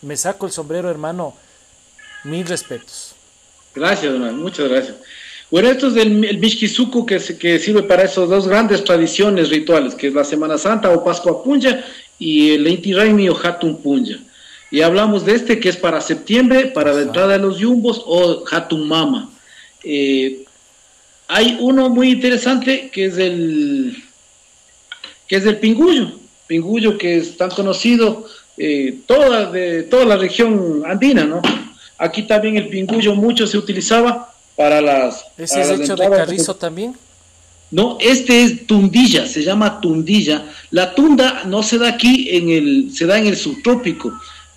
me 0.02 0.16
saco 0.16 0.46
el 0.46 0.52
sombrero, 0.52 0.90
hermano. 0.90 1.34
Mil 2.24 2.46
respetos. 2.46 3.16
Gracias, 3.76 4.14
hermano. 4.14 4.38
Muchas 4.38 4.70
gracias. 4.70 4.96
Bueno, 5.50 5.70
esto 5.70 5.88
es 5.88 5.96
el, 5.96 6.24
el 6.26 6.40
Mishkizuku 6.40 7.06
que, 7.06 7.20
que 7.40 7.60
sirve 7.60 7.84
para 7.84 8.04
esas 8.04 8.28
dos 8.28 8.48
grandes 8.48 8.84
tradiciones 8.84 9.50
rituales, 9.50 9.96
que 9.96 10.08
es 10.08 10.14
la 10.14 10.26
Semana 10.26 10.58
Santa 10.58 10.90
o 10.90 11.04
Pascua 11.04 11.42
Punja 11.42 11.84
y 12.20 12.52
el 12.52 12.68
Inti 12.68 12.94
Raimi 12.94 13.30
o 13.30 13.38
Hatun 13.42 13.82
Punja. 13.82 14.18
Y 14.72 14.82
hablamos 14.82 15.26
de 15.26 15.36
este 15.36 15.60
que 15.60 15.70
es 15.70 15.78
para 15.78 16.02
septiembre, 16.02 16.68
para 16.68 16.92
la 16.92 17.02
entrada 17.02 17.34
de 17.34 17.40
los 17.40 17.58
yumbos 17.58 18.02
o 18.06 18.44
Hatun 18.52 18.88
Mama. 18.88 19.30
Eh, 19.84 20.44
hay 21.28 21.58
uno 21.60 21.90
muy 21.90 22.12
interesante 22.12 22.90
que 22.90 23.06
es 23.06 23.18
el 23.18 24.04
que 25.28 25.36
es 25.36 25.46
el 25.46 25.58
pingullo, 25.58 26.12
pingullo 26.48 26.98
que 26.98 27.18
es 27.18 27.36
tan 27.36 27.50
conocido 27.50 28.26
eh, 28.58 29.00
toda 29.06 29.52
de 29.52 29.84
toda 29.84 30.06
la 30.06 30.18
región 30.18 30.84
andina, 30.86 31.26
¿no? 31.26 31.42
Aquí 31.98 32.24
también 32.24 32.58
el 32.58 32.70
pingullo 32.70 33.16
mucho 33.16 33.46
se 33.46 33.58
utilizaba 33.58 34.34
para 34.56 34.82
las. 34.82 35.26
¿Ese 35.38 35.62
es 35.62 35.70
hecho 35.72 35.96
de 35.96 36.10
carrizo 36.10 36.56
también? 36.56 36.96
No, 37.70 37.98
este 38.00 38.44
es 38.44 38.66
tundilla, 38.66 39.28
se 39.28 39.44
llama 39.44 39.82
tundilla. 39.82 40.46
La 40.72 40.96
tunda 40.96 41.44
no 41.46 41.64
se 41.64 41.78
da 41.78 41.90
aquí 41.90 42.30
en 42.32 42.50
el, 42.50 42.92
se 42.94 43.06
da 43.06 43.18
en 43.18 43.28
el 43.28 43.36
subtrópico, 43.36 44.14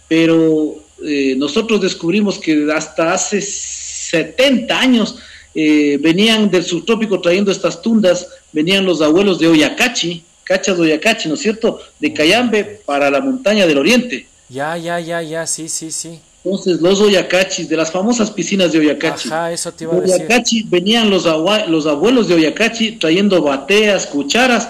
pero 0.07 0.77
eh, 1.05 1.35
nosotros 1.37 1.81
descubrimos 1.81 2.39
que 2.39 2.69
hasta 2.73 3.13
hace 3.13 3.41
70 3.41 4.79
años 4.79 5.17
eh, 5.55 5.99
venían 6.01 6.51
del 6.51 6.65
subtrópico 6.65 7.21
trayendo 7.21 7.51
estas 7.51 7.83
tundas, 7.83 8.29
venían 8.53 8.85
los 8.85 9.03
abuelos 9.03 9.39
de 9.39 9.49
Oyacachi, 9.49 10.23
cachas 10.45 10.77
de 10.77 10.83
Oyacachi, 10.85 11.29
¿no 11.29 11.35
es 11.35 11.41
cierto? 11.41 11.81
De 11.99 12.13
Cayambe 12.13 12.83
para 12.85 13.11
la 13.11 13.21
montaña 13.21 13.67
del 13.67 13.79
oriente. 13.79 14.27
Ya, 14.49 14.77
ya, 14.77 14.99
ya, 15.01 15.23
ya, 15.23 15.47
sí, 15.47 15.69
sí, 15.69 15.91
sí. 15.91 16.21
Entonces, 16.43 16.81
los 16.81 17.01
Oyacachis, 17.01 17.69
de 17.69 17.77
las 17.77 17.91
famosas 17.91 18.31
piscinas 18.31 18.73
de 18.73 18.79
Oyacachi. 18.79 19.29
Ajá, 19.29 19.53
eso 19.53 19.73
te 19.73 19.85
iba 19.85 19.93
a 19.93 19.99
Oyacachi, 19.99 20.63
venían 20.65 21.11
los, 21.11 21.27
los 21.69 21.87
abuelos 21.87 22.29
de 22.29 22.35
Oyacachi 22.35 22.93
trayendo 22.93 23.43
bateas, 23.43 24.07
cucharas 24.07 24.69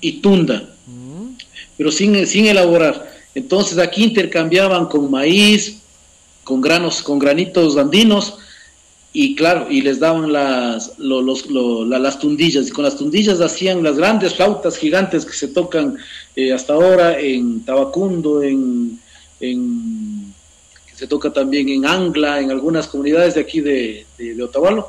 y 0.00 0.20
tunda, 0.20 0.68
mm. 0.86 1.36
pero 1.76 1.90
sin, 1.90 2.26
sin 2.26 2.46
elaborar. 2.46 3.12
Entonces, 3.34 3.78
aquí 3.78 4.04
intercambiaban 4.04 4.86
con 4.86 5.10
maíz, 5.10 5.78
con 6.44 6.60
granos, 6.60 7.02
con 7.02 7.18
granitos 7.18 7.76
andinos, 7.76 8.38
y 9.16 9.36
claro, 9.36 9.68
y 9.70 9.80
les 9.80 10.00
daban 10.00 10.32
las, 10.32 10.98
los, 10.98 11.46
las 11.48 12.18
tundillas, 12.18 12.66
y 12.66 12.70
con 12.72 12.82
las 12.82 12.96
tundillas 12.96 13.40
hacían 13.40 13.84
las 13.84 13.96
grandes 13.96 14.34
flautas 14.34 14.76
gigantes 14.76 15.24
que 15.24 15.34
se 15.34 15.46
tocan 15.46 15.96
eh, 16.34 16.52
hasta 16.52 16.72
ahora 16.72 17.20
en 17.20 17.64
Tabacundo, 17.64 18.42
en, 18.42 18.98
en, 19.38 20.34
que 20.84 20.96
se 20.96 21.06
toca 21.06 21.32
también 21.32 21.68
en 21.68 21.86
Angla, 21.86 22.40
en 22.40 22.50
algunas 22.50 22.88
comunidades 22.88 23.36
de 23.36 23.42
aquí 23.42 23.60
de, 23.60 24.04
de, 24.18 24.42
Otavalo, 24.42 24.88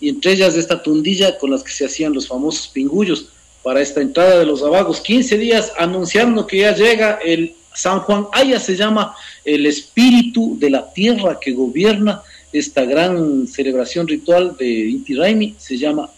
y 0.00 0.08
entre 0.08 0.32
ellas 0.32 0.56
esta 0.56 0.82
tundilla 0.82 1.38
con 1.38 1.52
las 1.52 1.62
que 1.62 1.70
se 1.70 1.84
hacían 1.84 2.12
los 2.12 2.26
famosos 2.26 2.66
pingullos 2.66 3.28
para 3.62 3.80
esta 3.80 4.00
entrada 4.00 4.36
de 4.36 4.46
los 4.46 4.64
abagos, 4.64 5.00
15 5.00 5.38
días 5.38 5.72
anunciando 5.78 6.44
que 6.44 6.58
ya 6.58 6.74
llega 6.74 7.20
el 7.24 7.54
San 7.72 8.00
Juan 8.00 8.26
Aya, 8.32 8.58
se 8.58 8.74
llama 8.74 9.14
el 9.44 9.64
espíritu 9.66 10.58
de 10.58 10.70
la 10.70 10.92
tierra 10.92 11.38
que 11.40 11.52
gobierna 11.52 12.20
esta 12.54 12.84
gran 12.84 13.48
celebración 13.48 14.06
ritual 14.06 14.56
de 14.56 14.88
Inti 14.88 15.14
Raimi 15.14 15.56
se 15.58 15.76
llama, 15.76 16.08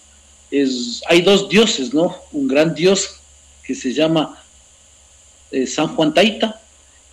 es, 0.51 1.03
hay 1.09 1.23
dos 1.23 1.49
dioses, 1.49 1.95
¿no? 1.95 2.15
Un 2.33 2.47
gran 2.47 2.75
dios 2.75 3.17
que 3.65 3.75
se 3.75 3.93
llama 3.95 4.39
eh, 5.51 5.67
San 5.67 5.89
Juan 5.97 6.13
Taita 6.13 6.61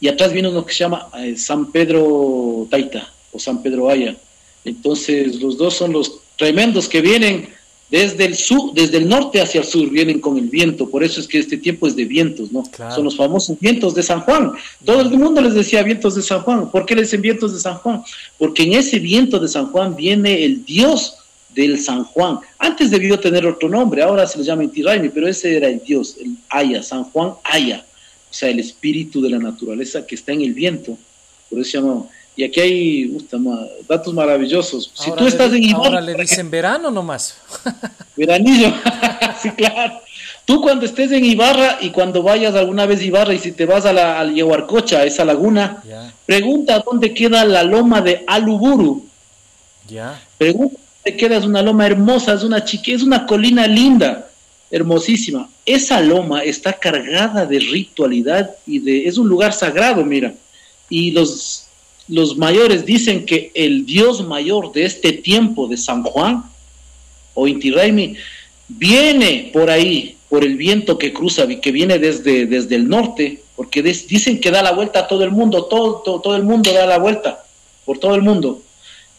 y 0.01 0.09
atrás 0.09 0.34
viene 0.34 0.49
uno 0.49 0.65
que 0.65 0.74
se 0.74 0.80
llama 0.80 1.09
eh, 1.17 1.38
San 1.38 1.71
Pedro 1.71 2.67
Taita 2.69 3.13
o 3.32 3.39
San 3.39 3.63
Pedro 3.63 3.89
Aya. 3.89 4.17
Entonces 4.65 5.39
los 5.41 5.57
dos 5.57 5.74
son 5.74 5.93
los 5.93 6.19
tremendos 6.38 6.89
que 6.89 6.99
vienen 6.99 7.47
desde 7.93 8.25
el 8.25 8.35
sur, 8.35 8.73
desde 8.73 8.97
el 8.97 9.07
norte 9.07 9.39
hacia 9.39 9.61
el 9.61 9.67
sur 9.67 9.87
vienen 9.87 10.19
con 10.19 10.35
el 10.39 10.49
viento, 10.49 10.89
por 10.89 11.03
eso 11.03 11.19
es 11.19 11.27
que 11.27 11.37
este 11.37 11.57
tiempo 11.57 11.85
es 11.85 11.95
de 11.95 12.05
vientos, 12.05 12.51
¿no? 12.51 12.63
Son 12.89 13.03
los 13.03 13.15
famosos 13.15 13.59
vientos 13.59 13.93
de 13.93 14.01
San 14.01 14.21
Juan. 14.21 14.53
Todo 14.83 15.01
el 15.01 15.11
mundo 15.11 15.39
les 15.41 15.53
decía 15.53 15.83
vientos 15.83 16.15
de 16.15 16.23
San 16.23 16.41
Juan. 16.41 16.71
¿Por 16.71 16.87
qué 16.87 16.95
les 16.95 17.09
dicen 17.09 17.21
vientos 17.21 17.53
de 17.53 17.59
San 17.59 17.75
Juan? 17.75 18.01
Porque 18.39 18.63
en 18.63 18.73
ese 18.73 18.97
viento 18.97 19.37
de 19.37 19.47
San 19.47 19.67
Juan 19.67 19.95
viene 19.95 20.43
el 20.43 20.65
Dios 20.65 21.17
del 21.53 21.79
San 21.79 22.03
Juan. 22.05 22.39
Antes 22.57 22.89
debió 22.89 23.19
tener 23.19 23.45
otro 23.45 23.69
nombre, 23.69 24.01
ahora 24.01 24.25
se 24.25 24.39
le 24.39 24.43
llama 24.43 24.63
Inti 24.63 24.81
pero 25.13 25.27
ese 25.27 25.55
era 25.55 25.67
el 25.67 25.79
Dios, 25.83 26.17
el 26.19 26.35
Aya, 26.49 26.81
San 26.81 27.03
Juan 27.03 27.33
Aya, 27.43 27.85
o 28.31 28.33
sea, 28.33 28.49
el 28.49 28.59
espíritu 28.59 29.21
de 29.21 29.29
la 29.29 29.37
naturaleza 29.37 30.03
que 30.03 30.15
está 30.15 30.31
en 30.31 30.41
el 30.41 30.55
viento. 30.55 30.97
Por 31.47 31.59
eso 31.59 31.69
se 31.69 31.77
llama 31.77 32.05
y 32.36 32.43
aquí 32.43 32.59
hay 32.59 33.17
datos 33.88 34.13
maravillosos. 34.13 34.91
Si 34.93 35.11
tú 35.11 35.27
estás 35.27 35.53
en 35.53 35.63
Ibarra. 35.63 35.86
Ahora 35.86 36.01
le 36.01 36.15
dicen 36.15 36.49
verano 36.49 36.89
nomás. 36.89 37.38
Veranillo, 38.15 38.73
sí, 39.41 39.51
claro. 39.51 39.99
Tú 40.45 40.61
cuando 40.61 40.86
estés 40.86 41.11
en 41.11 41.23
Ibarra 41.23 41.77
y 41.79 41.91
cuando 41.91 42.21
vayas 42.21 42.55
alguna 42.55 42.86
vez 42.86 42.99
a 42.99 43.03
Ibarra 43.03 43.34
y 43.34 43.39
si 43.39 43.51
te 43.51 43.65
vas 43.65 43.86
a 43.86 43.93
la 43.93 44.19
al 44.19 44.34
Yehuarcocha, 44.34 45.05
esa 45.05 45.23
laguna, 45.23 45.84
pregunta 46.25 46.84
dónde 46.86 47.13
queda 47.13 47.45
la 47.45 47.63
loma 47.63 48.01
de 48.01 48.23
Aluburu. 48.27 49.05
Ya. 49.88 50.19
Pregunta 50.38 50.77
dónde 51.05 51.17
queda, 51.17 51.38
es 51.38 51.45
una 51.45 51.61
loma 51.61 51.86
hermosa, 51.86 52.34
es 52.34 52.43
una 52.43 52.65
chique, 52.65 52.93
es 52.93 53.03
una 53.03 53.25
colina 53.25 53.67
linda, 53.67 54.29
hermosísima. 54.69 55.49
Esa 55.65 56.01
loma 56.01 56.43
está 56.43 56.73
cargada 56.73 57.45
de 57.45 57.59
ritualidad 57.59 58.51
y 58.65 58.79
de 58.79 59.07
es 59.07 59.17
un 59.17 59.29
lugar 59.29 59.53
sagrado, 59.53 60.03
mira. 60.03 60.34
Y 60.89 61.11
los 61.11 61.67
los 62.07 62.37
mayores 62.37 62.85
dicen 62.85 63.25
que 63.25 63.51
el 63.53 63.85
dios 63.85 64.25
mayor 64.25 64.73
de 64.73 64.85
este 64.85 65.13
tiempo 65.13 65.67
de 65.67 65.77
San 65.77 66.03
Juan 66.03 66.43
o 67.33 67.47
Inti 67.47 67.71
Raimi 67.71 68.15
viene 68.67 69.49
por 69.53 69.69
ahí, 69.69 70.17
por 70.29 70.43
el 70.43 70.57
viento 70.57 70.97
que 70.97 71.13
cruza, 71.13 71.47
que 71.47 71.71
viene 71.71 71.99
desde, 71.99 72.45
desde 72.45 72.75
el 72.75 72.87
norte, 72.87 73.41
porque 73.55 73.81
dicen 73.81 74.39
que 74.39 74.51
da 74.51 74.61
la 74.61 74.73
vuelta 74.73 74.99
a 74.99 75.07
todo 75.07 75.23
el 75.23 75.31
mundo, 75.31 75.65
todo, 75.65 76.01
todo, 76.21 76.35
el 76.35 76.43
mundo 76.43 76.73
da 76.73 76.85
la 76.85 76.97
vuelta, 76.97 77.45
por 77.85 77.99
todo 77.99 78.15
el 78.15 78.21
mundo. 78.21 78.61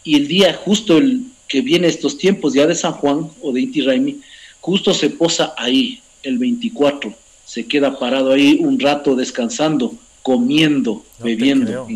Y 0.03 0.15
el 0.15 0.27
día 0.27 0.53
justo 0.53 0.97
el 0.97 1.23
que 1.47 1.61
viene 1.61 1.87
estos 1.87 2.17
tiempos 2.17 2.53
ya 2.53 2.67
de 2.67 2.75
San 2.75 2.93
Juan 2.93 3.29
o 3.41 3.51
de 3.51 3.61
Inti 3.61 3.81
Raimi, 3.81 4.19
justo 4.59 4.93
se 4.93 5.09
posa 5.09 5.53
ahí, 5.57 6.01
el 6.23 6.37
24, 6.37 7.13
se 7.45 7.65
queda 7.65 7.97
parado 7.97 8.31
ahí 8.31 8.57
un 8.59 8.79
rato 8.79 9.15
descansando, 9.15 9.93
comiendo, 10.21 11.03
bebiendo 11.19 11.87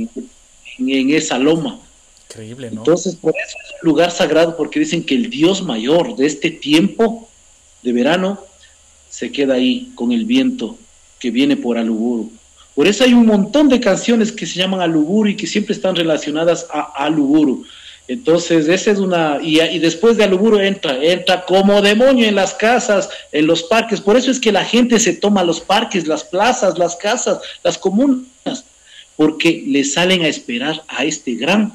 en 0.79 1.11
esa 1.11 1.37
loma. 1.37 1.79
Increíble, 2.29 2.69
¿no? 2.71 2.81
Entonces, 2.81 3.15
por 3.15 3.33
eso 3.35 3.57
es 3.65 3.81
un 3.81 3.89
lugar 3.89 4.11
sagrado, 4.11 4.55
porque 4.55 4.79
dicen 4.79 5.03
que 5.03 5.15
el 5.15 5.29
Dios 5.29 5.63
mayor 5.63 6.15
de 6.15 6.27
este 6.27 6.51
tiempo 6.51 7.27
de 7.81 7.93
verano 7.93 8.39
se 9.09 9.31
queda 9.31 9.55
ahí 9.55 9.91
con 9.95 10.11
el 10.11 10.25
viento 10.25 10.77
que 11.19 11.31
viene 11.31 11.57
por 11.57 11.77
Aluburu. 11.77 12.31
Por 12.75 12.87
eso 12.87 13.03
hay 13.03 13.13
un 13.13 13.25
montón 13.25 13.67
de 13.67 13.79
canciones 13.79 14.31
que 14.31 14.45
se 14.45 14.59
llaman 14.59 14.81
Aluburu 14.81 15.29
y 15.29 15.35
que 15.35 15.47
siempre 15.47 15.73
están 15.73 15.95
relacionadas 15.95 16.67
a 16.71 16.81
Aluburu. 17.03 17.65
Entonces, 18.07 18.67
esa 18.67 18.91
es 18.91 18.99
una. 18.99 19.39
Y, 19.41 19.59
y, 19.61 19.79
después 19.79 20.17
de 20.17 20.23
Aluburu 20.23 20.59
entra, 20.59 20.97
entra 21.03 21.45
como 21.45 21.81
demonio 21.81 22.27
en 22.27 22.35
las 22.35 22.53
casas, 22.53 23.09
en 23.31 23.47
los 23.47 23.63
parques. 23.63 24.01
Por 24.01 24.17
eso 24.17 24.31
es 24.31 24.39
que 24.39 24.51
la 24.51 24.65
gente 24.65 24.99
se 24.99 25.13
toma 25.13 25.43
los 25.43 25.59
parques, 25.59 26.07
las 26.07 26.23
plazas, 26.23 26.77
las 26.77 26.95
casas, 26.95 27.39
las 27.63 27.77
comunas 27.77 28.63
porque 29.19 29.65
le 29.67 29.83
salen 29.83 30.21
a 30.21 30.29
esperar 30.29 30.81
a 30.87 31.03
este 31.03 31.33
gran 31.33 31.73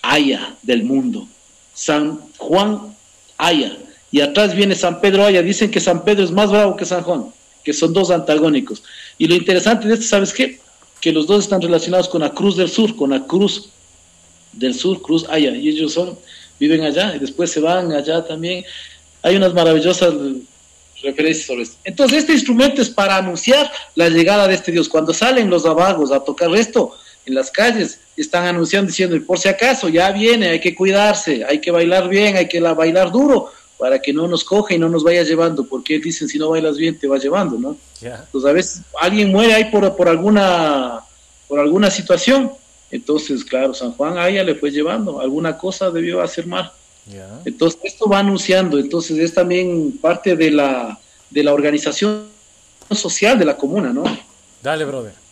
Aya 0.00 0.56
del 0.62 0.82
mundo, 0.82 1.28
San 1.74 2.18
Juan 2.38 2.96
Aya. 3.36 3.76
Y 4.10 4.22
atrás 4.22 4.56
viene 4.56 4.74
San 4.74 5.02
Pedro 5.02 5.26
Aya. 5.26 5.42
Dicen 5.42 5.70
que 5.70 5.78
San 5.78 6.04
Pedro 6.04 6.24
es 6.24 6.30
más 6.30 6.50
bravo 6.50 6.74
que 6.74 6.86
San 6.86 7.02
Juan, 7.02 7.26
que 7.62 7.74
son 7.74 7.92
dos 7.92 8.10
antagónicos. 8.10 8.82
Y 9.18 9.28
lo 9.28 9.34
interesante 9.34 9.88
de 9.88 9.92
esto, 9.92 10.06
¿sabes 10.06 10.32
qué? 10.32 10.58
Que 11.02 11.12
los 11.12 11.26
dos 11.26 11.44
están 11.44 11.60
relacionados 11.60 12.08
con 12.08 12.22
la 12.22 12.30
Cruz 12.30 12.56
del 12.56 12.70
Sur, 12.70 12.96
con 12.96 13.10
la 13.10 13.26
Cruz 13.26 13.68
del 14.54 14.72
Sur, 14.74 15.02
Cruz 15.02 15.26
Aya. 15.28 15.54
Y 15.54 15.68
ellos 15.68 15.92
son, 15.92 16.18
viven 16.58 16.80
allá 16.80 17.14
y 17.14 17.18
después 17.18 17.50
se 17.50 17.60
van 17.60 17.92
allá 17.92 18.24
también. 18.24 18.64
Hay 19.20 19.36
unas 19.36 19.52
maravillosas 19.52 20.14
referencias 21.02 21.46
sobre 21.46 21.62
esto. 21.62 21.76
Entonces, 21.84 22.18
este 22.18 22.32
instrumento 22.32 22.82
es 22.82 22.90
para 22.90 23.16
anunciar 23.16 23.70
la 23.94 24.08
llegada 24.08 24.48
de 24.48 24.54
este 24.54 24.72
Dios. 24.72 24.88
Cuando 24.88 25.12
salen 25.12 25.50
los 25.50 25.66
abagos 25.66 26.12
a 26.12 26.20
tocar 26.20 26.54
esto 26.54 26.92
en 27.24 27.34
las 27.34 27.50
calles, 27.50 28.00
están 28.16 28.46
anunciando 28.46 28.88
diciendo, 28.88 29.18
por 29.26 29.38
si 29.38 29.48
acaso, 29.48 29.88
ya 29.88 30.10
viene, 30.12 30.48
hay 30.48 30.60
que 30.60 30.74
cuidarse, 30.74 31.44
hay 31.44 31.60
que 31.60 31.70
bailar 31.70 32.08
bien, 32.08 32.36
hay 32.36 32.48
que 32.48 32.60
la, 32.60 32.74
bailar 32.74 33.10
duro, 33.10 33.50
para 33.78 34.00
que 34.00 34.12
no 34.12 34.26
nos 34.26 34.42
coja 34.44 34.74
y 34.74 34.78
no 34.78 34.88
nos 34.88 35.04
vaya 35.04 35.22
llevando, 35.22 35.66
porque 35.66 35.98
dicen, 35.98 36.28
si 36.28 36.38
no 36.38 36.50
bailas 36.50 36.76
bien, 36.76 36.98
te 36.98 37.08
va 37.08 37.18
llevando, 37.18 37.58
¿no? 37.58 37.76
Entonces, 38.00 38.50
a 38.50 38.52
veces 38.52 38.82
alguien 39.00 39.30
muere 39.30 39.54
ahí 39.54 39.64
por, 39.66 39.96
por, 39.96 40.08
alguna, 40.08 41.00
por 41.46 41.60
alguna 41.60 41.90
situación. 41.90 42.52
Entonces, 42.90 43.44
claro, 43.44 43.74
San 43.74 43.92
Juan 43.92 44.16
a 44.16 44.28
ella 44.28 44.44
le 44.44 44.54
fue 44.54 44.70
llevando, 44.70 45.20
alguna 45.20 45.58
cosa 45.58 45.90
debió 45.90 46.22
hacer 46.22 46.46
mal. 46.46 46.72
Entonces, 47.44 47.80
esto 47.84 48.08
va 48.08 48.18
anunciando, 48.18 48.78
entonces 48.78 49.18
es 49.18 49.32
también 49.32 49.98
parte 50.00 50.34
de 50.34 50.50
la, 50.50 50.98
de 51.30 51.44
la 51.44 51.52
organización 51.52 52.26
social 52.90 53.38
de 53.38 53.44
la 53.44 53.56
comuna, 53.56 53.92
¿no? 53.92 54.04
Dale, 54.62 54.84
brother. 54.84 55.25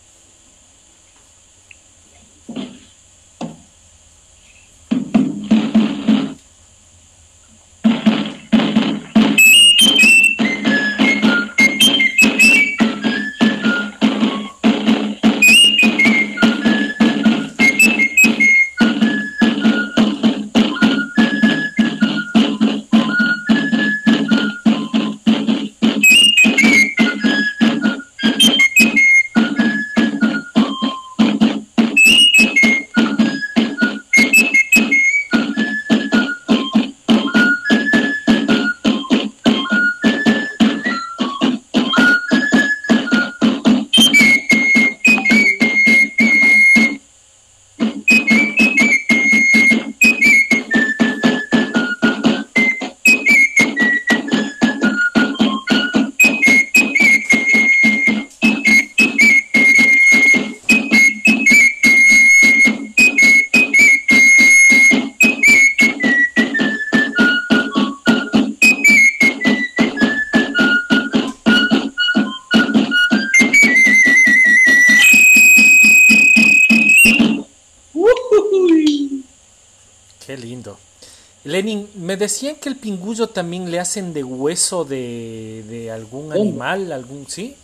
Decían 82.25 82.57
que 82.57 82.69
el 82.69 82.77
pingullo 82.77 83.29
también 83.29 83.71
le 83.71 83.79
hacen 83.79 84.13
de 84.13 84.25
hueso 84.25 84.85
de, 84.85 85.91
algún 85.93 86.33
animal, 86.33 86.93
algún, 86.93 87.27
¿sí? 87.29 87.55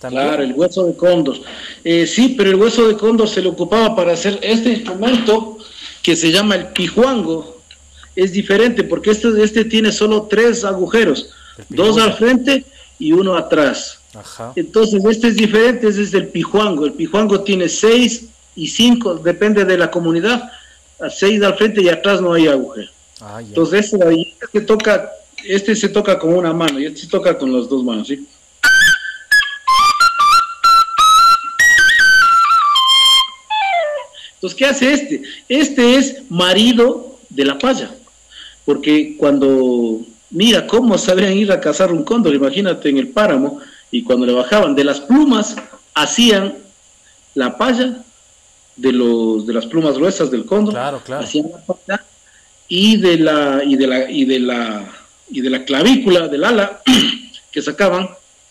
Claro, 0.00 0.42
el 0.42 0.52
hueso 0.52 0.84
de 0.84 0.94
cóndor. 0.94 1.36
Eh, 1.82 2.06
sí, 2.06 2.34
pero 2.38 2.50
el 2.50 2.56
hueso 2.56 2.86
de 2.86 2.96
cóndor 2.96 3.28
se 3.28 3.42
le 3.42 3.48
ocupaba 3.48 3.96
para 3.96 4.12
hacer 4.12 4.38
este 4.42 4.70
instrumento 4.70 5.58
que 6.02 6.14
se 6.14 6.30
llama 6.30 6.54
el 6.54 6.68
pijuango. 6.68 7.60
Es 8.14 8.32
diferente 8.32 8.84
porque 8.84 9.10
este, 9.10 9.28
este 9.42 9.64
tiene 9.64 9.90
solo 9.90 10.22
tres 10.30 10.64
agujeros, 10.64 11.30
dos 11.68 11.98
al 11.98 12.14
frente 12.14 12.64
y 12.98 13.12
uno 13.12 13.36
atrás. 13.36 13.98
Entonces, 14.54 15.04
este 15.04 15.28
es 15.28 15.36
diferente, 15.36 15.88
este 15.88 16.02
es 16.02 16.14
el 16.14 16.28
pijuango. 16.28 16.86
El 16.86 16.92
pijuango 16.92 17.40
tiene 17.40 17.68
seis 17.68 18.26
y 18.54 18.68
cinco, 18.68 19.14
depende 19.14 19.64
de 19.64 19.78
la 19.78 19.90
comunidad, 19.90 20.50
seis 21.10 21.42
al 21.42 21.56
frente 21.56 21.82
y 21.82 21.88
atrás 21.88 22.20
no 22.20 22.32
hay 22.34 22.46
agujero. 22.46 22.90
Ah, 23.20 23.40
Entonces, 23.40 23.92
este, 23.92 24.36
este, 24.40 24.60
toca, 24.60 25.10
este 25.44 25.74
se 25.74 25.88
toca 25.88 26.18
con 26.18 26.34
una 26.34 26.52
mano 26.52 26.78
y 26.78 26.86
este 26.86 27.00
se 27.00 27.08
toca 27.08 27.36
con 27.36 27.52
las 27.52 27.68
dos 27.68 27.82
manos, 27.82 28.06
¿sí? 28.06 28.26
Entonces, 34.34 34.56
¿qué 34.56 34.66
hace 34.66 34.92
este? 34.92 35.22
Este 35.48 35.96
es 35.96 36.30
marido 36.30 37.18
de 37.28 37.44
la 37.44 37.58
paya, 37.58 37.90
porque 38.64 39.16
cuando, 39.18 40.00
mira 40.30 40.64
cómo 40.68 40.96
sabrían 40.96 41.32
ir 41.32 41.50
a 41.50 41.60
cazar 41.60 41.90
un 41.90 42.04
cóndor, 42.04 42.34
imagínate 42.34 42.88
en 42.88 42.98
el 42.98 43.08
páramo, 43.08 43.60
y 43.90 44.04
cuando 44.04 44.26
le 44.26 44.32
bajaban 44.32 44.76
de 44.76 44.84
las 44.84 45.00
plumas, 45.00 45.56
hacían 45.92 46.54
la 47.34 47.58
paya 47.58 48.04
de, 48.76 48.92
los, 48.92 49.44
de 49.44 49.54
las 49.54 49.66
plumas 49.66 49.96
gruesas 49.96 50.30
del 50.30 50.46
cóndor, 50.46 50.74
claro, 50.74 51.02
claro. 51.04 51.24
hacían 51.24 51.50
la 51.50 51.58
paya 51.58 52.04
y 52.68 52.98
de 52.98 53.18
la 53.18 53.62
y 53.64 53.76
de 53.76 53.86
la 53.86 54.10
y 54.10 54.24
de 54.24 54.38
la 54.38 54.94
y 55.30 55.40
de 55.40 55.50
la 55.50 55.64
clavícula 55.64 56.28
del 56.28 56.44
ala 56.44 56.82
que 57.52 57.62
sacaban 57.62 58.08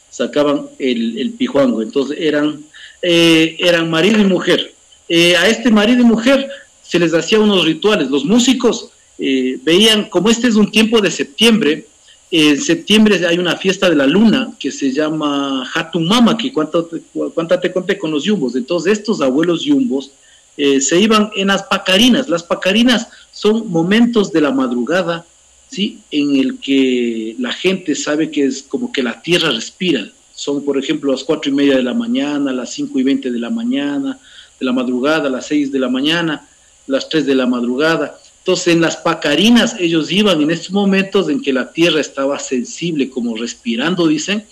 sacaban 0.09 0.68
el, 0.80 1.18
el 1.20 1.32
pijuango. 1.32 1.82
Entonces 1.82 2.18
eran 2.20 2.63
eh, 3.01 3.55
eran 3.59 3.89
marido 3.89 4.20
y 4.20 4.26
mujer. 4.26 4.74
Eh, 5.07 5.38
a 5.38 5.47
este 5.47 5.70
marido 5.70 6.01
y 6.01 6.05
mujer 6.05 6.49
se 6.82 6.99
les 6.99 7.13
hacía 7.13 7.39
unos 7.39 7.65
rituales. 7.65 8.09
Los 8.09 8.26
músicos 8.26 8.89
eh, 9.20 9.59
veían 9.63 10.05
como 10.09 10.30
este 10.30 10.47
es 10.47 10.55
un 10.55 10.72
tiempo 10.72 11.01
de 11.01 11.11
septiembre 11.11 11.86
en 12.30 12.61
septiembre 12.61 13.26
hay 13.26 13.39
una 13.39 13.55
fiesta 13.55 13.89
de 13.89 13.95
la 13.95 14.05
luna 14.05 14.51
que 14.59 14.70
se 14.70 14.91
llama 14.91 15.65
Hatumama 15.74 16.38
que 16.38 16.51
cuánta 16.51 17.61
te 17.61 17.72
conté 17.72 17.97
con 17.97 18.11
los 18.11 18.26
yumbos. 18.26 18.57
Entonces 18.57 18.99
estos 18.99 19.22
abuelos 19.22 19.63
yumbos 19.63 20.11
se 20.57 20.99
iban 20.99 21.32
en 21.38 21.47
las 21.47 21.63
pacarinas. 21.63 22.28
Las 22.28 22.43
pacarinas 22.43 23.07
son 23.38 23.70
momentos 23.70 24.32
de 24.32 24.42
la 24.42 24.52
madrugada, 24.52 25.24
¿sí? 25.70 26.00
En 26.10 26.36
el 26.38 26.58
que 26.58 27.36
la 27.38 27.54
gente 27.54 27.94
sabe 27.94 28.32
que 28.32 28.46
es 28.46 28.64
como 28.64 28.92
que 28.92 29.04
la 29.04 29.22
tierra 29.22 29.52
respira. 29.52 30.10
Son, 30.34 30.66
por 30.66 30.76
ejemplo, 30.80 31.12
las 31.12 31.24
cuatro 31.24 31.52
y 31.52 31.54
media 31.54 31.76
de 31.76 31.84
la 31.84 31.94
mañana, 31.94 32.52
las 32.52 32.72
cinco 32.72 32.98
y 32.98 33.04
veinte 33.04 33.30
de 33.30 33.38
la 33.38 33.52
mañana, 33.52 34.18
de 34.60 34.66
la 34.66 34.74
madrugada, 34.74 35.30
las 35.30 35.46
seis 35.46 35.72
de 35.72 35.78
la 35.78 35.88
mañana, 35.88 36.48
las 36.88 37.10
tres 37.10 37.28
de 37.28 37.36
la 37.36 37.46
madrugada. 37.46 38.20
Entonces, 38.40 38.74
en 38.74 38.82
las 38.82 38.98
pacarinas 38.98 39.76
ellos 39.80 40.12
iban 40.12 40.42
en 40.42 40.50
estos 40.50 40.72
momentos 40.72 41.30
en 41.30 41.40
que 41.40 41.54
la 41.54 41.72
tierra 41.72 42.02
estaba 42.02 42.40
sensible, 42.40 43.08
como 43.08 43.38
respirando, 43.38 44.08
dicen, 44.08 44.46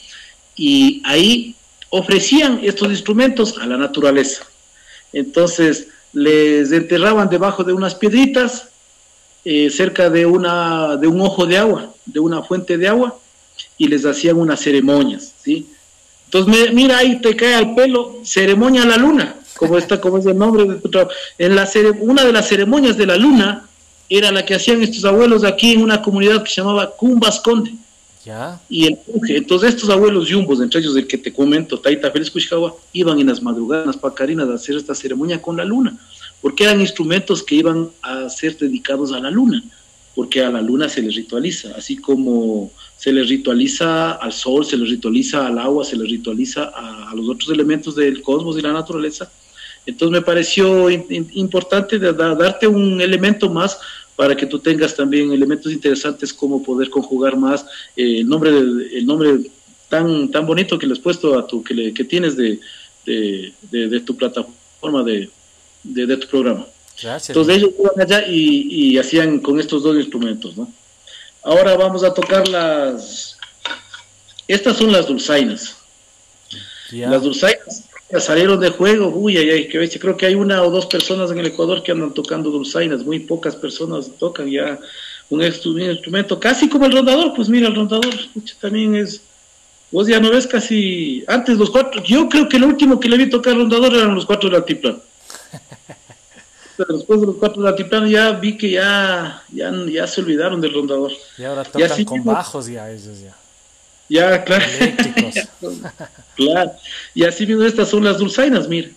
y 0.56 1.02
ahí 1.06 1.56
ofrecían 1.90 2.60
estos 2.62 2.90
instrumentos 2.92 3.58
a 3.58 3.66
la 3.66 3.78
naturaleza. 3.78 4.44
Entonces, 5.12 5.88
les 6.14 6.72
enterraban 6.72 7.30
debajo 7.30 7.64
de 7.64 7.74
unas 7.74 7.96
piedritas, 7.96 8.70
eh, 9.48 9.70
cerca 9.70 10.10
de, 10.10 10.26
una, 10.26 10.98
de 10.98 11.08
un 11.08 11.22
ojo 11.22 11.46
de 11.46 11.56
agua, 11.56 11.94
de 12.08 12.20
una 12.20 12.42
fuente 12.42 12.80
de 12.80 12.88
agua, 12.88 13.16
y 13.78 13.88
les 13.88 14.04
hacían 14.04 14.38
unas 14.38 14.60
ceremonias, 14.60 15.34
¿sí? 15.44 15.68
Entonces, 16.26 16.74
mira, 16.74 16.98
ahí 16.98 17.22
te 17.22 17.36
cae 17.36 17.54
al 17.54 17.76
pelo, 17.76 18.22
ceremonia 18.24 18.82
a 18.82 18.88
la 18.88 18.98
luna, 18.98 19.36
como 19.56 19.78
está, 19.78 20.02
como 20.02 20.18
es 20.18 20.26
el 20.26 20.36
nombre 20.36 20.66
de 20.66 20.76
tu 20.76 20.90
trabajo. 20.90 21.14
En 21.38 21.56
la 21.56 21.70
una 22.00 22.26
de 22.26 22.34
las 22.34 22.48
ceremonias 22.48 22.98
de 22.98 23.06
la 23.06 23.18
luna 23.18 23.68
era 24.10 24.32
la 24.32 24.44
que 24.44 24.56
hacían 24.56 24.82
estos 24.82 25.06
abuelos 25.06 25.44
aquí 25.44 25.74
en 25.74 25.84
una 25.84 26.02
comunidad 26.02 26.42
que 26.44 26.50
se 26.50 26.62
llamaba 26.62 26.92
Cumbasconde. 26.96 27.76
¿Ya? 28.26 28.60
Y 28.68 28.88
el 28.88 28.98
Entonces, 29.30 29.76
estos 29.76 29.92
abuelos 29.92 30.28
yumbos, 30.28 30.60
entre 30.60 30.80
ellos 30.80 30.98
el 30.98 31.06
que 31.06 31.20
te 31.20 31.32
comento, 31.32 31.80
Taita 31.80 32.10
Félix 32.10 32.34
iban 32.94 33.20
en 33.20 33.28
las 33.28 33.44
madrugadas, 33.44 33.96
pacarinas, 33.96 34.50
a 34.50 34.56
hacer 34.56 34.76
esta 34.76 34.96
ceremonia 34.96 35.40
con 35.40 35.56
la 35.56 35.64
luna 35.64 35.96
porque 36.46 36.64
eran 36.64 36.80
instrumentos 36.80 37.42
que 37.42 37.56
iban 37.56 37.90
a 38.04 38.30
ser 38.30 38.56
dedicados 38.56 39.12
a 39.12 39.20
la 39.20 39.32
luna, 39.32 39.64
porque 40.14 40.44
a 40.44 40.52
la 40.52 40.62
luna 40.62 40.88
se 40.88 41.02
les 41.02 41.16
ritualiza, 41.16 41.74
así 41.76 41.98
como 41.98 42.72
se 42.96 43.12
les 43.12 43.30
ritualiza 43.30 44.12
al 44.12 44.32
sol, 44.32 44.64
se 44.64 44.78
les 44.78 44.92
ritualiza 44.92 45.48
al 45.48 45.58
agua, 45.58 45.84
se 45.84 45.98
les 45.98 46.08
ritualiza 46.08 46.66
a, 46.66 47.16
los 47.16 47.28
otros 47.30 47.50
elementos 47.50 47.96
del 47.96 48.22
cosmos 48.22 48.60
y 48.60 48.62
la 48.62 48.74
naturaleza. 48.74 49.32
Entonces 49.88 50.20
me 50.20 50.22
pareció 50.22 50.88
importante 50.92 51.98
darte 51.98 52.68
un 52.68 53.02
elemento 53.02 53.50
más 53.50 53.80
para 54.16 54.38
que 54.38 54.46
tú 54.46 54.60
tengas 54.60 54.96
también 54.96 55.32
elementos 55.32 55.72
interesantes 55.72 56.32
como 56.32 56.62
poder 56.62 56.92
conjugar 56.92 57.38
más 57.38 57.66
eh, 57.96 58.20
el 58.20 58.30
nombre 58.30 58.52
el 58.52 59.06
nombre 59.08 59.50
tan 59.90 60.30
tan 60.30 60.46
bonito 60.46 60.78
que 60.78 60.86
le 60.86 60.94
has 60.94 61.00
puesto 61.00 61.40
a 61.40 61.48
tu 61.48 61.64
que, 61.64 61.92
que 61.92 62.04
tienes 62.04 62.38
de, 62.38 62.60
de 63.04 64.00
tu 64.02 64.16
plataforma 64.16 65.02
de, 65.04 65.32
de, 65.94 66.18
tu 66.18 66.28
programa. 66.28 66.66
Entonces 67.02 67.58
ellos 67.58 67.72
iban 67.78 68.02
allá 68.02 68.26
y, 68.28 68.98
hacían 68.98 69.40
con 69.40 69.60
estos 69.60 69.84
dos 69.84 69.96
instrumentos, 69.96 70.56
¿no? 70.58 70.72
Ahora 71.44 71.76
vamos 71.76 72.04
a 72.04 72.14
tocar 72.14 72.48
las 72.48 73.38
Estas 74.48 74.78
son 74.78 74.92
las 74.92 75.08
dulzainas. 75.08 75.76
Las 76.92 77.24
dulzainas 77.24 77.84
salieron 78.20 78.60
de 78.60 78.70
juego, 78.70 79.10
uy, 79.10 79.38
ay, 79.38 79.50
ay, 79.50 79.68
que 79.68 80.00
creo 80.00 80.16
que 80.16 80.28
hay 80.28 80.36
una 80.36 80.62
o 80.64 80.70
dos 80.70 80.86
personas 80.86 81.32
en 81.32 81.40
el 81.40 81.48
Ecuador 81.48 81.84
que 81.84 81.92
andan 81.92 82.14
tocando 82.14 82.50
dulzainas, 82.50 83.04
muy 83.04 83.20
pocas 83.20 83.56
personas 83.56 84.10
tocan 84.20 84.50
ya 84.50 84.80
un 85.30 85.44
instrumento 85.44 86.40
casi 86.40 86.70
como 86.70 86.86
el 86.86 86.92
rondador, 86.92 87.34
pues 87.36 87.50
mira, 87.50 87.68
el 87.68 87.76
rondador 87.76 88.14
también 88.62 88.96
es, 88.96 89.22
vos 89.92 90.08
ya 90.08 90.20
no 90.20 90.30
ves 90.30 90.46
casi, 90.46 91.24
antes 91.28 91.58
los 91.58 91.72
cuatro, 91.72 92.04
yo 92.04 92.30
creo 92.30 92.48
que 92.48 92.58
el 92.58 92.64
último 92.64 93.00
que 93.00 93.10
le 93.10 93.18
vi 93.18 93.30
tocar 93.30 93.56
rondador 93.56 93.94
eran 93.94 94.16
los 94.16 94.26
cuatro 94.26 94.50
del 94.50 94.58
altiplano. 94.58 95.02
Pero 96.78 96.98
después 96.98 97.22
de 97.22 97.28
los 97.28 97.36
cuatro 97.38 97.62
del 97.62 97.72
altiplano 97.72 98.08
ya 98.08 98.32
vi 98.32 98.58
que 98.58 98.72
ya, 98.72 99.44
ya, 99.52 99.72
ya 99.90 100.08
se 100.08 100.22
olvidaron 100.22 100.60
del 100.60 100.74
rondador. 100.74 101.12
Y 101.38 101.44
ahora 101.44 101.64
tocan 101.64 102.06
con 102.06 102.24
bajos 102.24 102.68
ya 102.68 102.92
esos 102.92 103.20
ya. 103.20 103.36
Ya, 104.08 104.44
claro. 104.44 104.66
claro. 106.36 106.72
Y 107.14 107.24
así 107.24 107.46
mismo 107.46 107.64
estas 107.64 107.90
son 107.90 108.04
las 108.04 108.18
dulzainas, 108.18 108.68
mira. 108.68 108.90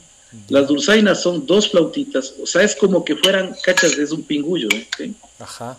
Las 0.48 0.68
dulzainas 0.68 1.22
son 1.22 1.46
dos 1.46 1.70
flautitas, 1.70 2.34
o 2.42 2.46
sea, 2.46 2.62
es 2.62 2.76
como 2.76 3.02
que 3.02 3.16
fueran, 3.16 3.54
cachas, 3.64 3.96
es 3.96 4.12
un 4.12 4.22
pingullo, 4.22 4.68
¿eh? 4.98 5.12
Ajá. 5.38 5.78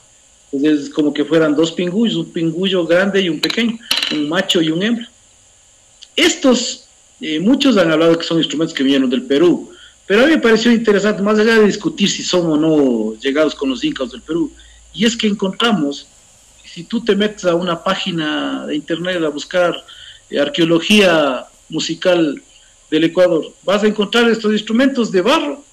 Es 0.52 0.89
como 0.89 1.14
que 1.14 1.24
fueran 1.24 1.56
dos 1.56 1.72
pingullos, 1.72 2.16
un 2.16 2.32
pingullo 2.32 2.84
grande 2.88 3.22
y 3.22 3.30
un 3.30 3.39
pequeño, 3.39 3.78
un 4.12 4.28
macho 4.28 4.60
y 4.60 4.72
un 4.72 4.82
hembra. 4.82 5.08
Estos, 6.16 6.86
eh, 7.22 7.39
muchos 7.39 7.78
han 7.78 7.91
hablado 7.91 8.18
que 8.18 8.26
son 8.26 8.39
instrumentos 8.39 8.74
que 8.74 8.82
vinieron 8.82 9.08
del 9.12 9.22
Perú, 9.22 9.68
pero 10.10 10.24
a 10.24 10.26
mí 10.26 10.32
me 10.32 10.39
pareció 10.39 10.72
interesante, 10.72 11.22
más 11.22 11.38
allá 11.38 11.60
de 11.60 11.68
discutir 11.68 12.10
si 12.10 12.24
son 12.24 12.47
o 12.47 12.57
no 12.57 13.14
llegados 13.20 13.53
con 13.53 13.70
los 13.70 13.84
incas 13.84 14.10
del 14.10 14.24
Perú, 14.24 14.51
y 14.91 15.05
es 15.05 15.16
que 15.16 15.28
encontramos 15.28 16.07
si 16.66 16.84
tú 16.84 17.05
te 17.05 17.16
metes 17.16 17.45
a 17.45 17.53
una 17.53 17.84
página 17.84 18.66
de 18.66 18.76
internet 18.76 19.22
a 19.24 19.30
buscar 19.30 19.76
eh, 20.32 20.39
arqueología 20.39 21.45
musical 21.70 22.41
del 22.89 23.03
Ecuador, 23.03 23.53
vas 23.64 23.84
a 23.84 23.88
encontrar 23.88 24.28
estos 24.32 24.51
instrumentos 24.51 25.12
de 25.12 25.22
barro 25.22 25.64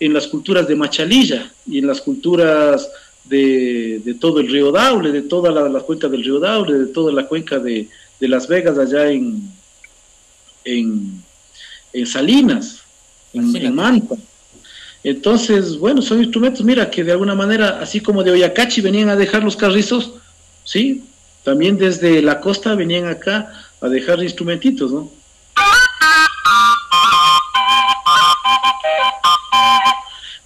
en 0.00 0.12
las 0.12 0.26
culturas 0.26 0.66
de 0.66 0.74
Machalilla 0.74 1.48
y 1.64 1.78
en 1.78 1.86
las 1.86 2.00
culturas 2.00 2.90
de, 3.26 4.16
todo 4.20 4.40
el 4.40 4.48
río 4.48 4.72
Daule, 4.72 5.12
de 5.12 5.22
toda 5.22 5.52
la, 5.52 5.80
cuenca 5.82 6.08
del 6.08 6.24
río 6.24 6.40
Daule, 6.40 6.78
de 6.78 6.86
toda 6.86 7.12
la 7.12 7.28
cuenca 7.28 7.60
de, 7.60 7.88
Las 8.18 8.48
Vegas 8.48 8.76
allá 8.76 9.08
en, 9.08 9.52
en, 10.64 11.22
Salinas, 12.06 12.82
en, 13.32 13.74
Manta. 13.74 14.16
Entonces, 15.04 15.78
bueno, 15.78 16.02
son 16.02 16.20
instrumentos, 16.20 16.64
mira, 16.64 16.90
que 16.90 17.04
de 17.04 17.12
alguna 17.12 17.34
manera, 17.34 17.78
así 17.80 18.00
como 18.00 18.24
de 18.24 18.32
Oyacachi 18.32 18.80
venían 18.80 19.08
a 19.08 19.16
dejar 19.16 19.44
los 19.44 19.56
carrizos, 19.56 20.12
¿sí? 20.64 21.04
También 21.44 21.78
desde 21.78 22.20
la 22.20 22.40
costa 22.40 22.74
venían 22.74 23.06
acá 23.06 23.52
a 23.80 23.88
dejar 23.88 24.22
instrumentitos, 24.22 24.90
¿no? 24.90 25.10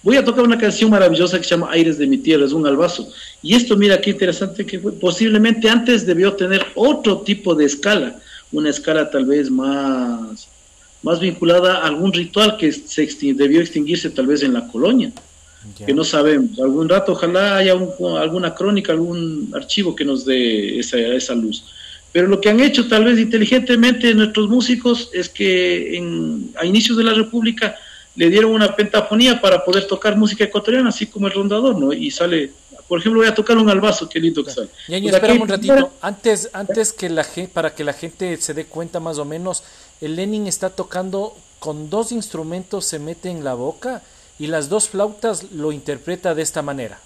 Voy 0.03 0.17
a 0.17 0.25
tocar 0.25 0.43
una 0.43 0.57
canción 0.57 0.91
maravillosa 0.91 1.37
que 1.37 1.45
se 1.45 1.51
llama 1.51 1.71
Aires 1.71 1.97
de 1.97 2.05
mi 2.05 2.17
tierra, 2.17 2.45
es 2.45 2.51
un 2.51 2.67
albazo. 2.67 3.07
Y 3.41 3.55
esto, 3.55 3.77
mira 3.77 4.01
qué 4.01 4.09
interesante 4.09 4.65
que 4.65 4.77
fue. 4.77 4.91
Posiblemente 4.91 5.69
antes 5.69 6.05
debió 6.05 6.33
tener 6.33 6.65
otro 6.75 7.19
tipo 7.19 7.55
de 7.55 7.65
escala, 7.65 8.19
una 8.51 8.69
escala 8.69 9.09
tal 9.09 9.25
vez 9.25 9.49
más, 9.49 10.49
más 11.03 11.19
vinculada 11.19 11.79
a 11.79 11.87
algún 11.87 12.11
ritual 12.11 12.57
que 12.57 12.71
se 12.71 13.07
debió 13.33 13.61
extinguirse 13.61 14.09
tal 14.09 14.27
vez 14.27 14.41
en 14.41 14.53
la 14.53 14.67
colonia 14.67 15.11
que 15.85 15.93
no 15.93 16.03
sabemos. 16.03 16.59
Algún 16.59 16.89
rato 16.89 17.13
ojalá 17.13 17.57
haya 17.57 17.73
alguna 17.73 18.53
crónica, 18.53 18.91
algún 18.91 19.51
archivo 19.55 19.95
que 19.95 20.05
nos 20.05 20.25
dé 20.25 20.79
esa, 20.79 20.97
esa 20.97 21.35
luz. 21.35 21.65
Pero 22.11 22.27
lo 22.27 22.39
que 22.39 22.49
han 22.49 22.59
hecho 22.59 22.87
tal 22.87 23.05
vez 23.05 23.17
inteligentemente 23.17 24.13
nuestros 24.13 24.49
músicos 24.49 25.09
es 25.13 25.29
que 25.29 25.97
en, 25.97 26.51
a 26.59 26.65
inicios 26.65 26.97
de 26.97 27.03
la 27.03 27.13
República 27.13 27.75
le 28.15 28.29
dieron 28.29 28.51
una 28.51 28.75
pentafonía 28.75 29.41
para 29.41 29.63
poder 29.65 29.87
tocar 29.87 30.17
música 30.17 30.43
ecuatoriana, 30.43 30.89
así 30.89 31.07
como 31.07 31.27
el 31.27 31.33
rondador, 31.33 31.79
¿no? 31.79 31.91
Y 31.91 32.11
sale, 32.11 32.51
por 32.93 32.99
ejemplo, 32.99 33.21
voy 33.21 33.27
a 33.27 33.33
tocar 33.33 33.57
un 33.57 33.67
albazo, 33.71 34.07
qué 34.07 34.19
lindo 34.19 34.43
que 34.43 34.51
sale. 34.51 34.69
Ñaño, 34.87 35.09
espera 35.09 35.33
un 35.33 35.47
ratito. 35.47 35.93
Antes, 35.99 36.51
antes 36.53 36.93
que 36.93 37.09
la 37.09 37.23
gente, 37.23 37.51
para 37.51 37.73
que 37.73 37.83
la 37.83 37.91
gente 37.91 38.37
se 38.37 38.53
dé 38.53 38.65
cuenta 38.65 38.99
más 38.99 39.17
o 39.17 39.25
menos, 39.25 39.63
el 39.99 40.15
Lenin 40.15 40.45
está 40.45 40.69
tocando 40.69 41.35
con 41.57 41.89
dos 41.89 42.11
instrumentos, 42.11 42.85
se 42.85 42.99
mete 42.99 43.31
en 43.31 43.43
la 43.43 43.55
boca 43.55 44.03
y 44.37 44.45
las 44.45 44.69
dos 44.69 44.89
flautas 44.89 45.51
lo 45.53 45.71
interpreta 45.71 46.35
de 46.35 46.43
esta 46.43 46.61
manera. 46.61 46.99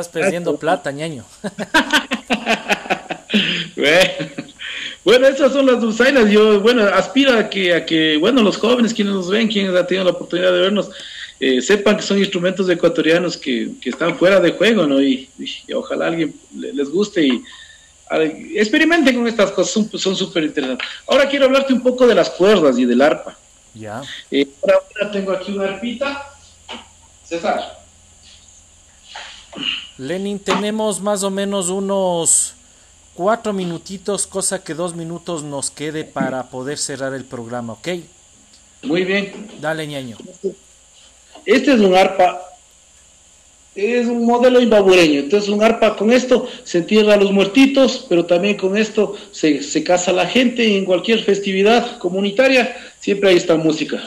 Estás 0.00 0.12
perdiendo 0.12 0.56
plata, 0.56 0.90
ñaño. 0.90 1.24
bueno, 5.04 5.26
esas 5.26 5.52
son 5.52 5.66
las 5.66 5.80
dulzainas. 5.80 6.30
Yo, 6.30 6.60
bueno, 6.60 6.84
aspiro 6.84 7.38
a 7.38 7.48
que, 7.48 7.74
a 7.74 7.84
que, 7.84 8.16
bueno, 8.16 8.42
los 8.42 8.56
jóvenes 8.56 8.94
quienes 8.94 9.14
nos 9.14 9.28
ven, 9.28 9.48
quienes 9.48 9.74
han 9.74 9.86
tenido 9.86 10.04
la 10.04 10.12
oportunidad 10.12 10.52
de 10.52 10.60
vernos, 10.60 10.90
eh, 11.38 11.62
sepan 11.62 11.96
que 11.96 12.02
son 12.02 12.18
instrumentos 12.18 12.68
ecuatorianos 12.68 13.36
que, 13.36 13.70
están 13.84 14.16
fuera 14.16 14.40
de 14.40 14.52
juego, 14.52 14.86
¿no? 14.86 15.00
Y, 15.00 15.28
ojalá 15.74 16.08
alguien 16.08 16.34
les 16.54 16.88
guste 16.90 17.26
y 17.26 17.42
experimenten 18.56 19.16
con 19.16 19.28
estas 19.28 19.52
cosas, 19.52 19.86
son 20.00 20.16
súper 20.16 20.44
interesantes. 20.44 20.86
Ahora 21.06 21.28
quiero 21.28 21.46
hablarte 21.46 21.72
un 21.72 21.82
poco 21.82 22.06
de 22.06 22.14
las 22.14 22.30
cuerdas 22.30 22.78
y 22.78 22.84
del 22.84 23.00
arpa. 23.00 23.36
Ya. 23.74 24.02
Eh, 24.30 24.48
ahora 24.62 25.12
tengo 25.12 25.32
aquí 25.32 25.52
una 25.52 25.64
arpita. 25.64 26.26
César. 27.24 27.79
Lenin, 30.00 30.38
tenemos 30.38 31.02
más 31.02 31.22
o 31.24 31.30
menos 31.30 31.68
unos 31.68 32.54
cuatro 33.12 33.52
minutitos, 33.52 34.26
cosa 34.26 34.64
que 34.64 34.72
dos 34.72 34.94
minutos 34.94 35.42
nos 35.42 35.70
quede 35.70 36.04
para 36.04 36.44
poder 36.44 36.78
cerrar 36.78 37.12
el 37.12 37.26
programa, 37.26 37.74
¿ok? 37.74 37.88
Muy 38.82 39.04
bien. 39.04 39.50
Dale, 39.60 39.86
ñaño. 39.86 40.16
Este 41.44 41.74
es 41.74 41.80
un 41.80 41.94
arpa, 41.94 42.40
es 43.74 44.06
un 44.06 44.24
modelo 44.24 44.58
imbabureño. 44.62 45.20
Entonces, 45.20 45.50
un 45.50 45.62
arpa 45.62 45.94
con 45.96 46.10
esto 46.10 46.48
se 46.64 46.78
entierra 46.78 47.12
a 47.12 47.18
los 47.18 47.30
muertitos, 47.30 48.06
pero 48.08 48.24
también 48.24 48.56
con 48.56 48.78
esto 48.78 49.18
se, 49.32 49.62
se 49.62 49.84
casa 49.84 50.12
la 50.12 50.26
gente 50.26 50.64
y 50.64 50.78
en 50.78 50.86
cualquier 50.86 51.22
festividad 51.22 51.98
comunitaria 51.98 52.74
siempre 53.00 53.28
hay 53.28 53.36
esta 53.36 53.56
música. 53.56 54.02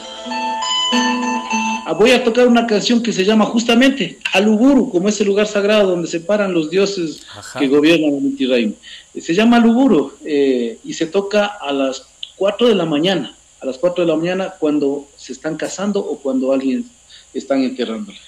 Voy 1.92 2.12
a 2.12 2.24
tocar 2.24 2.46
una 2.46 2.66
canción 2.66 3.02
que 3.02 3.12
se 3.12 3.24
llama 3.24 3.44
justamente 3.44 4.18
Aluburu, 4.32 4.90
como 4.90 5.08
ese 5.08 5.24
lugar 5.24 5.46
sagrado 5.46 5.90
donde 5.90 6.08
se 6.08 6.20
paran 6.20 6.54
los 6.54 6.70
dioses 6.70 7.26
que 7.58 7.68
gobiernan 7.68 8.14
el 8.14 8.24
Inti 8.24 8.76
Se 9.20 9.34
llama 9.34 9.58
Aluburu 9.58 10.12
eh, 10.24 10.78
y 10.82 10.94
se 10.94 11.06
toca 11.06 11.46
a 11.46 11.72
las 11.72 12.06
4 12.36 12.68
de 12.68 12.74
la 12.74 12.86
mañana, 12.86 13.34
a 13.60 13.66
las 13.66 13.78
4 13.78 14.04
de 14.04 14.10
la 14.10 14.16
mañana 14.16 14.54
cuando 14.58 15.06
se 15.16 15.32
están 15.32 15.56
casando 15.56 16.00
o 16.00 16.18
cuando 16.18 16.52
alguien 16.52 16.88
están 17.34 17.62
enterrándole. 17.62 18.18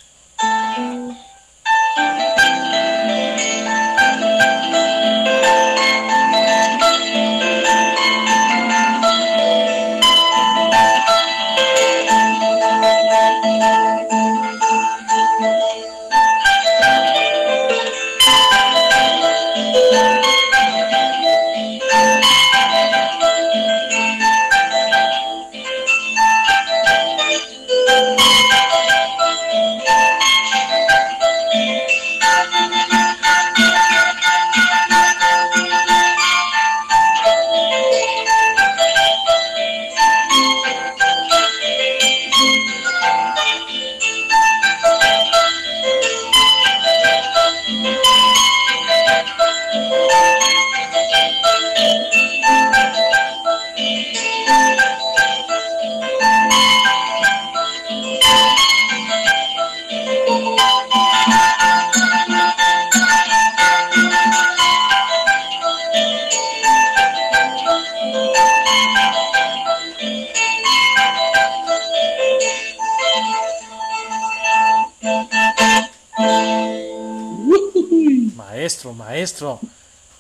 Maestro, 78.93 79.59
maestro. 79.59 79.61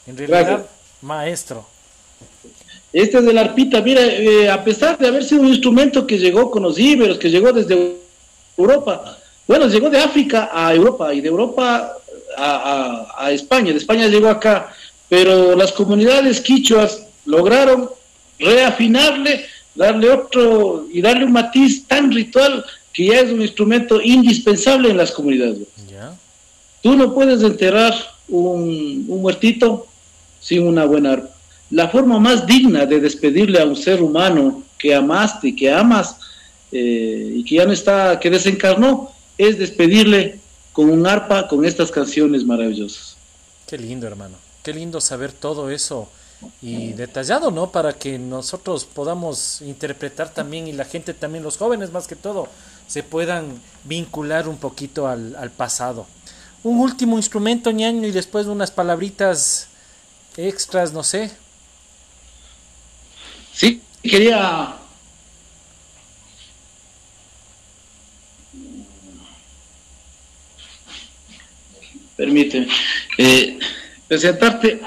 En 0.06 0.16
realidad, 0.16 0.66
maestro. 1.02 1.66
Este 2.92 3.18
es 3.18 3.24
de 3.24 3.32
la 3.32 3.42
arpita, 3.42 3.82
mira, 3.82 4.02
eh, 4.02 4.48
a 4.48 4.62
pesar 4.64 4.96
de 4.96 5.08
haber 5.08 5.24
sido 5.24 5.42
un 5.42 5.48
instrumento 5.48 6.06
que 6.06 6.18
llegó 6.18 6.50
con 6.50 6.62
los 6.62 6.78
íberos, 6.78 7.18
que 7.18 7.28
llegó 7.28 7.52
desde 7.52 7.96
Europa, 8.56 9.18
bueno, 9.46 9.68
llegó 9.68 9.90
de 9.90 9.98
África 9.98 10.50
a 10.52 10.74
Europa 10.74 11.12
y 11.12 11.20
de 11.20 11.28
Europa 11.28 11.92
a, 12.36 13.30
España, 13.30 13.72
de 13.72 13.78
España 13.78 14.08
llegó 14.08 14.28
acá, 14.28 14.72
pero 15.08 15.54
las 15.54 15.72
comunidades 15.72 16.40
quichuas 16.40 17.02
lograron 17.24 17.90
reafinarle, 18.38 19.46
darle 19.74 20.10
otro 20.10 20.86
y 20.92 21.00
darle 21.00 21.24
un 21.24 21.32
matiz 21.32 21.86
tan 21.86 22.10
ritual 22.12 22.64
que 22.92 23.06
ya 23.06 23.20
es 23.20 23.30
un 23.30 23.42
instrumento 23.42 24.00
indispensable 24.00 24.90
en 24.90 24.96
las 24.96 25.12
comunidades. 25.12 25.68
Tú 26.82 26.96
no 26.96 27.14
puedes 27.14 27.42
enterrar 27.42 27.94
un, 28.28 29.06
un 29.08 29.22
muertito 29.22 29.86
sin 30.40 30.66
una 30.66 30.84
buena 30.84 31.22
la 31.70 31.88
forma 31.88 32.18
más 32.18 32.46
digna 32.46 32.86
de 32.86 33.00
despedirle 33.00 33.60
a 33.60 33.64
un 33.64 33.76
ser 33.76 34.02
humano 34.02 34.62
que 34.78 34.94
amaste, 34.94 35.54
que 35.54 35.72
amas 35.72 36.16
eh, 36.70 37.32
y 37.36 37.44
que 37.44 37.56
ya 37.56 37.66
no 37.66 37.72
está, 37.72 38.20
que 38.20 38.30
desencarnó, 38.30 39.10
es 39.36 39.58
despedirle 39.58 40.38
con 40.72 40.90
un 40.90 41.06
arpa, 41.06 41.48
con 41.48 41.64
estas 41.64 41.90
canciones 41.90 42.44
maravillosas. 42.44 43.16
Qué 43.66 43.78
lindo, 43.78 44.06
hermano. 44.06 44.36
Qué 44.62 44.72
lindo 44.72 45.00
saber 45.00 45.32
todo 45.32 45.70
eso 45.70 46.08
y 46.60 46.92
detallado, 46.92 47.50
¿no? 47.50 47.70
Para 47.70 47.94
que 47.94 48.18
nosotros 48.18 48.84
podamos 48.84 49.62
interpretar 49.62 50.32
también 50.32 50.68
y 50.68 50.72
la 50.72 50.84
gente 50.84 51.14
también, 51.14 51.42
los 51.42 51.56
jóvenes 51.56 51.92
más 51.92 52.06
que 52.06 52.14
todo, 52.14 52.48
se 52.86 53.02
puedan 53.02 53.60
vincular 53.84 54.48
un 54.48 54.58
poquito 54.58 55.08
al 55.08 55.50
pasado. 55.56 56.06
Un 56.66 56.80
último 56.80 57.16
instrumento, 57.16 57.70
ñaño, 57.70 58.08
y 58.08 58.10
después 58.10 58.48
unas 58.48 58.72
palabritas 58.72 59.68
extras, 60.36 60.92
no 60.92 61.04
sé, 61.04 61.30
Sí, 63.52 63.80
quería 64.02 64.74
permíteme 72.16 72.66
eh, 73.16 73.58
presentarte 74.08 74.80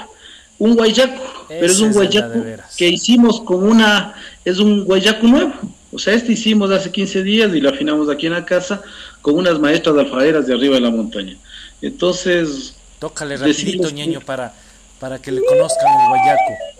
un 0.58 0.76
guayaco, 0.76 1.46
pero 1.48 1.66
es 1.66 1.80
un 1.80 1.92
guayaco 1.92 2.44
que 2.76 2.88
hicimos 2.88 3.40
con 3.40 3.66
una, 3.66 4.14
es 4.44 4.58
un 4.58 4.84
guayaco 4.84 5.26
nuevo, 5.26 5.54
o 5.90 5.98
sea, 5.98 6.12
este 6.12 6.32
hicimos 6.32 6.70
hace 6.70 6.92
15 6.92 7.22
días 7.22 7.54
y 7.54 7.60
lo 7.62 7.70
afinamos 7.70 8.10
aquí 8.10 8.26
en 8.26 8.34
la 8.34 8.44
casa 8.44 8.82
con 9.22 9.38
unas 9.38 9.58
maestras 9.58 9.96
alfareras 9.96 10.46
de 10.46 10.52
arriba 10.52 10.74
de 10.74 10.82
la 10.82 10.90
montaña. 10.90 11.38
Entonces... 11.82 12.74
Tócale 12.98 13.38
rapidito, 13.38 13.88
ñeño, 13.90 14.20
para, 14.20 14.52
para 14.98 15.18
que 15.20 15.32
le 15.32 15.42
conozcan 15.42 15.88
el 16.00 16.08
guayaco. 16.08 16.79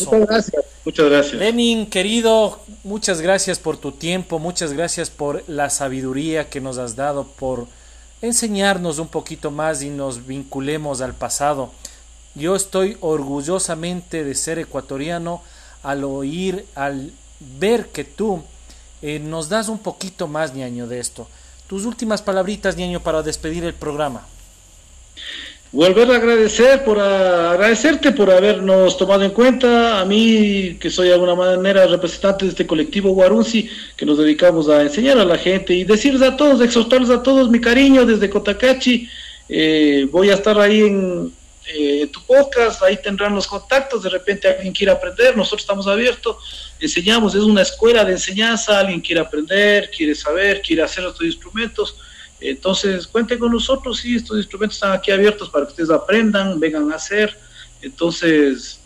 Muchas 0.00 0.26
gracias, 0.26 0.64
muchas 0.84 1.06
gracias. 1.06 1.34
Lenin, 1.34 1.86
querido, 1.86 2.60
muchas 2.84 3.20
gracias 3.20 3.58
por 3.58 3.76
tu 3.76 3.92
tiempo, 3.92 4.38
muchas 4.38 4.72
gracias 4.72 5.10
por 5.10 5.42
la 5.48 5.70
sabiduría 5.70 6.48
que 6.48 6.60
nos 6.60 6.78
has 6.78 6.96
dado, 6.96 7.24
por 7.24 7.66
enseñarnos 8.22 8.98
un 8.98 9.08
poquito 9.08 9.50
más 9.50 9.82
y 9.82 9.90
nos 9.90 10.26
vinculemos 10.26 11.00
al 11.00 11.14
pasado. 11.14 11.70
Yo 12.34 12.54
estoy 12.54 12.96
orgullosamente 13.00 14.24
de 14.24 14.34
ser 14.34 14.58
ecuatoriano 14.58 15.42
al 15.82 16.04
oír, 16.04 16.66
al 16.74 17.12
ver 17.58 17.88
que 17.88 18.04
tú 18.04 18.42
eh, 19.02 19.18
nos 19.18 19.48
das 19.48 19.68
un 19.68 19.78
poquito 19.78 20.28
más, 20.28 20.54
ñaño, 20.54 20.86
de 20.86 21.00
esto. 21.00 21.28
Tus 21.66 21.84
últimas 21.84 22.22
palabritas, 22.22 22.76
ñaño, 22.76 23.00
para 23.00 23.22
despedir 23.22 23.64
el 23.64 23.74
programa 23.74 24.26
volver 25.76 26.10
a 26.10 26.16
agradecer 26.16 26.82
por 26.84 26.98
agradecerte 26.98 28.10
por 28.12 28.30
habernos 28.30 28.96
tomado 28.96 29.22
en 29.24 29.30
cuenta. 29.30 30.00
A 30.00 30.06
mí 30.06 30.78
que 30.80 30.88
soy 30.88 31.08
de 31.08 31.14
alguna 31.14 31.34
manera 31.34 31.86
representante 31.86 32.46
de 32.46 32.52
este 32.52 32.66
colectivo 32.66 33.10
Guarunzi 33.10 33.68
que 33.94 34.06
nos 34.06 34.16
dedicamos 34.16 34.70
a 34.70 34.80
enseñar 34.80 35.18
a 35.18 35.24
la 35.26 35.36
gente 35.36 35.74
y 35.74 35.84
decirles 35.84 36.22
a 36.22 36.34
todos 36.34 36.62
exhortarles 36.62 37.10
a 37.10 37.22
todos 37.22 37.50
mi 37.50 37.60
cariño 37.60 38.06
desde 38.06 38.30
Cotacachi. 38.30 39.06
Eh, 39.50 40.08
voy 40.10 40.30
a 40.30 40.34
estar 40.34 40.58
ahí 40.58 40.80
en 40.80 41.30
eh, 41.68 42.08
tu 42.10 42.22
podcast 42.22 42.82
ahí 42.82 42.96
tendrán 43.02 43.34
los 43.34 43.46
contactos 43.46 44.02
de 44.02 44.08
repente 44.08 44.48
alguien 44.48 44.72
quiere 44.72 44.92
aprender 44.92 45.36
nosotros 45.36 45.62
estamos 45.62 45.86
abiertos 45.88 46.72
enseñamos 46.80 47.34
es 47.34 47.42
una 47.42 47.62
escuela 47.62 48.04
de 48.04 48.12
enseñanza 48.12 48.78
alguien 48.78 49.00
quiere 49.00 49.20
aprender 49.20 49.90
quiere 49.90 50.14
saber 50.14 50.62
quiere 50.62 50.82
hacer 50.82 51.04
estos 51.04 51.26
instrumentos 51.26 51.96
entonces, 52.40 53.06
cuenten 53.06 53.38
con 53.38 53.52
nosotros, 53.52 53.98
sí, 53.98 54.16
estos 54.16 54.36
instrumentos 54.36 54.76
están 54.76 54.92
aquí 54.92 55.10
abiertos 55.10 55.48
para 55.48 55.64
que 55.64 55.70
ustedes 55.70 55.90
aprendan, 55.90 56.60
vengan 56.60 56.92
a 56.92 56.96
hacer. 56.96 57.36
Entonces, 57.80 58.80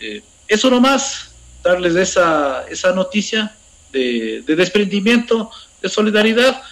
eh, 0.00 0.22
eso 0.48 0.70
nomás, 0.70 1.30
darles 1.62 1.96
esa, 1.96 2.64
esa 2.68 2.92
noticia 2.92 3.54
de, 3.92 4.42
desprendimiento, 4.46 5.50
de 5.82 5.88
solidaridad, 5.88 6.62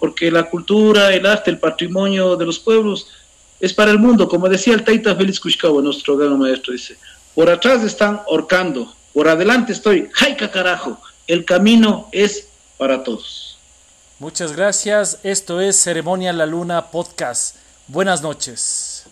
porque 0.00 0.30
la 0.30 0.44
cultura, 0.44 1.12
el 1.12 1.26
arte, 1.26 1.50
el 1.50 1.58
patrimonio 1.58 2.36
de 2.36 2.46
los 2.46 2.58
pueblos 2.58 3.08
es 3.60 3.72
para 3.72 3.90
el 3.90 3.98
mundo. 3.98 4.28
Como 4.28 4.48
decía 4.48 4.74
el 4.74 4.84
Taita 4.84 5.14
Félix 5.16 5.40
Kushkawa, 5.40 5.82
nuestro 5.82 6.16
gran 6.16 6.38
maestro, 6.38 6.72
dice, 6.72 6.96
por 7.34 7.50
atrás 7.50 7.82
están 7.82 8.20
horcando, 8.26 8.94
por 9.12 9.28
adelante 9.28 9.72
estoy, 9.72 10.08
jaica 10.12 10.50
carajo, 10.50 11.00
el 11.26 11.44
camino 11.44 12.08
es 12.12 12.48
para 12.78 13.02
todos. 13.02 13.43
Muchas 14.18 14.52
gracias. 14.52 15.18
Esto 15.22 15.60
es 15.60 15.76
Ceremonia 15.76 16.32
La 16.32 16.46
Luna 16.46 16.90
Podcast. 16.90 17.56
Buenas 17.88 18.22
noches. 18.22 19.06